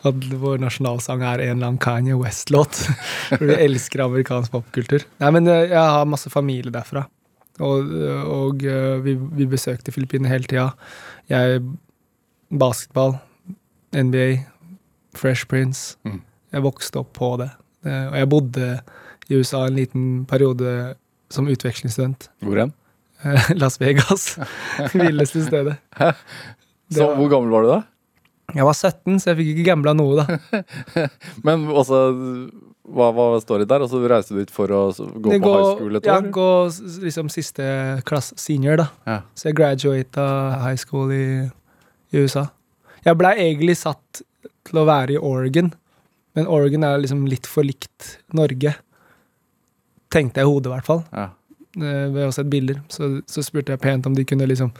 At 0.06 0.26
vår 0.40 0.60
nasjonalsang 0.62 1.24
er 1.26 1.42
en 1.44 1.56
eller 1.58 1.72
annen 1.72 1.80
Kanye 1.82 2.16
West-låt. 2.16 2.78
For 3.34 3.48
vi 3.50 3.56
elsker 3.66 4.04
amerikansk 4.06 4.54
popkultur. 4.54 5.04
Nei, 5.20 5.32
men 5.36 5.50
eh, 5.50 5.66
jeg 5.72 5.80
har 5.80 6.06
masse 6.08 6.30
familie 6.32 6.72
derfra. 6.72 7.04
Og, 7.60 7.90
og 8.30 8.62
eh, 8.64 9.00
vi, 9.04 9.14
vi 9.14 9.46
besøkte 9.50 9.92
Filippinene 9.92 10.30
hele 10.32 10.46
tida. 10.48 10.70
Jeg 11.28 11.60
Basketball, 12.50 13.18
NBA, 13.94 14.44
Fresh 15.14 15.46
Prince. 15.50 15.96
Mm. 16.06 16.20
Jeg 16.54 16.62
vokste 16.64 17.02
opp 17.02 17.12
på 17.18 17.34
det. 17.42 17.50
Eh, 17.86 18.06
Og 18.10 18.16
jeg 18.18 18.28
bodde 18.32 18.68
i 19.30 19.36
USA 19.38 19.64
en 19.66 19.76
liten 19.78 20.06
periode 20.30 20.94
som 21.30 21.46
utvekslingsstudent. 21.50 22.30
Hvor 22.42 22.58
hen? 22.58 22.72
Eh, 23.24 23.50
Las 23.60 23.76
Vegas. 23.80 24.38
Villeste 24.94 25.44
stedet. 25.46 25.76
Det 25.98 26.96
Så 26.96 27.06
var- 27.06 27.16
hvor 27.20 27.28
gammel 27.30 27.50
var 27.54 27.62
du 27.62 27.68
da? 27.74 27.80
Jeg 28.50 28.64
var 28.66 28.74
17, 28.74 29.20
så 29.22 29.30
jeg 29.30 29.36
fikk 29.38 29.48
ikke 29.52 29.68
gambla 29.68 29.92
noe, 29.94 30.24
da. 30.24 30.62
Men 31.46 31.68
også 31.70 32.00
hva, 32.94 33.08
hva 33.14 33.26
står 33.42 33.62
det 33.62 33.68
der? 33.70 33.84
Og 33.84 33.90
så 33.92 34.00
reiser 34.10 34.34
du 34.36 34.40
dit 34.42 34.50
for 34.54 34.72
å 34.74 34.80
gå 34.92 35.30
Det 35.32 35.40
på 35.42 35.52
high 35.54 35.68
school 35.78 35.96
et 36.00 36.06
ja, 36.08 36.16
år? 36.20 36.28
gå 36.34 36.46
s- 36.70 36.98
liksom 37.04 37.28
siste 37.32 37.64
klasse, 38.08 38.34
senior, 38.40 38.76
da. 38.82 38.88
Ja. 39.06 39.18
Så 39.34 39.48
jeg 39.50 39.58
graduata 39.60 40.26
high 40.64 40.76
school 40.80 41.12
i, 41.14 41.24
i 42.12 42.22
USA. 42.24 42.46
Jeg 43.06 43.16
blei 43.20 43.34
egentlig 43.46 43.76
satt 43.80 44.22
til 44.68 44.78
å 44.82 44.86
være 44.88 45.16
i 45.16 45.18
Oregon, 45.18 45.72
Men 46.36 46.46
Oregon 46.46 46.84
er 46.86 47.00
liksom 47.02 47.24
litt 47.26 47.46
for 47.50 47.66
likt 47.66 48.12
Norge. 48.38 48.70
Tenkte 50.14 50.40
jeg 50.42 50.46
i 50.46 50.50
hodet, 50.50 50.70
i 50.70 50.74
hvert 50.76 50.86
fall. 50.86 51.00
Ja. 51.10 51.28
Ved 51.80 52.20
å 52.22 52.30
se 52.30 52.40
sett 52.42 52.50
bilder. 52.52 52.78
Så, 52.90 53.08
så 53.30 53.42
spurte 53.46 53.74
jeg 53.74 53.80
pent 53.82 54.06
om 54.06 54.14
de 54.14 54.24
kunne 54.26 54.46
liksom 54.46 54.70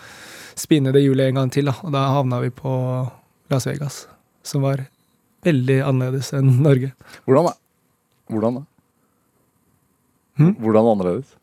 spinne 0.59 0.93
det 0.95 1.03
hjulet 1.05 1.31
en 1.31 1.41
gang 1.41 1.51
til, 1.55 1.67
da. 1.71 1.75
Og 1.87 1.91
da 1.95 2.05
havna 2.15 2.39
vi 2.43 2.51
på 2.55 2.73
Las 3.51 3.67
Vegas, 3.67 4.05
som 4.47 4.63
var 4.63 4.85
veldig 5.47 5.81
annerledes 5.87 6.33
enn 6.39 6.51
Norge. 6.63 6.93
Hvordan 7.27 7.51
da? 7.51 7.55
Hvordan 8.31 8.61
da? 8.61 8.65
Hm? 10.41 10.55
Hvordan 10.63 10.91
annerledes? 10.95 11.37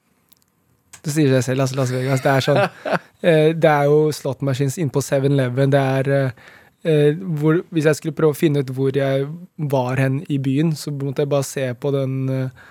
Det 1.03 1.13
sier 1.13 1.31
seg 1.31 1.43
selv, 1.45 1.63
altså 1.63 1.77
Las 1.77 1.91
Vegas. 1.93 2.23
Det 2.23 2.31
er 2.31 2.45
sånn 2.45 2.61
eh, 3.27 3.49
Det 3.55 3.71
er 3.71 3.89
jo 3.89 3.99
slot 4.15 4.43
machines 4.45 4.77
inne 4.81 4.93
på 4.93 5.03
7-Eleven. 5.03 5.73
Det 5.73 5.83
er 5.99 6.11
eh, 6.15 6.47
eh, 6.87 7.19
hvor, 7.39 7.61
Hvis 7.75 7.89
jeg 7.89 7.99
skulle 7.99 8.17
prøve 8.17 8.35
å 8.35 8.39
finne 8.39 8.63
ut 8.63 8.73
hvor 8.75 8.95
jeg 8.95 9.27
var 9.71 10.01
hen 10.01 10.21
i 10.33 10.39
byen, 10.43 10.73
så 10.75 10.93
måtte 10.95 11.25
jeg 11.25 11.33
bare 11.33 11.47
se 11.47 11.67
på 11.79 11.93
den 11.95 12.17
eh, 12.33 12.65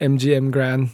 MGM 0.00 0.50
Grand 0.54 0.90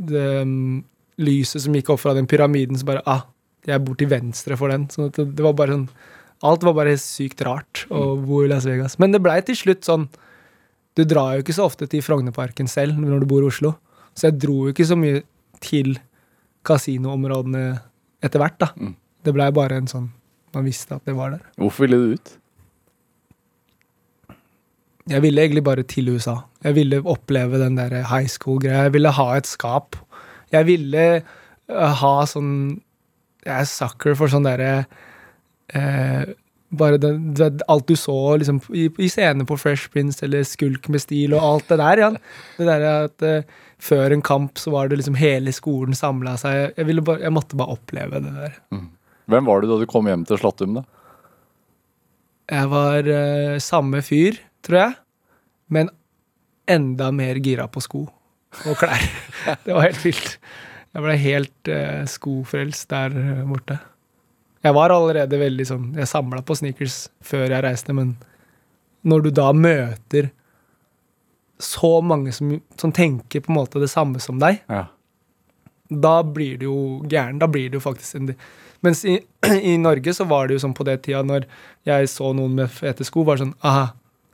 det, 0.00 0.24
um, 0.44 0.80
Lyset 1.20 1.66
som 1.66 1.74
gikk 1.76 1.90
opp 1.92 2.00
fra 2.00 2.14
den 2.16 2.28
pyramiden, 2.28 2.78
så 2.80 2.86
bare 2.88 3.04
Ah, 3.04 3.26
jeg 3.68 3.82
bor 3.84 3.98
til 4.00 4.08
venstre 4.08 4.56
for 4.56 4.72
den. 4.72 4.86
Så 4.88 5.10
det, 5.12 5.26
det 5.36 5.44
var 5.44 5.52
bare 5.58 5.76
sånn 5.76 5.90
Alt 6.48 6.62
var 6.64 6.72
bare 6.78 6.94
sykt 6.96 7.42
rart 7.44 7.82
å 7.92 8.14
bo 8.16 8.38
i 8.40 8.48
Las 8.48 8.64
Vegas. 8.64 8.94
Men 8.96 9.12
det 9.12 9.20
blei 9.20 9.42
til 9.44 9.58
slutt 9.58 9.84
sånn 9.84 10.06
Du 10.98 11.04
drar 11.08 11.36
jo 11.36 11.44
ikke 11.44 11.56
så 11.56 11.68
ofte 11.68 11.86
til 11.90 12.02
Frognerparken 12.04 12.68
selv 12.70 12.98
når 12.98 13.22
du 13.22 13.28
bor 13.30 13.44
i 13.44 13.50
Oslo. 13.50 13.74
Så 14.14 14.28
jeg 14.28 14.40
dro 14.42 14.64
jo 14.66 14.74
ikke 14.74 14.88
så 14.88 14.98
mye 14.98 15.22
til 15.62 15.94
kasinoområdene 16.66 17.64
etter 18.24 18.42
hvert, 18.42 18.58
da. 18.60 18.70
Mm. 18.76 18.96
Det 19.24 19.34
blei 19.36 19.48
bare 19.54 19.80
en 19.80 19.90
sånn 19.90 20.10
Man 20.50 20.64
visste 20.66 20.96
at 20.96 21.04
det 21.06 21.14
var 21.14 21.30
der. 21.30 21.42
Hvorfor 21.62 21.84
ville 21.84 21.98
du 22.00 22.14
ut? 22.18 22.30
Jeg 25.10 25.22
ville 25.22 25.42
egentlig 25.44 25.62
bare 25.62 25.84
til 25.86 26.08
USA. 26.10 26.40
Jeg 26.64 26.74
ville 26.74 26.98
oppleve 27.06 27.60
den 27.62 27.76
der 27.78 28.00
high 28.10 28.26
school-greia. 28.26 28.88
Jeg 28.88 28.94
ville 28.96 29.12
ha 29.14 29.26
et 29.36 29.46
skap. 29.46 29.94
Jeg 30.50 30.66
ville 30.66 31.04
øh, 31.22 31.94
ha 32.02 32.14
sånn 32.26 32.80
Jeg 33.46 33.54
er 33.54 33.70
sucker 33.70 34.18
for 34.18 34.32
sånn 34.32 34.48
derre 34.48 34.72
eh, 35.70 36.34
Bare 36.70 37.00
det, 37.02 37.10
det, 37.34 37.64
alt 37.66 37.88
du 37.90 37.96
så 37.98 38.36
liksom, 38.38 38.60
i, 38.70 38.86
i 39.02 39.08
scener 39.10 39.46
på 39.48 39.56
Fresh 39.58 39.90
Prince 39.90 40.22
eller 40.26 40.44
Skulk 40.46 40.86
med 40.92 41.02
stil 41.02 41.34
og 41.34 41.42
alt 41.42 41.72
det 41.72 41.80
der. 41.82 42.04
Jan. 42.04 42.20
Det 42.58 42.68
der 42.68 42.86
at 42.90 43.26
uh, 43.26 43.66
Før 43.80 44.12
en 44.12 44.22
kamp 44.22 44.60
så 44.60 44.70
var 44.74 44.90
det 44.90 44.98
liksom 45.00 45.16
hele 45.16 45.54
skolen 45.56 45.96
samla 45.96 46.34
seg. 46.38 46.74
Jeg, 46.76 46.86
ville 46.86 47.02
bare, 47.04 47.22
jeg 47.24 47.32
måtte 47.32 47.56
bare 47.56 47.78
oppleve 47.78 48.20
det 48.20 48.32
der. 48.36 48.58
Hvem 49.30 49.46
var 49.48 49.62
du 49.62 49.70
da 49.70 49.78
du 49.80 49.86
kom 49.88 50.10
hjem 50.10 50.26
til 50.28 50.40
Slattum, 50.40 50.76
da? 50.76 50.84
Jeg 52.50 52.70
var 52.72 53.06
uh, 53.06 53.56
samme 53.62 54.02
fyr, 54.02 54.38
tror 54.66 54.78
jeg, 54.82 54.94
men 55.70 55.90
enda 56.70 57.10
mer 57.14 57.38
gira 57.42 57.68
på 57.70 57.82
sko 57.82 58.04
og 58.66 58.74
klær. 58.80 59.06
det 59.64 59.74
var 59.74 59.86
helt 59.86 60.04
vilt. 60.04 60.36
Jeg 60.90 61.04
ble 61.06 61.16
helt 61.22 61.70
uh, 61.70 62.02
skofrelst 62.10 62.90
der 62.90 63.14
eh, 63.14 63.42
borte. 63.46 63.78
Jeg 64.60 64.76
var 64.76 64.92
allerede 64.92 65.38
veldig 65.40 65.64
sånn 65.64 65.84
Jeg 65.96 66.08
samla 66.10 66.42
på 66.44 66.52
sneakers 66.58 67.06
før 67.24 67.46
jeg 67.48 67.62
reiste, 67.64 67.94
men 67.96 68.14
når 69.08 69.22
du 69.24 69.30
da 69.32 69.46
møter 69.56 70.30
så 71.60 72.00
mange 72.04 72.32
som, 72.32 72.54
som 72.80 72.92
tenker 72.92 73.40
på 73.44 73.52
en 73.52 73.56
måte 73.60 73.80
det 73.80 73.88
samme 73.92 74.20
som 74.20 74.38
deg, 74.40 74.60
Ja. 74.68 74.86
da 75.88 76.22
blir 76.22 76.58
du 76.60 76.66
jo 76.66 76.78
gæren. 77.08 77.38
Da 77.40 77.48
blir 77.48 77.70
du 77.70 77.78
jo 77.78 77.84
faktisk 77.84 78.16
en 78.20 78.34
Mens 78.82 79.04
i, 79.04 79.18
i 79.72 79.76
Norge 79.76 80.14
så 80.16 80.24
var 80.24 80.48
det 80.48 80.54
jo 80.56 80.62
sånn 80.62 80.76
på 80.76 80.84
det 80.88 81.02
tida 81.04 81.20
når 81.22 81.44
jeg 81.84 82.08
så 82.08 82.30
noen 82.36 82.54
med 82.62 82.70
fete 82.72 83.04
sko, 83.04 83.24
var 83.28 83.36
sånn 83.40 83.52
Aha, 83.60 83.90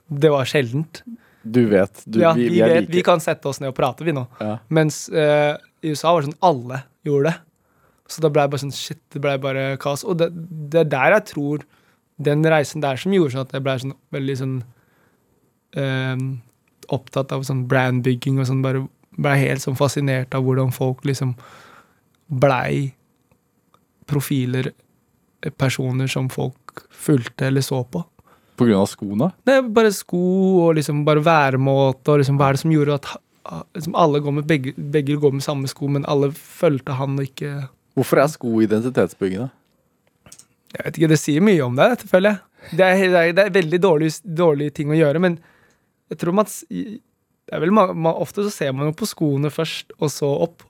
det 0.07 0.31
var 0.31 0.47
sjeldent. 0.47 1.01
Du 1.43 1.65
vet. 1.67 2.03
Du, 2.05 2.21
ja, 2.23 2.31
vi, 2.35 2.47
vi, 2.49 2.61
vet, 2.61 2.85
like. 2.85 2.93
vi 2.95 3.03
kan 3.03 3.19
sette 3.23 3.47
oss 3.47 3.59
ned 3.59 3.73
og 3.73 3.75
prate, 3.75 4.03
vi 4.07 4.15
nå. 4.15 4.23
Ja. 4.39 4.57
Mens 4.71 5.09
eh, 5.09 5.55
i 5.83 5.91
USA 5.91 6.13
var 6.15 6.23
det 6.23 6.29
sånn 6.31 6.39
alle 6.47 6.79
gjorde 7.07 7.31
det. 7.31 7.35
Så 8.07 8.23
da 8.23 8.31
ble 8.31 8.45
jeg 8.45 8.53
bare 8.53 8.63
sånn 8.63 8.75
shit, 8.75 9.01
det 9.13 9.21
ble 9.23 9.35
bare 9.43 9.65
kaos. 9.83 10.05
Og 10.07 10.19
det, 10.19 10.29
det 10.71 10.85
er 10.85 10.91
der 10.91 11.15
jeg 11.17 11.27
tror 11.33 11.65
den 12.23 12.45
reisen 12.49 12.81
der 12.81 12.99
som 12.99 13.13
gjorde 13.13 13.35
sånn 13.35 13.47
at 13.47 13.55
jeg 13.55 13.65
ble 13.65 13.77
sånn 13.83 13.95
veldig 14.15 14.35
sånn 14.39 14.57
eh, 15.77 16.23
opptatt 16.97 17.33
av 17.35 17.45
sånn 17.47 17.65
brandbygging 17.69 18.39
og 18.41 18.49
sånn, 18.49 18.63
bare 18.65 18.85
ble 19.17 19.37
helt 19.41 19.63
sånn 19.63 19.77
fascinert 19.77 20.35
av 20.37 20.45
hvordan 20.45 20.73
folk 20.75 21.03
liksom 21.07 21.35
blei 22.27 22.93
profiler, 24.07 24.71
eh, 25.43 25.51
personer 25.51 26.09
som 26.11 26.29
folk 26.31 26.87
fulgte 26.91 27.51
eller 27.51 27.65
så 27.65 27.83
på. 27.83 28.03
På 28.57 28.65
grunn 28.65 28.81
av 28.81 28.89
skoene? 28.89 29.31
Er 29.45 29.61
bare 29.61 29.93
sko 29.93 30.65
og 30.65 30.77
liksom 30.79 31.03
bare 31.05 31.21
væremåte 31.21 32.13
og 32.13 32.23
liksom 32.23 32.39
hva 32.39 32.49
er 32.49 32.57
det 32.57 32.63
som 32.63 32.73
gjorde 32.73 32.97
at 32.97 33.09
liksom 33.75 33.95
alle 33.95 34.19
går 34.19 34.33
med 34.39 34.47
begge, 34.47 34.73
begge 34.75 35.17
går 35.21 35.35
med 35.37 35.43
samme 35.43 35.69
sko, 35.69 35.87
men 35.87 36.07
alle 36.09 36.31
fulgte 36.35 36.97
han 36.97 37.19
og 37.19 37.27
ikke 37.27 37.67
Hvorfor 37.97 38.21
er 38.21 38.29
sko 38.29 38.51
identitetsbyggende? 38.61 39.49
Jeg 40.77 40.83
vet 40.85 40.97
ikke, 40.99 41.09
det 41.13 41.17
sier 41.21 41.41
mye 41.45 41.63
om 41.65 41.75
deg, 41.79 42.03
føler 42.09 42.35
jeg. 42.35 42.43
Det 42.77 42.85
er, 42.85 43.03
det 43.09 43.19
er, 43.21 43.35
det 43.37 43.43
er 43.47 43.53
veldig 43.55 43.79
dårlig, 43.81 44.09
dårlig 44.37 44.71
ting 44.75 44.91
å 44.93 44.97
gjøre, 44.97 45.21
men 45.23 45.37
jeg 46.11 46.19
tror 46.21 46.35
man 46.37 46.49
det 47.47 47.59
vel, 47.63 47.71
man, 47.71 47.93
ma- 47.95 48.15
Ofte 48.19 48.43
så 48.43 48.51
ser 48.51 48.73
man 48.75 48.89
jo 48.89 48.95
på 48.99 49.07
skoene 49.07 49.49
først, 49.53 49.93
og 50.03 50.11
så 50.11 50.27
opp. 50.47 50.65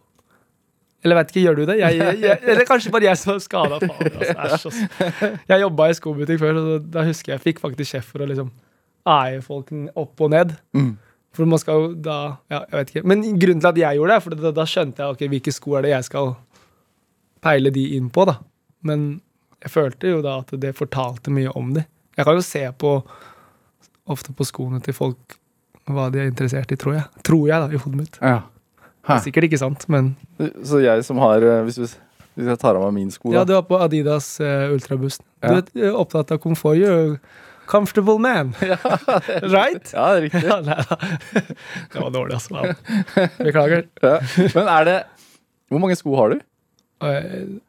Eller 1.06 1.18
vet 1.20 1.32
ikke, 1.34 1.44
gjør 1.48 1.58
du 1.58 1.64
det? 1.70 1.78
Jeg, 1.82 1.98
jeg, 1.98 2.20
jeg, 2.22 2.38
eller 2.54 2.68
kanskje 2.70 2.92
bare 2.94 3.08
jeg 3.10 3.20
som 3.22 3.34
er 3.36 3.42
skada. 3.44 3.80
Altså, 4.36 4.72
jeg 5.50 5.62
jobba 5.64 5.90
i 5.90 5.98
skobutikk 5.98 6.42
før, 6.42 6.60
og 6.62 6.88
da 6.94 7.04
husker 7.08 7.34
jeg 7.34 7.40
jeg 7.40 7.46
fikk 7.48 7.62
faktisk 7.64 7.96
sjef 7.96 8.08
for 8.14 8.24
å 8.26 8.30
liksom 8.30 8.50
eie 9.08 9.42
folk 9.46 9.74
opp 9.98 10.24
og 10.26 10.34
ned. 10.34 10.54
Mm. 10.78 10.94
For 11.38 11.50
man 11.50 11.62
skal 11.62 11.82
jo 11.84 11.90
da 12.02 12.18
Ja, 12.50 12.64
jeg 12.66 12.78
vet 12.80 12.94
ikke. 12.94 13.06
Men 13.10 13.26
grunnen 13.42 13.62
til 13.62 13.70
at 13.72 13.82
jeg 13.84 14.00
gjorde 14.00 14.14
det, 14.16 14.24
for 14.26 14.38
da, 14.42 14.54
da 14.58 14.66
skjønte 14.70 15.04
jeg 15.06 15.16
ok, 15.18 15.26
hvilke 15.34 15.54
sko 15.54 15.78
er 15.78 15.86
det 15.88 15.94
jeg 15.96 16.08
skal 16.10 16.34
peile 17.44 17.72
de 17.74 17.84
inn 17.98 18.10
på, 18.14 18.26
da. 18.30 18.40
Men 18.88 19.08
jeg 19.64 19.74
følte 19.74 20.12
jo 20.12 20.22
da 20.26 20.40
at 20.44 20.54
det 20.62 20.76
fortalte 20.78 21.34
mye 21.34 21.52
om 21.58 21.74
de. 21.78 21.84
Jeg 22.18 22.26
kan 22.28 22.38
jo 22.38 22.46
se 22.46 22.64
på 22.82 22.94
ofte 24.08 24.34
på 24.34 24.46
skoene 24.48 24.80
til 24.84 24.96
folk 24.96 25.38
hva 25.88 26.10
de 26.12 26.22
er 26.22 26.30
interessert 26.32 26.72
i, 26.74 26.78
tror 26.80 26.98
jeg. 26.98 27.24
Tror 27.28 27.48
jeg, 27.48 27.64
da, 27.64 27.68
i 27.72 27.80
hodet 27.80 28.00
mitt. 28.02 28.20
Ja. 28.22 28.42
Det 29.08 29.16
er 29.16 29.24
sikkert 29.24 29.48
ikke 29.48 29.60
sant, 29.62 29.86
men 29.88 30.10
Så 30.68 30.82
jeg 30.84 31.04
som 31.08 31.22
har 31.24 31.40
eh, 31.40 31.62
Hvis, 31.64 31.78
hvis, 31.80 31.94
jeg 32.36 32.60
tar 32.60 32.76
av 32.76 32.84
meg 32.84 32.98
min 32.98 33.12
sko, 33.14 33.30
da 33.32 33.38
Ja, 33.38 33.44
du 33.48 33.54
er 33.56 33.62
på 33.64 33.78
Adidas 33.80 34.34
uh, 34.44 34.68
Ultraboost. 34.74 35.24
Ja. 35.46 35.62
Du 35.64 35.80
er 35.80 35.96
opptatt 35.96 36.34
av 36.36 36.42
komfort. 36.44 36.76
You're 36.76 37.16
a 37.16 37.70
comfortable 37.72 38.20
man. 38.20 38.52
right? 39.56 39.94
Ja, 39.94 40.10
det 40.12 40.18
er 40.18 40.22
riktig. 40.28 40.44
Ja, 40.44 40.60
det 41.94 42.04
var 42.04 42.12
dårlig, 42.12 42.36
altså. 42.36 42.76
Beklager. 43.48 43.88
Ja. 44.04 44.20
Men 44.54 44.70
er 44.76 44.88
det 44.92 44.98
Hvor 45.72 45.84
mange 45.84 45.98
sko 46.00 46.16
har 46.20 46.36
du? 46.36 46.44
Og 47.04 47.14
jeg, 47.14 47.60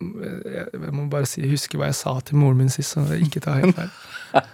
jeg, 0.00 0.92
må 0.94 1.06
bare 1.12 1.28
si, 1.28 1.44
huske 1.48 1.78
hva 1.78 1.90
jeg 1.90 1.98
sa 1.98 2.16
til 2.24 2.40
moren 2.40 2.62
min 2.62 2.72
sist, 2.72 2.94
så 2.94 3.04
jeg 3.12 3.28
ikke 3.28 3.44
ta 3.44 3.58
helt 3.60 3.76
feil. 3.76 3.92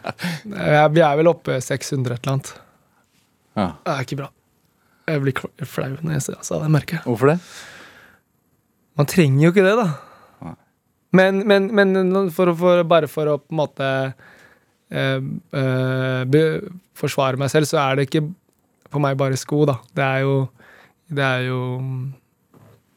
Vi 0.96 1.04
er 1.04 1.16
vel 1.20 1.30
oppe 1.30 1.56
600 1.62 2.14
et 2.14 2.20
eller 2.20 2.34
annet. 2.34 2.52
Ja. 3.56 3.66
Det 3.84 3.94
er 3.94 4.06
ikke 4.06 4.20
bra. 4.22 4.30
Jeg 5.10 5.22
blir 5.24 5.66
flau 5.66 5.90
når 5.96 6.16
jeg 6.18 6.24
ser 6.26 6.62
det, 6.62 6.70
merker 6.70 6.98
jeg. 6.98 7.06
Hvorfor 7.08 7.32
det? 7.32 7.38
Man 8.98 9.08
trenger 9.10 9.46
jo 9.46 9.52
ikke 9.54 9.66
det, 9.66 9.76
da. 9.80 9.88
Men, 11.16 11.42
men, 11.48 11.66
men 11.74 12.30
for, 12.30 12.52
for, 12.54 12.84
bare 12.86 13.08
for 13.10 13.32
å 13.32 13.38
på 13.40 13.50
en 13.50 13.58
måte 13.58 13.86
eh, 14.94 15.18
eh, 15.18 16.20
be, 16.30 16.42
forsvare 16.98 17.40
meg 17.40 17.50
selv, 17.50 17.66
så 17.66 17.80
er 17.82 17.98
det 17.98 18.06
ikke 18.06 18.28
for 18.90 19.02
meg 19.02 19.18
bare 19.18 19.38
sko, 19.38 19.64
da. 19.70 19.80
Det 19.96 20.06
er 20.06 20.26
jo 20.26 20.36
Det 21.10 21.24
er 21.26 21.40
jo 21.48 21.60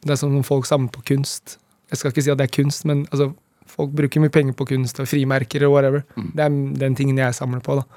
Det 0.04 0.16
er 0.16 0.20
som 0.20 0.34
når 0.34 0.46
folk 0.48 0.68
samler 0.68 0.92
på 0.94 1.04
kunst. 1.14 1.58
Jeg 1.92 2.00
skal 2.00 2.12
ikke 2.12 2.26
si 2.26 2.32
at 2.34 2.40
det 2.42 2.48
er 2.50 2.56
kunst, 2.56 2.86
men 2.90 3.06
altså, 3.12 3.32
folk 3.70 3.94
bruker 3.96 4.24
mye 4.24 4.34
penger 4.34 4.56
på 4.58 4.68
kunst 4.70 5.00
og 5.00 5.08
frimerker 5.08 5.66
og 5.68 5.76
whatever. 5.76 6.04
Mm. 6.18 6.30
Det 6.34 6.46
er 6.46 6.58
den 6.86 6.96
tingen 7.00 7.22
jeg 7.22 7.36
samler 7.38 7.64
på, 7.64 7.80
da. 7.80 7.88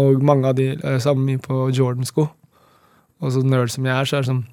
Og 0.00 0.22
mange 0.26 0.48
av 0.50 0.56
de 0.58 0.72
eh, 0.74 0.98
samler 1.02 1.34
mye 1.34 1.42
på 1.42 1.68
Jordan-sko. 1.70 2.26
Og 3.22 3.32
så 3.32 3.42
nerd 3.46 3.72
som 3.72 3.86
jeg 3.86 3.94
er, 3.94 4.08
så 4.08 4.16
er 4.16 4.24
det 4.24 4.30
sånn 4.32 4.44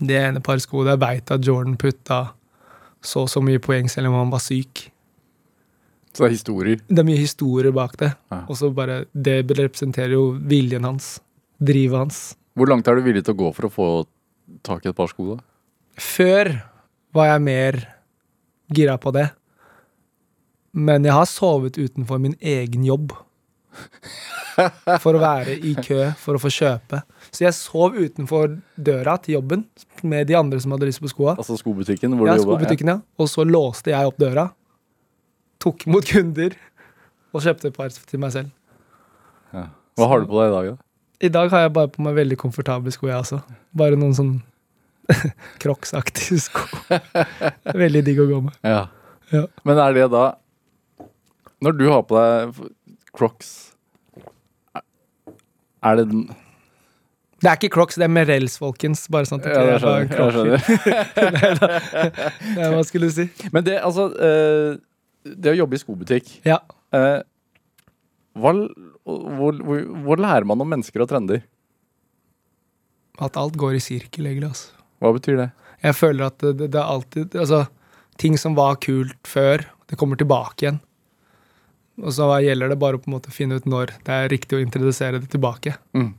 Det 0.00 0.16
ene 0.16 0.40
par 0.44 0.60
sko 0.60 0.82
der 0.84 0.98
veit 1.00 1.30
at 1.30 1.44
Jordan 1.46 1.76
putta 1.80 2.32
så 3.00 3.26
så 3.28 3.40
mye 3.40 3.60
poeng 3.62 3.88
selv 3.88 4.10
om 4.10 4.18
han 4.18 4.32
var 4.32 4.42
syk. 4.44 4.90
Så 6.12 6.24
det 6.24 6.26
er 6.26 6.34
historier. 6.34 6.80
Det 6.88 6.98
er 7.00 7.06
mye 7.06 7.20
historier 7.20 7.72
bak 7.72 7.96
det. 8.00 8.10
Ja. 8.32 8.42
Og 8.48 8.58
så 8.58 8.70
bare 8.74 9.04
Det 9.12 9.44
representerer 9.48 10.16
jo 10.16 10.32
viljen 10.36 10.84
hans. 10.84 11.20
Drivet 11.60 11.98
hans. 11.98 12.18
Hvor 12.54 12.66
langt 12.66 12.88
er 12.88 12.96
du 12.96 13.04
villig 13.06 13.24
til 13.24 13.36
å 13.36 13.40
gå 13.40 13.52
for 13.56 13.68
å 13.68 13.72
få 13.72 13.88
tak 14.66 14.84
i 14.84 14.90
et 14.90 14.96
par 14.96 15.08
sko, 15.08 15.36
da? 15.36 15.44
Før 15.98 16.52
var 17.16 17.32
jeg 17.32 17.42
mer 17.42 17.78
gira 18.74 18.96
på 19.02 19.12
det. 19.16 19.30
Men 20.72 21.04
jeg 21.04 21.12
har 21.16 21.26
sovet 21.26 21.78
utenfor 21.80 22.20
min 22.22 22.36
egen 22.40 22.84
jobb. 22.86 23.12
For 25.00 25.16
å 25.16 25.20
være 25.22 25.54
i 25.64 25.72
kø 25.78 26.10
for 26.20 26.36
å 26.36 26.40
få 26.42 26.50
kjøpe. 26.52 27.00
Så 27.32 27.44
jeg 27.46 27.54
sov 27.56 27.94
utenfor 27.96 28.58
døra 28.76 29.14
til 29.22 29.38
jobben 29.38 29.64
med 30.06 30.26
de 30.28 30.36
andre 30.38 30.60
som 30.60 30.74
hadde 30.74 30.88
lyst 30.90 31.00
på 31.02 31.10
skoa. 31.10 31.36
Altså 31.38 31.56
skobutikken 31.58 32.14
hvor 32.18 32.28
Ja, 32.28 32.34
du 32.36 32.42
jobba? 32.42 32.58
skobutikken, 32.58 32.90
ja. 32.92 32.98
Og 33.18 33.30
så 33.30 33.44
låste 33.46 33.92
jeg 33.94 34.10
opp 34.10 34.18
døra, 34.20 34.48
tok 35.62 35.86
imot 35.88 36.04
kunder 36.10 36.56
og 37.32 37.42
kjøpte 37.46 37.70
et 37.70 37.76
par 37.78 37.88
til 37.94 38.20
meg 38.22 38.34
selv. 38.34 38.50
Ja. 39.54 39.68
Hva 39.98 40.08
har 40.12 40.20
du 40.22 40.26
på 40.30 40.38
deg 40.42 40.50
i 40.50 40.54
dag, 40.56 40.70
da? 40.74 40.76
I 41.20 41.28
dag 41.28 41.50
har 41.52 41.64
jeg 41.66 41.72
bare 41.76 41.90
på 41.92 42.02
meg 42.04 42.14
veldig 42.16 42.36
komfortable 42.40 42.92
sko, 42.94 43.08
jeg 43.10 43.20
også. 43.22 43.40
Bare 43.76 43.96
noen 43.98 44.14
sånn 44.16 44.34
Crocs-aktige 45.62 46.38
sko. 46.44 46.62
veldig 47.76 48.02
digg 48.06 48.20
å 48.22 48.28
gå 48.30 48.40
med. 48.48 48.56
Ja. 48.66 48.86
Ja. 49.30 49.44
Men 49.68 49.78
er 49.78 49.94
det 49.94 50.08
da 50.10 50.24
Når 51.62 51.76
du 51.78 51.84
har 51.92 52.00
på 52.02 52.16
deg 52.18 52.56
Crocs 53.14 53.50
Er 55.86 56.00
det 56.00 56.06
den 56.10 56.24
Det 57.40 57.46
er 57.48 57.54
ikke 57.60 57.70
Crocs, 57.76 57.94
det 58.00 58.04
er 58.08 58.10
Merels, 58.12 58.56
folkens. 58.60 59.04
Bare 59.12 59.28
sånn 59.30 59.40
at 59.40 59.46
Ja, 59.54 59.62
jeg 59.68 59.80
skjønner. 59.80 60.10
Jeg 60.18 61.38
skjønner. 61.38 61.86
Nei, 62.56 62.66
Hva 62.74 62.82
skulle 62.88 63.08
du 63.12 63.14
si? 63.16 63.28
Men 63.54 63.64
det, 63.68 63.78
altså 63.86 64.08
eh, 64.18 64.74
Det 65.38 65.54
å 65.54 65.58
jobbe 65.62 65.78
i 65.78 65.82
skobutikk 65.84 66.34
Ja. 66.48 66.58
eh, 66.96 67.20
hva, 68.40 68.52
hvor, 69.04 69.56
hvor, 69.62 69.80
hvor 70.04 70.20
lærer 70.22 70.46
man 70.46 70.60
om 70.62 70.68
mennesker 70.70 71.02
og 71.02 71.08
trender? 71.10 71.40
At 73.20 73.34
alt 73.36 73.56
går 73.58 73.74
i 73.76 73.80
sirkel, 73.84 74.28
egentlig. 74.30 74.48
Altså. 74.52 74.70
Hva 75.00 75.12
betyr 75.16 75.38
det? 75.40 75.50
Jeg 75.80 75.96
føler 75.96 76.28
at 76.28 76.38
det, 76.42 76.54
det, 76.60 76.70
det 76.74 76.80
er 76.80 76.94
alltid 76.94 77.36
Altså, 77.40 77.64
ting 78.20 78.36
som 78.38 78.56
var 78.58 78.80
kult 78.84 79.28
før, 79.28 79.64
det 79.88 79.98
kommer 80.00 80.20
tilbake 80.20 80.66
igjen. 80.66 80.80
Og 82.00 82.14
så 82.16 82.26
gjelder 82.40 82.72
det 82.72 82.80
bare 82.80 82.96
å 82.96 83.02
på 83.02 83.10
en 83.10 83.16
måte 83.16 83.32
finne 83.34 83.58
ut 83.60 83.68
når 83.68 83.94
det 84.06 84.16
er 84.16 84.32
riktig 84.32 84.56
å 84.56 84.62
introdusere 84.62 85.20
det 85.20 85.30
tilbake. 85.32 85.74
Mm. 85.96 86.12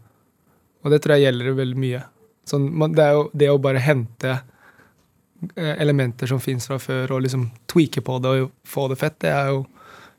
Og 0.81 0.93
det 0.93 1.01
tror 1.01 1.17
jeg 1.17 1.29
gjelder 1.29 1.57
veldig 1.57 1.81
mye. 1.81 2.01
Sånn, 2.49 2.67
man, 2.77 2.95
det 2.97 3.05
er 3.05 3.17
jo 3.17 3.27
det 3.37 3.49
å 3.53 3.59
bare 3.61 3.81
hente 3.81 4.33
eh, 4.35 5.75
elementer 5.77 6.29
som 6.29 6.41
fins 6.41 6.67
fra 6.69 6.79
før, 6.81 7.15
og 7.15 7.25
liksom 7.25 7.47
tweake 7.69 8.03
på 8.05 8.17
det 8.21 8.33
og 8.45 8.55
få 8.67 8.87
det 8.91 8.97
fett, 9.01 9.19
det 9.23 9.33
er 9.33 9.53
jo 9.53 9.63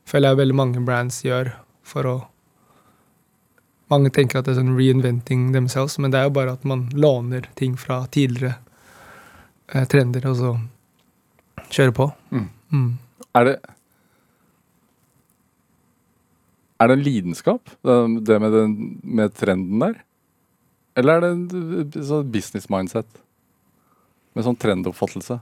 føler 0.07 0.33
jeg 0.33 0.41
veldig 0.41 0.55
mange 0.59 0.83
brands 0.83 1.21
gjør 1.23 1.53
for 1.87 2.09
å 2.09 2.15
Mange 3.93 4.09
tenker 4.13 4.39
at 4.39 4.47
det 4.47 4.55
er 4.55 4.61
sånn 4.61 4.73
reinventing 4.77 5.51
themselves, 5.53 5.99
men 6.01 6.13
det 6.13 6.19
er 6.19 6.29
jo 6.29 6.37
bare 6.39 6.55
at 6.57 6.65
man 6.65 6.87
låner 6.97 7.45
ting 7.59 7.75
fra 7.77 8.03
tidligere 8.13 8.55
eh, 9.69 9.85
trender, 9.89 10.25
og 10.31 10.39
så 10.39 10.53
kjører 11.69 11.93
på. 11.99 12.09
Mm. 12.33 12.47
Mm. 12.73 12.91
Er 13.37 13.49
det 13.49 13.57
Er 16.81 16.89
det 16.89 16.95
en 16.97 17.03
lidenskap, 17.05 17.69
det, 17.85 18.39
med, 18.41 18.51
den, 18.51 18.99
med 19.03 19.33
trenden 19.39 19.79
der? 19.79 20.01
Eller 20.99 21.13
er 21.13 21.21
det 21.21 21.29
en 21.31 22.03
sånn 22.09 22.31
business 22.33 22.67
mindset? 22.67 23.07
Med 24.35 24.43
sånn 24.43 24.57
trendoppfattelse? 24.59 25.37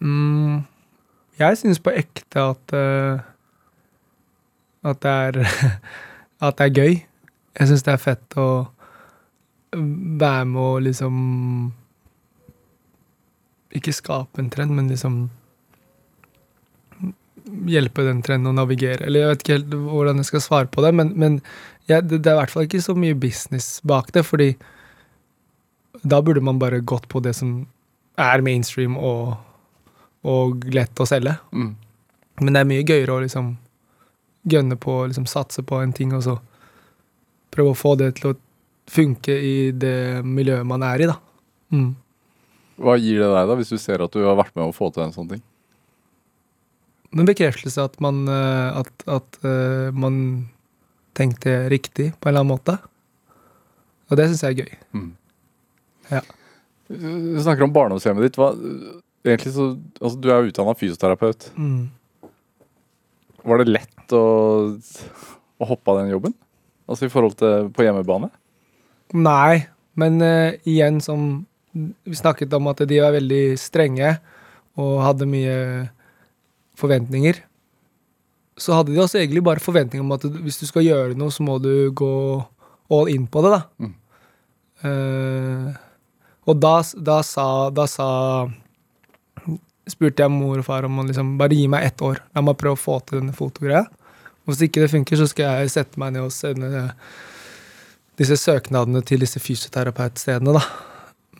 Mm, 0.00 0.62
jeg 1.36 1.58
syns 1.60 1.82
på 1.82 1.92
ekte 1.92 2.40
at 2.54 2.72
uh, 2.72 3.20
At 4.86 5.02
det 5.04 5.12
er 5.26 5.38
At 6.46 6.56
det 6.56 6.70
er 6.70 6.78
gøy. 6.78 6.96
Jeg 7.54 7.70
syns 7.70 7.84
det 7.86 7.94
er 7.94 8.02
fett 8.02 8.36
å 8.40 8.48
være 9.74 10.44
med 10.46 10.60
å 10.62 10.74
liksom 10.82 11.14
Ikke 13.74 13.94
skape 13.94 14.38
en 14.42 14.50
trend, 14.54 14.74
men 14.76 14.90
liksom 14.90 15.24
hjelpe 17.68 18.04
den 18.06 18.22
trenden 18.24 18.52
å 18.52 18.56
navigere. 18.56 19.04
Eller 19.04 19.20
jeg 19.20 19.30
vet 19.30 19.42
ikke 19.42 19.56
helt 19.58 19.74
hvordan 19.90 20.20
jeg 20.20 20.28
skal 20.30 20.42
svare 20.44 20.70
på 20.72 20.84
det, 20.84 20.92
men, 20.96 21.10
men 21.18 21.34
ja, 21.90 21.98
det, 22.00 22.22
det 22.24 22.30
er 22.30 22.38
i 22.38 22.40
hvert 22.40 22.54
fall 22.54 22.64
ikke 22.68 22.80
så 22.80 22.94
mye 22.96 23.16
business 23.18 23.82
bak 23.84 24.12
det, 24.16 24.22
fordi 24.24 24.54
da 26.04 26.22
burde 26.24 26.40
man 26.44 26.60
bare 26.62 26.80
gått 26.80 27.08
på 27.12 27.20
det 27.24 27.34
som 27.36 27.66
er 28.20 28.44
mainstream 28.46 28.96
og, 28.96 29.34
og 30.24 30.64
lett 30.72 31.00
å 31.00 31.08
selge. 31.08 31.36
Mm. 31.52 31.74
Men 32.40 32.56
det 32.56 32.62
er 32.62 32.70
mye 32.70 32.86
gøyere 32.86 33.14
å 33.14 33.22
liksom 33.26 33.52
gønne 34.48 34.78
på, 34.80 34.98
liksom 35.10 35.28
satse 35.28 35.64
på 35.66 35.80
en 35.82 35.92
ting, 35.96 36.14
og 36.16 36.24
så 36.24 36.38
prøve 37.54 37.72
å 37.72 37.78
få 37.78 37.94
det 38.00 38.14
til 38.18 38.32
å 38.32 38.38
funke 38.90 39.32
i 39.32 39.56
det 39.70 40.22
miljøet 40.26 40.66
man 40.68 40.84
er 40.86 41.04
i, 41.04 41.10
da. 41.10 41.18
Mm. 41.74 41.92
Hva 42.84 42.96
gir 42.98 43.22
det 43.22 43.30
deg, 43.30 43.50
da, 43.50 43.56
hvis 43.58 43.72
du 43.72 43.78
ser 43.80 44.02
at 44.04 44.14
du 44.14 44.24
har 44.26 44.38
vært 44.38 44.54
med 44.58 44.66
å 44.66 44.74
få 44.74 44.90
til 44.94 45.06
en 45.06 45.14
sånn 45.14 45.30
ting? 45.30 45.42
En 47.14 47.28
bekreftelse 47.28 47.84
at 47.86 47.94
man, 48.02 48.24
eh, 48.26 48.80
at, 48.82 49.04
at 49.06 49.38
eh, 49.46 49.94
man 49.94 50.16
tenkte 51.14 51.68
riktig 51.70 52.10
på 52.18 52.26
en 52.26 52.32
eller 52.32 52.42
annen 52.42 52.54
måte. 52.56 52.74
Og 54.10 54.18
det 54.18 54.26
syns 54.28 54.42
jeg 54.42 54.56
er 54.56 54.64
gøy. 54.64 54.80
Mm. 54.98 55.12
Ja. 56.10 56.22
Du 56.90 57.38
snakker 57.40 57.64
om 57.64 57.74
barndomshjemmet 57.74 58.26
ditt. 58.26 58.38
Hva, 58.38 58.50
egentlig 59.24 59.54
så, 59.54 59.70
altså, 60.00 60.18
du 60.18 60.28
er 60.28 60.42
jo 60.42 60.50
utdanna 60.50 60.74
fysioterapeut. 60.78 61.46
Mm. 61.54 61.86
Var 63.44 63.62
det 63.62 63.70
lett 63.70 64.16
å, 64.16 64.24
å 64.74 65.68
hoppe 65.70 65.94
av 65.94 66.02
den 66.02 66.12
jobben? 66.12 66.34
Altså 66.88 67.06
i 67.06 67.12
forhold 67.12 67.36
til 67.40 67.70
på 67.74 67.86
hjemmebane? 67.86 68.30
Nei, 69.14 69.64
men 70.00 70.20
uh, 70.22 70.56
igjen 70.68 71.00
som 71.04 71.44
Vi 71.74 72.14
snakket 72.14 72.52
om 72.54 72.68
at 72.70 72.84
de 72.86 73.00
var 73.02 73.14
veldig 73.16 73.56
strenge 73.58 74.12
og 74.78 75.00
hadde 75.02 75.26
mye 75.26 75.56
forventninger. 76.78 77.40
Så 78.58 78.76
hadde 78.76 78.92
de 78.94 79.00
også 79.02 79.18
egentlig 79.18 79.42
bare 79.42 79.62
forventninger 79.62 80.04
om 80.04 80.14
at 80.14 80.22
hvis 80.44 80.60
du 80.60 80.68
skal 80.68 80.86
gjøre 80.86 81.18
noe, 81.18 81.34
så 81.34 81.42
må 81.42 81.58
du 81.62 81.90
gå 81.90 82.12
all 82.94 83.10
in 83.10 83.26
på 83.26 83.42
det, 83.42 83.56
da. 83.56 83.60
Mm. 83.82 83.94
Uh, 84.84 85.68
og 86.44 86.60
da, 86.60 86.74
da 87.08 87.18
sa 87.24 87.46
Da 87.72 87.86
sa 87.88 88.08
spurte 89.90 90.24
jeg 90.24 90.32
mor 90.32 90.58
og 90.60 90.66
far 90.66 90.86
om 90.86 91.00
å 91.00 91.04
liksom 91.08 91.34
bare 91.40 91.56
gi 91.56 91.66
meg 91.68 91.84
ett 91.90 92.02
år. 92.04 92.22
La 92.36 92.42
meg 92.44 92.56
prøve 92.60 92.78
å 92.78 92.80
få 92.80 93.00
til 93.04 93.20
denne 93.20 93.34
fotogreia. 93.36 93.84
Hvis 94.48 94.64
ikke 94.66 94.82
det 94.84 94.92
funker, 94.92 95.20
så 95.20 95.28
skal 95.30 95.60
jeg 95.62 95.72
sette 95.72 96.00
meg 96.00 96.16
ned 96.16 96.26
og 96.26 96.34
sende 96.34 96.88
disse 98.20 98.36
søknadene 98.38 99.00
til 99.06 99.24
disse 99.24 99.40
fysioterapeutstedene, 99.42 100.54
da. 100.54 100.64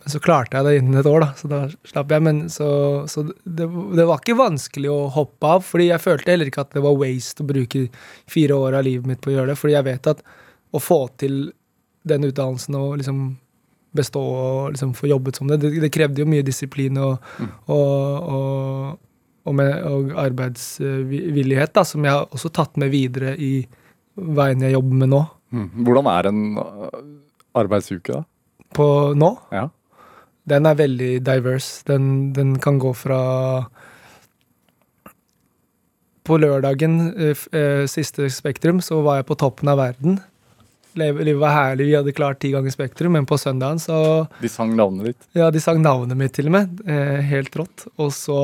Men 0.05 0.13
så 0.13 0.19
klarte 0.21 0.57
jeg 0.57 0.67
det 0.67 0.79
innen 0.79 0.99
et 0.99 1.07
år, 1.09 1.23
da, 1.23 1.29
så 1.33 1.49
da 1.49 1.59
slapp 1.89 2.11
jeg. 2.13 2.23
Men 2.27 2.41
så, 2.53 2.67
så 3.09 3.23
det, 3.25 3.65
det 3.65 4.05
var 4.05 4.19
ikke 4.21 4.37
vanskelig 4.37 4.91
å 4.93 5.07
hoppe 5.15 5.53
av, 5.55 5.63
fordi 5.65 5.87
jeg 5.89 6.03
følte 6.03 6.33
heller 6.33 6.51
ikke 6.51 6.65
at 6.65 6.75
det 6.75 6.83
var 6.85 6.99
waste 7.01 7.41
å 7.41 7.49
bruke 7.49 7.85
fire 8.29 8.59
år 8.67 8.77
av 8.77 8.85
livet 8.85 9.09
mitt 9.09 9.23
på 9.23 9.31
å 9.31 9.37
gjøre 9.37 9.53
det, 9.53 9.57
fordi 9.61 9.77
jeg 9.77 9.87
vet 9.87 10.11
at 10.13 10.21
å 10.75 10.81
få 10.83 10.99
til 11.21 11.39
den 12.05 12.27
utdannelsen 12.27 12.77
og 12.77 12.99
liksom 12.99 13.23
bestå 13.95 14.21
og 14.21 14.75
liksom 14.75 14.93
få 14.97 15.09
jobbet 15.09 15.39
som 15.39 15.49
det, 15.49 15.57
det, 15.63 15.71
det 15.81 15.91
krevde 15.93 16.21
jo 16.21 16.29
mye 16.29 16.45
disiplin 16.45 16.97
og, 17.01 17.29
og, 17.71 18.29
og, 18.35 18.97
og, 19.45 19.55
med, 19.55 19.71
og 19.85 20.11
arbeidsvillighet, 20.25 21.73
da, 21.77 21.83
som 21.85 22.03
jeg 22.05 22.13
har 22.17 22.27
også 22.33 22.49
tatt 22.53 22.77
med 22.81 22.89
videre 22.93 23.35
i 23.37 23.53
veien 24.15 24.61
jeg 24.65 24.73
jobber 24.75 25.01
med 25.03 25.11
nå. 25.13 25.21
Mm. 25.55 25.67
Hvordan 25.85 26.07
er 26.11 26.29
en 26.31 26.39
uh, 26.57 26.99
arbeidsuke, 27.61 28.19
da? 28.19 28.23
På 28.75 28.87
nå? 29.15 29.29
Ja. 29.55 29.67
Den 30.49 30.65
er 30.69 30.75
veldig 30.77 31.11
diverse. 31.25 31.83
Den, 31.87 32.31
den 32.35 32.55
kan 32.61 32.77
gå 32.81 32.91
fra 32.97 33.19
På 36.25 36.37
lørdagen, 36.41 36.95
f- 37.35 37.49
eh, 37.53 37.85
siste 37.85 38.25
Spektrum, 38.33 38.79
så 38.81 38.97
var 39.05 39.19
jeg 39.19 39.27
på 39.29 39.35
toppen 39.37 39.69
av 39.69 39.77
verden. 39.77 40.17
Livet 40.97 41.37
var 41.37 41.51
herlig, 41.53 41.85
vi 41.91 41.95
hadde 41.99 42.13
klart 42.17 42.39
ti 42.41 42.49
ganger 42.53 42.73
Spektrum, 42.73 43.13
men 43.13 43.27
på 43.29 43.37
søndagen 43.37 43.77
så 43.83 43.97
De 44.41 44.49
sang 44.49 44.71
navnet 44.77 45.11
ditt. 45.11 45.27
Ja, 45.37 45.51
de 45.53 45.59
sang 45.61 45.81
navnet 45.83 46.17
mitt 46.17 46.33
til 46.33 46.47
og 46.49 46.55
med. 46.55 46.79
Helt 47.29 47.53
rått. 47.59 47.85
Og 48.01 48.09
så 48.15 48.39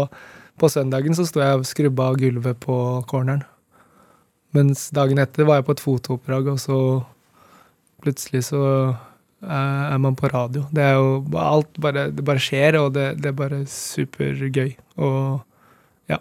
på 0.62 0.70
søndagen 0.70 1.18
så 1.18 1.26
sto 1.28 1.42
jeg 1.42 1.60
og 1.60 1.68
skrubba 1.68 2.12
gulvet 2.20 2.60
på 2.62 2.76
corneren. 3.10 3.44
Mens 4.56 4.90
dagen 4.94 5.22
etter 5.22 5.48
var 5.48 5.62
jeg 5.62 5.68
på 5.68 5.76
et 5.78 5.84
fotooppdrag, 5.84 6.50
og 6.52 6.60
så 6.60 6.78
plutselig 8.04 8.44
så 8.50 8.64
eh, 8.92 9.84
er 9.94 10.02
man 10.04 10.18
på 10.20 10.30
radio. 10.32 10.66
Det 10.76 10.84
er 10.84 10.98
jo 11.00 11.22
alt 11.40 11.80
bare, 11.82 12.10
det 12.12 12.26
bare 12.28 12.44
skjer, 12.44 12.78
og 12.82 12.92
det, 12.98 13.08
det 13.24 13.32
er 13.32 13.38
bare 13.38 13.62
supergøy. 13.72 14.74
Og 15.00 16.12
ja. 16.12 16.20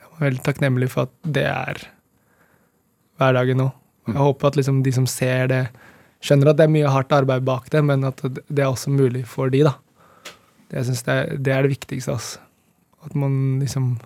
Jeg 0.00 0.08
er 0.08 0.26
veldig 0.26 0.44
takknemlig 0.48 0.90
for 0.92 1.06
at 1.06 1.32
det 1.38 1.46
er 1.52 1.86
hverdagen 3.22 3.62
nå. 3.62 3.70
Jeg 4.10 4.18
håper 4.18 4.50
at 4.50 4.58
liksom 4.58 4.82
de 4.82 4.92
som 4.94 5.06
ser 5.06 5.46
det, 5.52 5.62
skjønner 6.22 6.50
at 6.50 6.58
det 6.58 6.66
er 6.66 6.74
mye 6.74 6.90
hardt 6.90 7.14
arbeid 7.14 7.46
bak 7.46 7.70
det, 7.70 7.84
men 7.86 8.02
at 8.08 8.18
det 8.26 8.42
det 8.48 8.64
er 8.64 8.72
også 8.72 8.90
mulig 8.90 9.22
for 9.30 9.52
de, 9.54 9.62
da. 9.68 9.76
Det, 10.72 10.78
jeg 10.80 10.88
synes 10.88 11.02
det, 11.04 11.44
det 11.44 11.52
er 11.52 11.66
det 11.66 11.74
viktigste, 11.74 12.16
altså. 12.16 12.38
At 13.04 13.14
man 13.14 13.60
liksom 13.60 13.98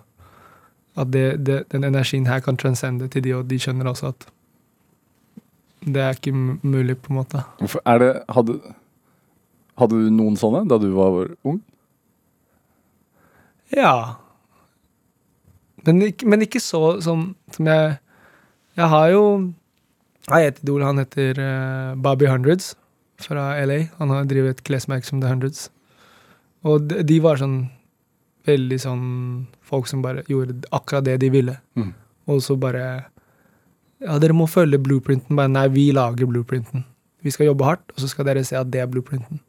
At 0.97 1.13
det, 1.13 1.45
det, 1.45 1.71
den 1.71 1.83
energien 1.83 2.25
her 2.27 2.39
kan 2.41 2.57
transcende 2.57 3.07
til 3.07 3.23
de, 3.23 3.35
og 3.37 3.49
de 3.49 3.59
skjønner 3.61 3.85
også 3.85 4.07
at 4.07 4.27
det 5.85 6.01
er 6.01 6.15
ikke 6.17 6.33
mulig, 6.33 6.97
på 6.97 7.13
en 7.13 7.15
måte. 7.15 7.43
Det 7.61 7.69
hadde, 7.85 8.55
hadde 9.77 9.99
du 9.99 10.09
noen 10.11 10.35
sånne 10.35 10.65
da 10.67 10.79
du 10.81 10.89
var 10.95 11.29
ung? 11.47 11.61
Ja. 13.71 14.17
Men 15.85 16.01
men 16.25 16.43
ikke 16.43 16.59
så 16.59 16.99
som, 17.01 17.35
som 17.51 17.67
jeg 17.67 17.97
Jeg 18.77 18.89
har 18.89 19.07
jo 19.07 19.53
Jeg 20.29 20.43
heter 20.43 20.63
idol, 20.63 20.83
han 20.83 20.97
heter 20.97 21.39
uh, 21.39 22.01
Bobby 22.03 22.27
Hundreds 22.27 22.75
fra 23.17 23.65
LA. 23.65 23.87
Han 23.97 24.09
har 24.09 24.25
drevet 24.25 24.49
et 24.49 24.63
klesmerke 24.63 25.07
som 25.07 25.21
The 25.21 25.29
Hundreds. 25.29 25.71
Og 26.65 26.87
de, 26.89 27.03
de 27.03 27.19
var 27.23 27.37
sånn 27.41 27.59
veldig 28.47 28.77
sånn 28.79 29.05
folk 29.67 29.87
som 29.91 30.01
bare 30.01 30.23
gjorde 30.31 30.61
akkurat 30.71 31.03
det 31.05 31.17
de 31.21 31.29
ville. 31.33 31.57
Mm. 31.75 31.91
Og 32.31 32.41
så 32.43 32.55
bare 32.59 32.83
ja, 33.99 34.17
dere 34.21 34.35
må 34.37 34.45
følge 34.49 34.79
blueprinten. 34.79 35.35
Bare 35.37 35.51
nei, 35.51 35.67
vi 35.73 35.89
lager 35.95 36.29
blueprinten. 36.29 36.85
Vi 37.25 37.31
skal 37.33 37.49
jobbe 37.49 37.65
hardt, 37.65 37.91
og 37.95 37.99
så 38.03 38.07
skal 38.11 38.27
dere 38.29 38.43
se 38.45 38.55
at 38.59 38.69
det 38.71 38.79
er 38.83 38.89
blueprinten. 38.91 39.39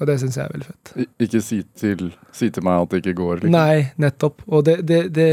Og 0.00 0.08
det 0.08 0.16
syns 0.18 0.34
jeg 0.38 0.48
er 0.48 0.54
veldig 0.54 0.66
fett. 0.66 0.92
I- 0.98 1.08
Ikke 1.26 1.40
si 1.44 1.60
til, 1.78 2.08
si 2.34 2.48
til 2.50 2.64
meg 2.66 2.80
at 2.82 2.90
det 2.90 3.02
ikke 3.04 3.18
går. 3.20 3.42
Liksom. 3.44 3.52
Nei, 3.54 3.92
nettopp. 4.02 4.42
Og 4.48 4.64
det, 4.66 4.78
det, 4.88 5.02
det, 5.14 5.28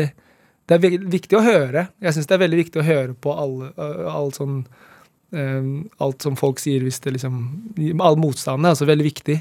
det 0.70 0.76
er 0.78 1.00
viktig 1.10 1.40
å 1.40 1.46
høre. 1.46 1.88
Jeg 2.06 2.14
syns 2.14 2.28
det 2.30 2.36
er 2.38 2.44
veldig 2.44 2.60
viktig 2.60 2.82
å 2.84 2.86
høre 2.86 3.16
på 3.18 3.34
alle, 3.34 3.72
alt 4.14 4.38
sånn 4.38 4.60
um, 5.32 5.72
Alt 6.04 6.22
som 6.28 6.38
folk 6.38 6.60
sier 6.62 6.84
hvis 6.86 7.00
det 7.02 7.16
liksom 7.16 7.40
All 8.04 8.20
motstanden 8.22 8.68
er 8.68 8.76
altså 8.76 8.86
veldig 8.90 9.08
viktig. 9.10 9.40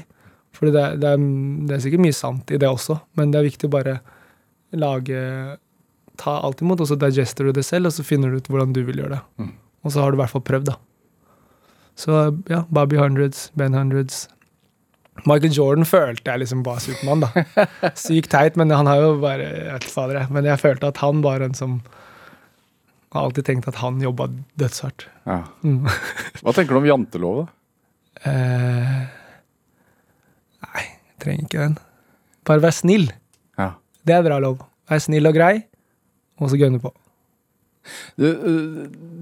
For 0.55 0.69
det, 0.69 0.85
det, 1.01 1.13
er, 1.15 1.25
det 1.69 1.75
er 1.75 1.83
sikkert 1.83 2.03
mye 2.03 2.15
sant 2.15 2.51
i 2.51 2.59
det 2.59 2.69
også, 2.69 2.97
men 3.19 3.31
det 3.33 3.39
er 3.39 3.49
viktig 3.51 3.69
å 3.69 3.75
bare 3.77 3.99
lage 4.75 5.19
Ta 6.19 6.33
alt 6.43 6.59
imot, 6.59 6.81
og 6.83 6.89
så 6.89 6.97
digester 6.99 7.47
du 7.47 7.53
det 7.55 7.63
selv, 7.63 7.87
og 7.87 7.95
så 7.95 8.03
finner 8.03 8.27
du 8.27 8.41
ut 8.41 8.49
hvordan 8.51 8.73
du 8.75 8.81
vil 8.83 8.97
gjøre 8.99 9.13
det. 9.13 9.19
Mm. 9.39 9.53
Og 9.87 9.93
så 9.93 10.01
har 10.03 10.11
du 10.11 10.17
i 10.17 10.19
hvert 10.19 10.33
fall 10.33 10.43
prøvd, 10.43 10.73
da. 10.73 10.75
Så 11.99 12.17
ja, 12.51 12.65
Bobby 12.75 12.99
Hundreds, 12.99 13.45
Ben 13.55 13.75
Hundreds. 13.75 14.25
Michael 15.27 15.55
Jordan 15.55 15.87
følte 15.87 16.31
jeg 16.31 16.43
liksom 16.43 16.63
var 16.67 16.79
Supermann, 16.83 17.23
da. 17.23 17.63
Sykt 18.03 18.31
teit, 18.31 18.59
men 18.59 18.71
han 18.71 18.87
har 18.87 19.01
jo 19.03 19.13
bare 19.19 19.47
Jeg 19.47 19.73
vet 19.73 19.87
ikke 19.87 20.05
jeg. 20.15 20.31
Men 20.35 20.47
jeg 20.47 20.61
følte 20.61 20.91
at 20.93 21.01
han 21.03 21.23
var 21.25 21.43
en 21.43 21.55
som 21.57 21.79
Har 23.15 23.27
alltid 23.27 23.47
tenkt 23.47 23.67
at 23.67 23.79
han 23.81 23.99
jobba 24.03 24.29
dødshardt. 24.61 25.07
Ja. 25.25 25.41
Mm. 25.63 25.87
Hva 26.43 26.53
tenker 26.55 26.75
du 26.75 26.81
om 26.83 26.87
jantelov, 26.87 27.39
da? 27.41 27.55
Eh, 28.29 28.99
nei, 30.65 30.85
jeg 30.85 31.21
trenger 31.23 31.45
ikke 31.47 31.65
den. 31.65 31.77
Bare 32.47 32.63
vær 32.63 32.75
snill. 32.75 33.09
Ja. 33.59 33.73
Det 34.07 34.15
er 34.15 34.25
bra 34.25 34.39
lov. 34.43 34.63
Vær 34.89 35.03
snill 35.03 35.29
og 35.29 35.37
grei, 35.37 35.53
og 36.39 36.51
så 36.51 36.59
gønne 36.59 36.81
på. 36.81 36.91
Du, 38.19 38.25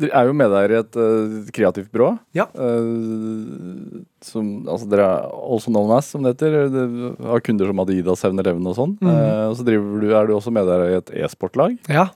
du 0.02 0.06
er 0.10 0.28
jo 0.28 0.34
med 0.36 0.52
der 0.52 0.74
i 0.74 0.78
et 0.80 0.98
uh, 1.00 1.36
kreativt 1.56 1.90
byrå. 1.94 2.10
Ja. 2.36 2.48
Uh, 2.58 4.04
som, 4.26 4.50
altså 4.68 4.90
dere 4.92 5.08
er 5.08 5.32
also 5.38 5.72
known 5.72 5.94
as, 5.96 6.10
som 6.12 6.26
det 6.26 6.36
heter. 6.36 6.68
Du 6.74 7.28
har 7.30 7.44
kunder 7.46 7.70
som 7.70 7.84
Adidas, 7.84 8.26
7-Eleven 8.26 8.68
og 8.68 8.78
sånn. 8.80 8.96
Mm. 9.00 9.10
Uh, 9.12 9.46
og 9.52 9.58
så 9.60 9.68
driver 9.68 10.04
du, 10.04 10.12
er 10.12 10.30
du 10.30 10.36
også 10.38 10.54
med 10.56 10.68
der 10.70 10.86
i 10.90 11.00
et 11.00 11.14
e-sportlag. 11.24 11.78
Ja. 11.92 12.10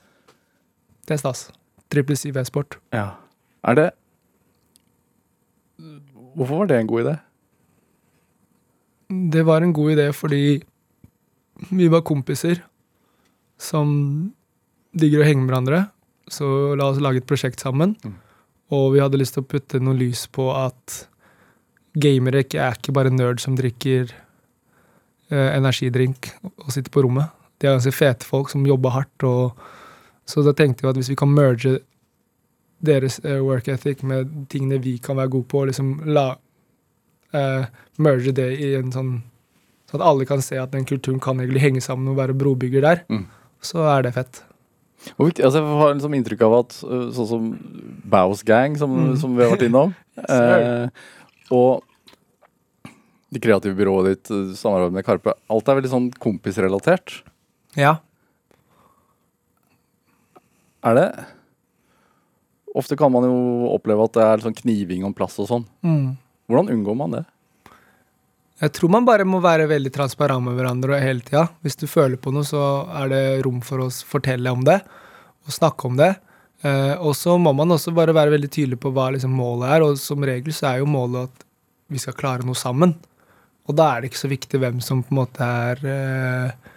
Det 1.08 1.16
er 1.16 1.22
stas. 1.22 1.46
Triple 1.92 2.16
C 2.18 2.32
e-sport. 2.32 2.78
Ja. 2.94 3.12
Er 3.68 3.78
det 3.78 3.90
Hvorfor 6.32 6.62
var 6.62 6.68
det 6.70 6.78
en 6.78 6.88
god 6.88 7.02
idé? 7.02 7.12
Det 9.12 9.42
var 9.44 9.62
en 9.62 9.74
god 9.76 9.94
idé 9.94 10.08
fordi 10.16 10.62
vi 11.70 11.88
var 11.92 12.04
kompiser 12.06 12.62
som 13.60 13.90
digger 14.96 15.22
å 15.22 15.26
henge 15.26 15.44
med 15.44 15.52
hverandre. 15.52 15.82
Så 16.32 16.74
la 16.78 16.88
oss 16.88 17.00
lage 17.02 17.22
et 17.22 17.28
prosjekt 17.28 17.62
sammen. 17.62 17.94
Mm. 18.02 18.16
Og 18.72 18.94
vi 18.94 19.02
hadde 19.02 19.20
lyst 19.20 19.36
til 19.36 19.44
å 19.44 19.48
putte 19.48 19.80
noe 19.82 19.98
lys 19.98 20.24
på 20.32 20.48
at 20.56 21.04
gamere 21.92 22.44
ikke 22.44 22.60
er 22.64 22.78
ikke 22.78 22.94
bare 22.96 23.12
nerd 23.12 23.42
som 23.42 23.56
drikker 23.58 24.08
eh, 24.08 25.50
energidrink 25.52 26.30
og 26.42 26.72
sitter 26.72 26.92
på 26.94 27.04
rommet. 27.04 27.28
De 27.60 27.68
er 27.68 27.76
ganske 27.76 27.94
fete 27.94 28.26
folk 28.26 28.50
som 28.52 28.64
jobber 28.66 28.96
hardt. 28.96 29.26
Og, 29.28 29.58
så 30.24 30.44
da 30.46 30.54
tenkte 30.56 30.86
vi 30.86 30.92
at 30.92 31.00
hvis 31.00 31.12
vi 31.12 31.18
kan 31.20 31.32
merge 31.32 31.80
deres 32.82 33.20
eh, 33.26 33.42
work 33.44 33.68
ethic 33.70 34.02
med 34.08 34.30
tingene 34.50 34.80
vi 34.82 34.96
kan 35.02 35.20
være 35.20 35.34
gode 35.36 35.50
på, 35.52 35.62
og 35.62 35.70
liksom 35.70 35.94
la 36.08 36.32
eh, 37.32 37.66
merge 37.98 38.32
det 38.36 38.48
i 38.60 38.74
en 38.78 38.92
sånn 38.94 39.12
Sånn 39.92 40.00
at 40.00 40.06
alle 40.08 40.24
kan 40.24 40.40
se 40.40 40.56
at 40.56 40.70
den 40.72 40.86
kulturen 40.88 41.18
kan 41.20 41.36
egentlig 41.36 41.60
henge 41.60 41.80
sammen 41.84 42.08
og 42.08 42.16
være 42.16 42.32
brobygger 42.32 42.80
der. 42.80 43.00
Mm. 43.12 43.26
Så 43.60 43.82
er 43.84 44.06
det 44.06 44.14
fett. 44.16 44.38
Hvor 45.18 45.26
viktig, 45.28 45.44
altså 45.44 45.60
jeg 45.60 45.76
har 45.82 45.90
liksom 45.98 46.14
inntrykk 46.16 46.44
av 46.46 46.54
at 46.62 46.76
øh, 46.86 47.02
sånn 47.12 47.28
som 47.28 47.50
Bows 48.08 48.40
Gang, 48.48 48.78
som, 48.80 48.88
Mm. 48.96 49.16
som 49.20 49.36
vi 49.36 49.44
har 49.44 49.52
vært 49.52 49.66
innom, 49.66 49.92
eh, 50.32 50.88
og 51.52 51.84
det 53.32 53.42
kreative 53.44 53.76
byrået 53.76 54.08
ditt, 54.14 54.24
samarbeidet 54.32 54.56
samarbeid 54.62 54.96
med 54.96 55.04
Karpe, 55.04 55.36
alt 55.52 55.68
er 55.68 55.78
veldig 55.82 55.92
sånn 55.92 56.08
kompisrelatert. 56.24 57.18
Ja. 57.76 57.98
Er 60.82 60.96
det 60.98 61.06
Ofte 62.74 62.96
kan 62.96 63.12
man 63.12 63.26
jo 63.28 63.68
oppleve 63.74 64.06
at 64.08 64.14
det 64.16 64.24
er 64.24 64.42
sånn 64.46 64.56
kniving 64.56 65.04
om 65.04 65.12
plass 65.12 65.36
og 65.42 65.50
sånn. 65.50 65.64
Mm. 65.84 66.14
Hvordan 66.50 66.72
unngår 66.74 66.98
man 66.98 67.16
det? 67.18 67.22
Jeg 68.62 68.74
tror 68.76 68.92
man 68.94 69.06
bare 69.06 69.26
må 69.26 69.40
være 69.42 69.66
veldig 69.70 69.90
transparent 69.94 70.44
med 70.46 70.54
hverandre 70.58 71.00
hele 71.02 71.24
tida. 71.26 71.48
Hvis 71.66 71.78
du 71.80 71.88
føler 71.90 72.20
på 72.20 72.30
noe, 72.34 72.46
så 72.46 72.84
er 73.00 73.08
det 73.10 73.22
rom 73.46 73.62
for 73.64 73.82
å 73.82 73.88
fortelle 73.90 74.52
om 74.54 74.62
det 74.66 74.78
og 75.42 75.54
snakke 75.56 75.88
om 75.88 75.96
det. 75.98 76.12
Eh, 76.62 76.94
og 77.02 77.16
så 77.18 77.34
må 77.42 77.50
man 77.58 77.74
også 77.74 77.90
bare 77.94 78.14
være 78.14 78.36
veldig 78.36 78.50
tydelig 78.54 78.78
på 78.82 78.92
hva 78.94 79.08
liksom 79.14 79.34
målet 79.34 79.72
er, 79.74 79.86
og 79.86 79.98
som 79.98 80.22
regel 80.22 80.54
så 80.54 80.68
er 80.70 80.82
jo 80.82 80.92
målet 80.92 81.26
at 81.26 81.48
vi 81.90 81.98
skal 81.98 82.14
klare 82.18 82.46
noe 82.46 82.58
sammen. 82.58 82.94
Og 83.66 83.74
da 83.78 83.88
er 83.90 84.02
det 84.02 84.12
ikke 84.12 84.22
så 84.22 84.30
viktig 84.30 84.60
hvem 84.62 84.78
som 84.84 85.02
på 85.02 85.14
en 85.14 85.20
måte 85.24 85.48
er 85.66 85.82
eh, 85.96 86.70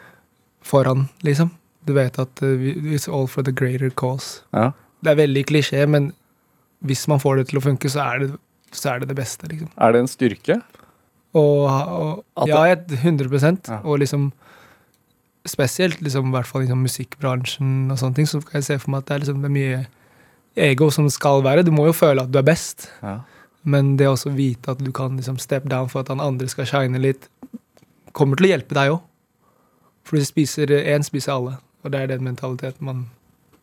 foran, 0.66 1.06
liksom. 1.26 1.54
Du 1.86 1.94
vet 1.94 2.18
at 2.18 2.42
uh, 2.42 2.66
it's 2.90 3.06
all 3.06 3.28
for 3.30 3.46
the 3.46 3.54
greater 3.54 3.92
cause. 3.94 4.42
Ja. 4.58 4.72
Det 5.06 5.12
er 5.12 5.22
veldig 5.22 5.44
klisjé, 5.52 5.84
men 5.86 6.10
hvis 6.86 7.06
man 7.08 7.22
får 7.22 7.38
det 7.38 7.50
til 7.52 7.60
å 7.62 7.66
funke, 7.66 7.92
så 7.94 8.02
er 8.02 8.24
det 8.24 8.30
så 8.80 8.94
er 8.94 9.00
det, 9.04 9.10
det 9.12 9.18
beste, 9.20 9.48
liksom. 9.52 9.70
Er 9.78 9.94
det 9.96 10.02
en 10.04 10.12
styrke? 10.12 10.60
Og, 11.36 11.68
og 11.68 12.48
ja, 12.48 12.62
100 12.72 13.68
Ja. 13.68 13.80
Og 13.84 14.00
liksom 14.00 14.30
spesielt 15.46 16.02
liksom, 16.02 16.30
i 16.32 16.34
hvert 16.34 16.48
fall 16.50 16.64
liksom, 16.66 16.82
musikkbransjen 16.86 17.92
og 17.94 18.00
sånne 18.02 18.18
ting, 18.18 18.28
så 18.30 18.40
kan 18.42 18.60
jeg 18.62 18.68
se 18.70 18.78
for 18.82 18.94
meg 18.94 19.04
at 19.04 19.10
det 19.10 19.16
er, 19.16 19.24
liksom, 19.26 19.42
det 19.44 19.50
er 19.52 19.56
mye 19.58 20.70
ego 20.72 20.88
som 20.94 21.10
skal 21.14 21.44
være. 21.46 21.66
Du 21.68 21.72
må 21.76 21.86
jo 21.90 21.94
føle 21.96 22.24
at 22.26 22.32
du 22.34 22.40
er 22.40 22.48
best, 22.48 22.88
Ja. 23.04 23.20
men 23.64 23.96
det 23.98 24.08
å 24.10 24.16
vite 24.34 24.72
at 24.72 24.82
du 24.82 24.92
kan 24.96 25.18
liksom, 25.20 25.38
step 25.42 25.68
down 25.70 25.90
for 25.92 26.02
at 26.02 26.10
han 26.14 26.24
andre 26.24 26.48
skal 26.50 26.66
shine 26.70 27.02
litt, 27.02 27.30
kommer 28.14 28.40
til 28.40 28.48
å 28.48 28.54
hjelpe 28.56 28.74
deg 28.78 28.96
òg. 28.96 29.02
For 30.06 30.18
du 30.18 30.26
spiser 30.26 30.68
én 30.70 31.04
spiser 31.06 31.34
alle, 31.34 31.58
og 31.84 31.92
det 31.92 32.02
er 32.02 32.08
den 32.14 32.24
mentaliteten 32.26 32.86
man 32.86 33.06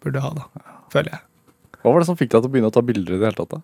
burde 0.03 0.21
ha, 0.23 0.33
da. 0.35 0.47
Føler 0.91 1.17
jeg. 1.17 1.23
Hva 1.83 1.93
var 1.93 2.03
det 2.03 2.07
som 2.07 2.19
fikk 2.19 2.31
deg 2.31 2.43
til 2.43 2.51
å 2.51 2.53
begynne 2.53 2.71
å 2.71 2.75
ta 2.75 2.83
bilder 2.83 3.15
i 3.17 3.19
det 3.19 3.27
hele 3.31 3.39
tatt? 3.39 3.57
da? 3.57 3.63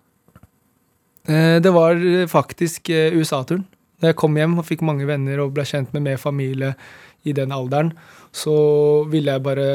Eh, 1.29 1.59
Det 1.61 1.71
var 1.75 1.95
eh, 2.01 2.25
faktisk 2.27 2.89
eh, 2.89 3.13
USA-turen. 3.13 3.65
Da 3.99 4.09
jeg 4.13 4.15
kom 4.19 4.37
hjem 4.39 4.57
og 4.61 4.65
fikk 4.67 4.81
mange 4.87 5.05
venner 5.09 5.41
og 5.43 5.53
ble 5.57 5.65
kjent 5.67 5.91
med 5.93 6.05
mer 6.05 6.17
familie 6.21 6.73
i 7.27 7.33
den 7.35 7.51
alderen, 7.51 7.89
så 8.31 8.53
ville 9.11 9.33
jeg 9.35 9.43
bare 9.43 9.65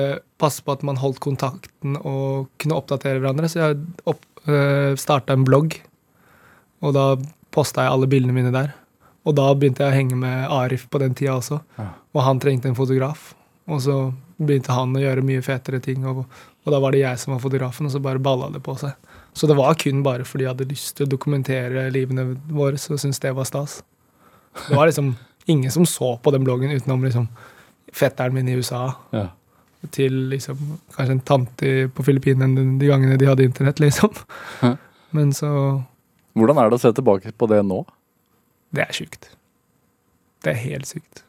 passe 0.40 0.62
på 0.64 0.72
at 0.72 0.82
man 0.86 0.96
holdt 0.96 1.20
kontakten 1.20 1.98
og 2.00 2.46
kunne 2.59 2.78
oppdatere 2.78 3.20
hverandre. 3.20 3.50
Så 3.52 3.61
jeg 3.61 3.82
opp, 4.09 4.22
øh, 4.48 4.94
starta 4.96 5.36
en 5.36 5.44
blogg, 5.44 5.76
og 6.80 6.94
da 6.96 7.05
posta 7.52 7.84
jeg 7.84 7.92
alle 7.92 8.09
bildene 8.09 8.32
mine 8.36 8.52
der. 8.55 8.72
Og 9.28 9.36
da 9.36 9.50
begynte 9.55 9.84
jeg 9.84 9.92
å 9.92 9.96
henge 9.98 10.16
med 10.20 10.48
Arif 10.52 10.88
på 10.90 10.98
den 11.05 11.14
tida 11.16 11.36
også, 11.36 11.61
Ja. 11.78 11.90
og 12.14 12.22
han 12.22 12.40
trengte 12.40 12.68
en 12.68 12.74
fotograf. 12.80 13.34
Og 13.68 13.80
så 13.80 14.12
begynte 14.40 14.72
han 14.72 14.96
å 14.96 15.00
gjøre 15.05 15.22
mye 15.24 15.42
fetere 15.44 15.80
ting, 15.84 16.05
og, 16.07 16.24
og 16.64 16.72
da 16.72 16.80
var 16.80 16.92
det 16.92 17.00
jeg 17.05 17.18
som 17.18 17.32
var 17.34 17.40
fotografen, 17.44 17.86
og 17.86 17.92
så 17.92 18.00
bare 18.00 18.18
balla 18.18 18.48
det 18.50 18.62
på 18.64 18.74
seg. 18.80 18.92
Så 19.35 19.47
det 19.51 19.57
var 19.59 19.74
kun 19.74 20.03
bare 20.07 20.24
fordi 20.24 20.45
jeg 20.47 20.53
hadde 20.55 20.68
lyst 20.70 20.97
til 20.97 21.07
å 21.07 21.11
dokumentere 21.11 21.89
livene 21.91 22.37
våre 22.55 22.78
så 22.78 22.95
syntes 22.99 23.18
det 23.20 23.32
var 23.35 23.45
stas. 23.49 23.80
Det 24.68 24.76
var 24.76 24.87
liksom 24.87 25.16
ingen 25.51 25.70
som 25.74 25.85
så 25.87 26.12
på 26.22 26.30
den 26.32 26.45
bloggen 26.47 26.70
utenom 26.70 27.03
liksom 27.05 27.26
fetteren 27.95 28.32
min 28.35 28.49
i 28.49 28.55
USA 28.57 28.93
Ja. 29.12 29.28
til 29.91 30.12
liksom 30.30 30.57
kanskje 30.95 31.11
en 31.16 31.20
tante 31.20 31.72
på 31.95 32.05
Filippinene 32.07 32.78
de- 32.78 32.87
gangene 32.89 33.18
de 33.18 33.26
hadde 33.26 33.45
internett, 33.45 33.80
liksom. 33.82 34.14
Hæ? 34.62 34.76
Men 35.12 35.32
så 35.32 35.82
Hvordan 36.35 36.59
er 36.59 36.70
det 36.70 36.78
å 36.78 36.80
se 36.82 36.93
tilbake 36.93 37.32
på 37.39 37.47
det 37.51 37.61
nå? 37.66 37.85
Det 38.74 38.82
er 38.89 38.93
sjukt. 38.93 39.28
Det 40.43 40.51
er 40.55 40.62
helt 40.62 40.87
sykt. 40.87 41.22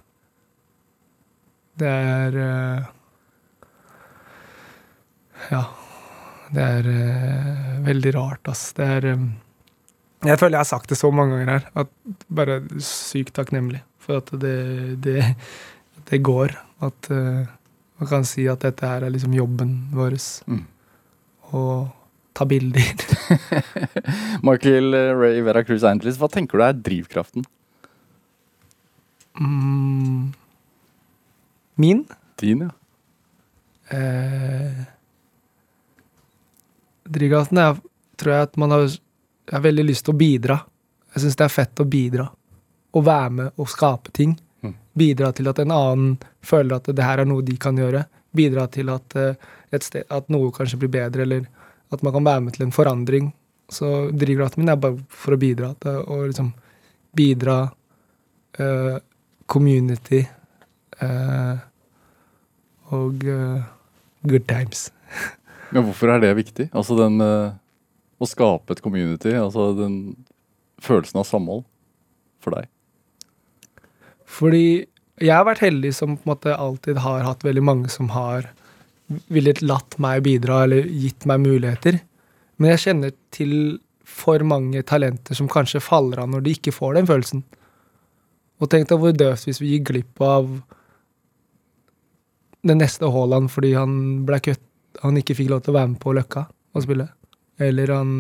Det 1.78 1.88
er 1.88 2.38
uh, 2.38 2.86
Ja. 5.52 5.64
Det 6.54 6.62
er 6.62 6.88
uh, 6.92 7.82
veldig 7.86 8.12
rart, 8.16 8.48
ass. 8.52 8.68
Det 8.78 8.86
er 9.00 9.08
um, 9.16 9.26
Jeg 10.26 10.38
føler 10.42 10.58
jeg 10.58 10.64
har 10.66 10.70
sagt 10.70 10.90
det 10.92 10.98
så 11.00 11.10
mange 11.14 11.36
ganger 11.38 11.52
her, 11.56 11.68
at 11.84 11.90
bare 12.30 12.60
sykt 12.84 13.34
takknemlig 13.38 13.82
for 14.06 14.22
at 14.22 14.30
det, 14.42 14.56
det, 15.02 15.24
det 16.12 16.22
går. 16.26 16.54
At 16.86 17.10
uh, 17.14 17.46
man 18.02 18.10
kan 18.12 18.26
si 18.28 18.46
at 18.52 18.62
dette 18.66 18.86
her 18.86 19.06
er 19.08 19.14
liksom 19.14 19.34
jobben 19.34 19.76
vår. 19.96 20.18
Mm. 20.46 20.64
Å 21.56 21.66
ta 22.36 22.46
bilder. 22.50 23.06
Michael 24.48 24.92
Ray 25.16 25.40
Vera 25.46 25.64
Cruz 25.66 25.86
Angeles, 25.88 26.18
hva 26.20 26.28
tenker 26.30 26.60
du 26.62 26.66
er 26.68 26.82
drivkraften 26.86 27.46
Mm. 29.36 30.32
Min? 31.76 32.06
din? 32.40 32.62
ja? 32.62 33.98
Eh, 33.98 34.84
Drivkraften 37.06 37.60
er, 37.62 37.78
tror 38.20 38.34
jeg, 38.34 38.48
at 38.50 38.58
man 38.62 38.74
har, 38.74 38.88
har 39.52 39.64
veldig 39.66 39.86
lyst 39.86 40.08
til 40.08 40.16
å 40.16 40.20
bidra. 40.20 40.58
Jeg 41.14 41.24
syns 41.24 41.38
det 41.40 41.46
er 41.46 41.54
fett 41.54 41.82
å 41.82 41.88
bidra. 41.88 42.26
Å 42.96 43.04
være 43.04 43.32
med 43.40 43.62
og 43.62 43.70
skape 43.72 44.14
ting. 44.16 44.34
Mm. 44.66 44.74
Bidra 44.98 45.32
til 45.36 45.52
at 45.52 45.62
en 45.62 45.74
annen 45.76 46.16
føler 46.46 46.80
at 46.80 46.90
det 46.90 47.06
her 47.06 47.22
er 47.22 47.30
noe 47.30 47.46
de 47.46 47.58
kan 47.62 47.78
gjøre. 47.78 48.06
Bidra 48.36 48.66
til 48.72 48.92
at, 48.92 49.16
eh, 49.16 49.38
et 49.72 49.86
sted, 49.86 50.08
at 50.10 50.32
noe 50.34 50.52
kanskje 50.56 50.82
blir 50.82 50.94
bedre, 51.02 51.28
eller 51.28 51.48
At 51.94 52.02
man 52.02 52.12
kan 52.14 52.26
være 52.26 52.42
med 52.42 52.54
til 52.54 52.64
en 52.66 52.72
forandring. 52.72 53.34
Så 53.70 54.10
drivkraften 54.12 54.64
min 54.64 54.70
er 54.70 54.76
bare 54.76 54.98
for 55.08 55.36
å 55.36 55.38
bidra. 55.38 55.76
Til 55.80 56.02
liksom 56.28 56.52
bidra 57.16 57.70
uh, 58.60 58.98
community 59.46 60.26
uh, 61.02 61.56
og 62.90 63.24
uh, 63.24 63.62
good 64.26 64.48
times. 64.48 64.92
Men 65.72 65.88
hvorfor 65.88 66.14
er 66.14 66.22
det 66.24 66.36
viktig? 66.38 66.70
Altså 66.78 66.98
den 67.00 67.22
å 67.22 68.28
skape 68.30 68.76
et 68.76 68.84
community, 68.84 69.34
altså 69.36 69.72
den 69.78 69.98
følelsen 70.84 71.22
av 71.22 71.28
samhold 71.30 71.64
for 72.44 72.56
deg? 72.56 72.70
Fordi 74.26 74.86
jeg 75.22 75.32
har 75.32 75.48
vært 75.48 75.64
heldig 75.64 75.94
som 75.96 76.16
på 76.18 76.26
en 76.26 76.34
måte 76.34 76.56
alltid 76.56 77.00
har 77.04 77.26
hatt 77.26 77.46
veldig 77.46 77.64
mange 77.64 77.92
som 77.92 78.12
har 78.16 78.50
villet 79.32 79.62
latt 79.62 79.98
meg 80.02 80.24
bidra 80.26 80.64
eller 80.66 80.88
gitt 80.90 81.28
meg 81.30 81.44
muligheter. 81.44 82.00
Men 82.58 82.74
jeg 82.74 82.84
kjenner 82.88 83.14
til 83.36 83.54
for 84.06 84.42
mange 84.48 84.82
talenter 84.88 85.38
som 85.38 85.50
kanskje 85.52 85.84
faller 85.84 86.22
av 86.22 86.32
når 86.32 86.46
de 86.46 86.56
ikke 86.56 86.74
får 86.76 86.98
den 86.98 87.10
følelsen. 87.10 87.44
Og 88.62 88.72
tenk 88.72 88.90
deg 88.90 89.02
hvor 89.02 89.16
døvt 89.16 89.48
hvis 89.48 89.62
vi 89.62 89.76
gikk 89.76 89.90
glipp 89.92 90.24
av 90.24 90.50
den 92.66 92.82
neste 92.82 93.10
Haaland 93.12 93.52
fordi 93.54 93.76
han 93.78 93.98
ble 94.28 94.40
kutt, 94.42 94.64
han 95.04 95.18
ikke 95.20 95.36
fikk 95.38 95.52
lov 95.52 95.64
til 95.66 95.74
å 95.74 95.80
være 95.80 95.94
med 95.94 96.02
på 96.04 96.14
Løkka 96.16 96.46
og 96.76 96.86
spille. 96.86 97.08
Eller 97.62 97.92
han 97.94 98.12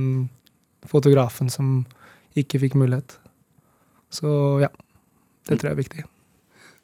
fotografen 0.89 1.51
som 1.51 1.84
ikke 2.39 2.61
fikk 2.63 2.76
mulighet. 2.80 3.17
Så 4.13 4.30
ja. 4.63 4.71
Det 5.45 5.59
tror 5.59 5.69
jeg 5.69 5.76
er 5.76 5.82
viktig. 5.82 6.03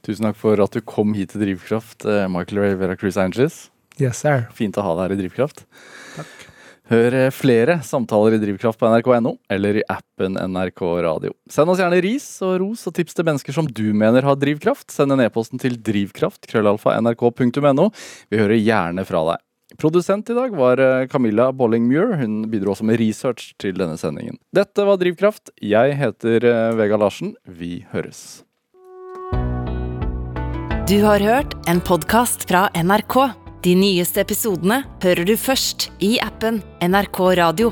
Tusen 0.05 0.25
takk 0.27 0.37
for 0.37 0.61
at 0.61 0.73
du 0.73 0.81
kom 0.85 1.15
hit 1.17 1.33
til 1.33 1.43
Drivkraft, 1.43 2.05
eh, 2.05 2.27
Michael 2.29 2.61
Ray 2.61 2.77
Vera 2.77 2.97
Cruz 2.97 3.17
Angeles. 3.17 3.69
Yes, 4.01 4.21
sir. 4.21 4.47
Fint 4.53 4.77
å 4.77 4.85
ha 4.85 4.95
deg 4.97 5.03
her 5.05 5.15
i 5.15 5.19
Drivkraft. 5.23 5.65
Takk. 6.15 6.47
Hør 6.91 7.15
eh, 7.15 7.29
flere 7.31 7.77
samtaler 7.87 8.35
i 8.35 8.39
Drivkraft 8.41 8.79
på 8.81 8.89
nrk.no 8.89 9.35
eller 9.53 9.79
i 9.79 9.83
appen 9.89 10.35
NRK 10.35 10.81
Radio. 11.05 11.35
Send 11.49 11.71
oss 11.71 11.79
gjerne 11.79 12.01
ris 12.03 12.25
og 12.43 12.57
ros 12.63 12.83
og 12.89 12.97
tips 12.97 13.15
til 13.15 13.27
mennesker 13.29 13.55
som 13.55 13.69
du 13.69 13.93
mener 13.95 14.25
har 14.27 14.39
drivkraft. 14.41 14.89
Send 14.91 15.15
en 15.15 15.23
e-posten 15.23 15.61
til 15.61 15.77
drivkraft, 15.79 16.49
krøllalfa, 16.51 16.97
Vi 16.99 18.41
hører 18.41 18.57
gjerne 18.59 19.05
fra 19.07 19.23
deg. 19.29 19.45
Produsent 19.79 20.29
i 20.29 20.35
dag 20.37 20.55
var 20.57 20.81
eh, 20.81 21.07
Camilla 21.07 21.51
Bolling-Muir. 21.55 22.15
Hun 22.19 22.41
bidro 22.51 22.73
også 22.75 22.87
med 22.87 22.99
research 23.01 23.53
til 23.61 23.77
denne 23.79 23.97
sendingen. 23.99 24.39
Dette 24.55 24.85
var 24.87 24.99
Drivkraft. 25.01 25.53
Jeg 25.61 25.97
heter 25.99 26.47
eh, 26.47 26.71
Vega 26.79 26.99
Larsen. 26.99 27.35
Vi 27.45 27.85
høres. 27.93 28.43
Du 30.89 30.97
har 31.05 31.23
hørt 31.23 31.55
en 31.71 31.79
podkast 31.79 32.49
fra 32.49 32.67
NRK. 32.75 33.15
De 33.61 33.75
nyeste 33.77 34.23
episodene 34.23 34.81
hører 35.03 35.27
du 35.29 35.35
først 35.37 35.91
i 36.03 36.17
appen 36.23 36.59
NRK 36.81 37.21
Radio. 37.37 37.71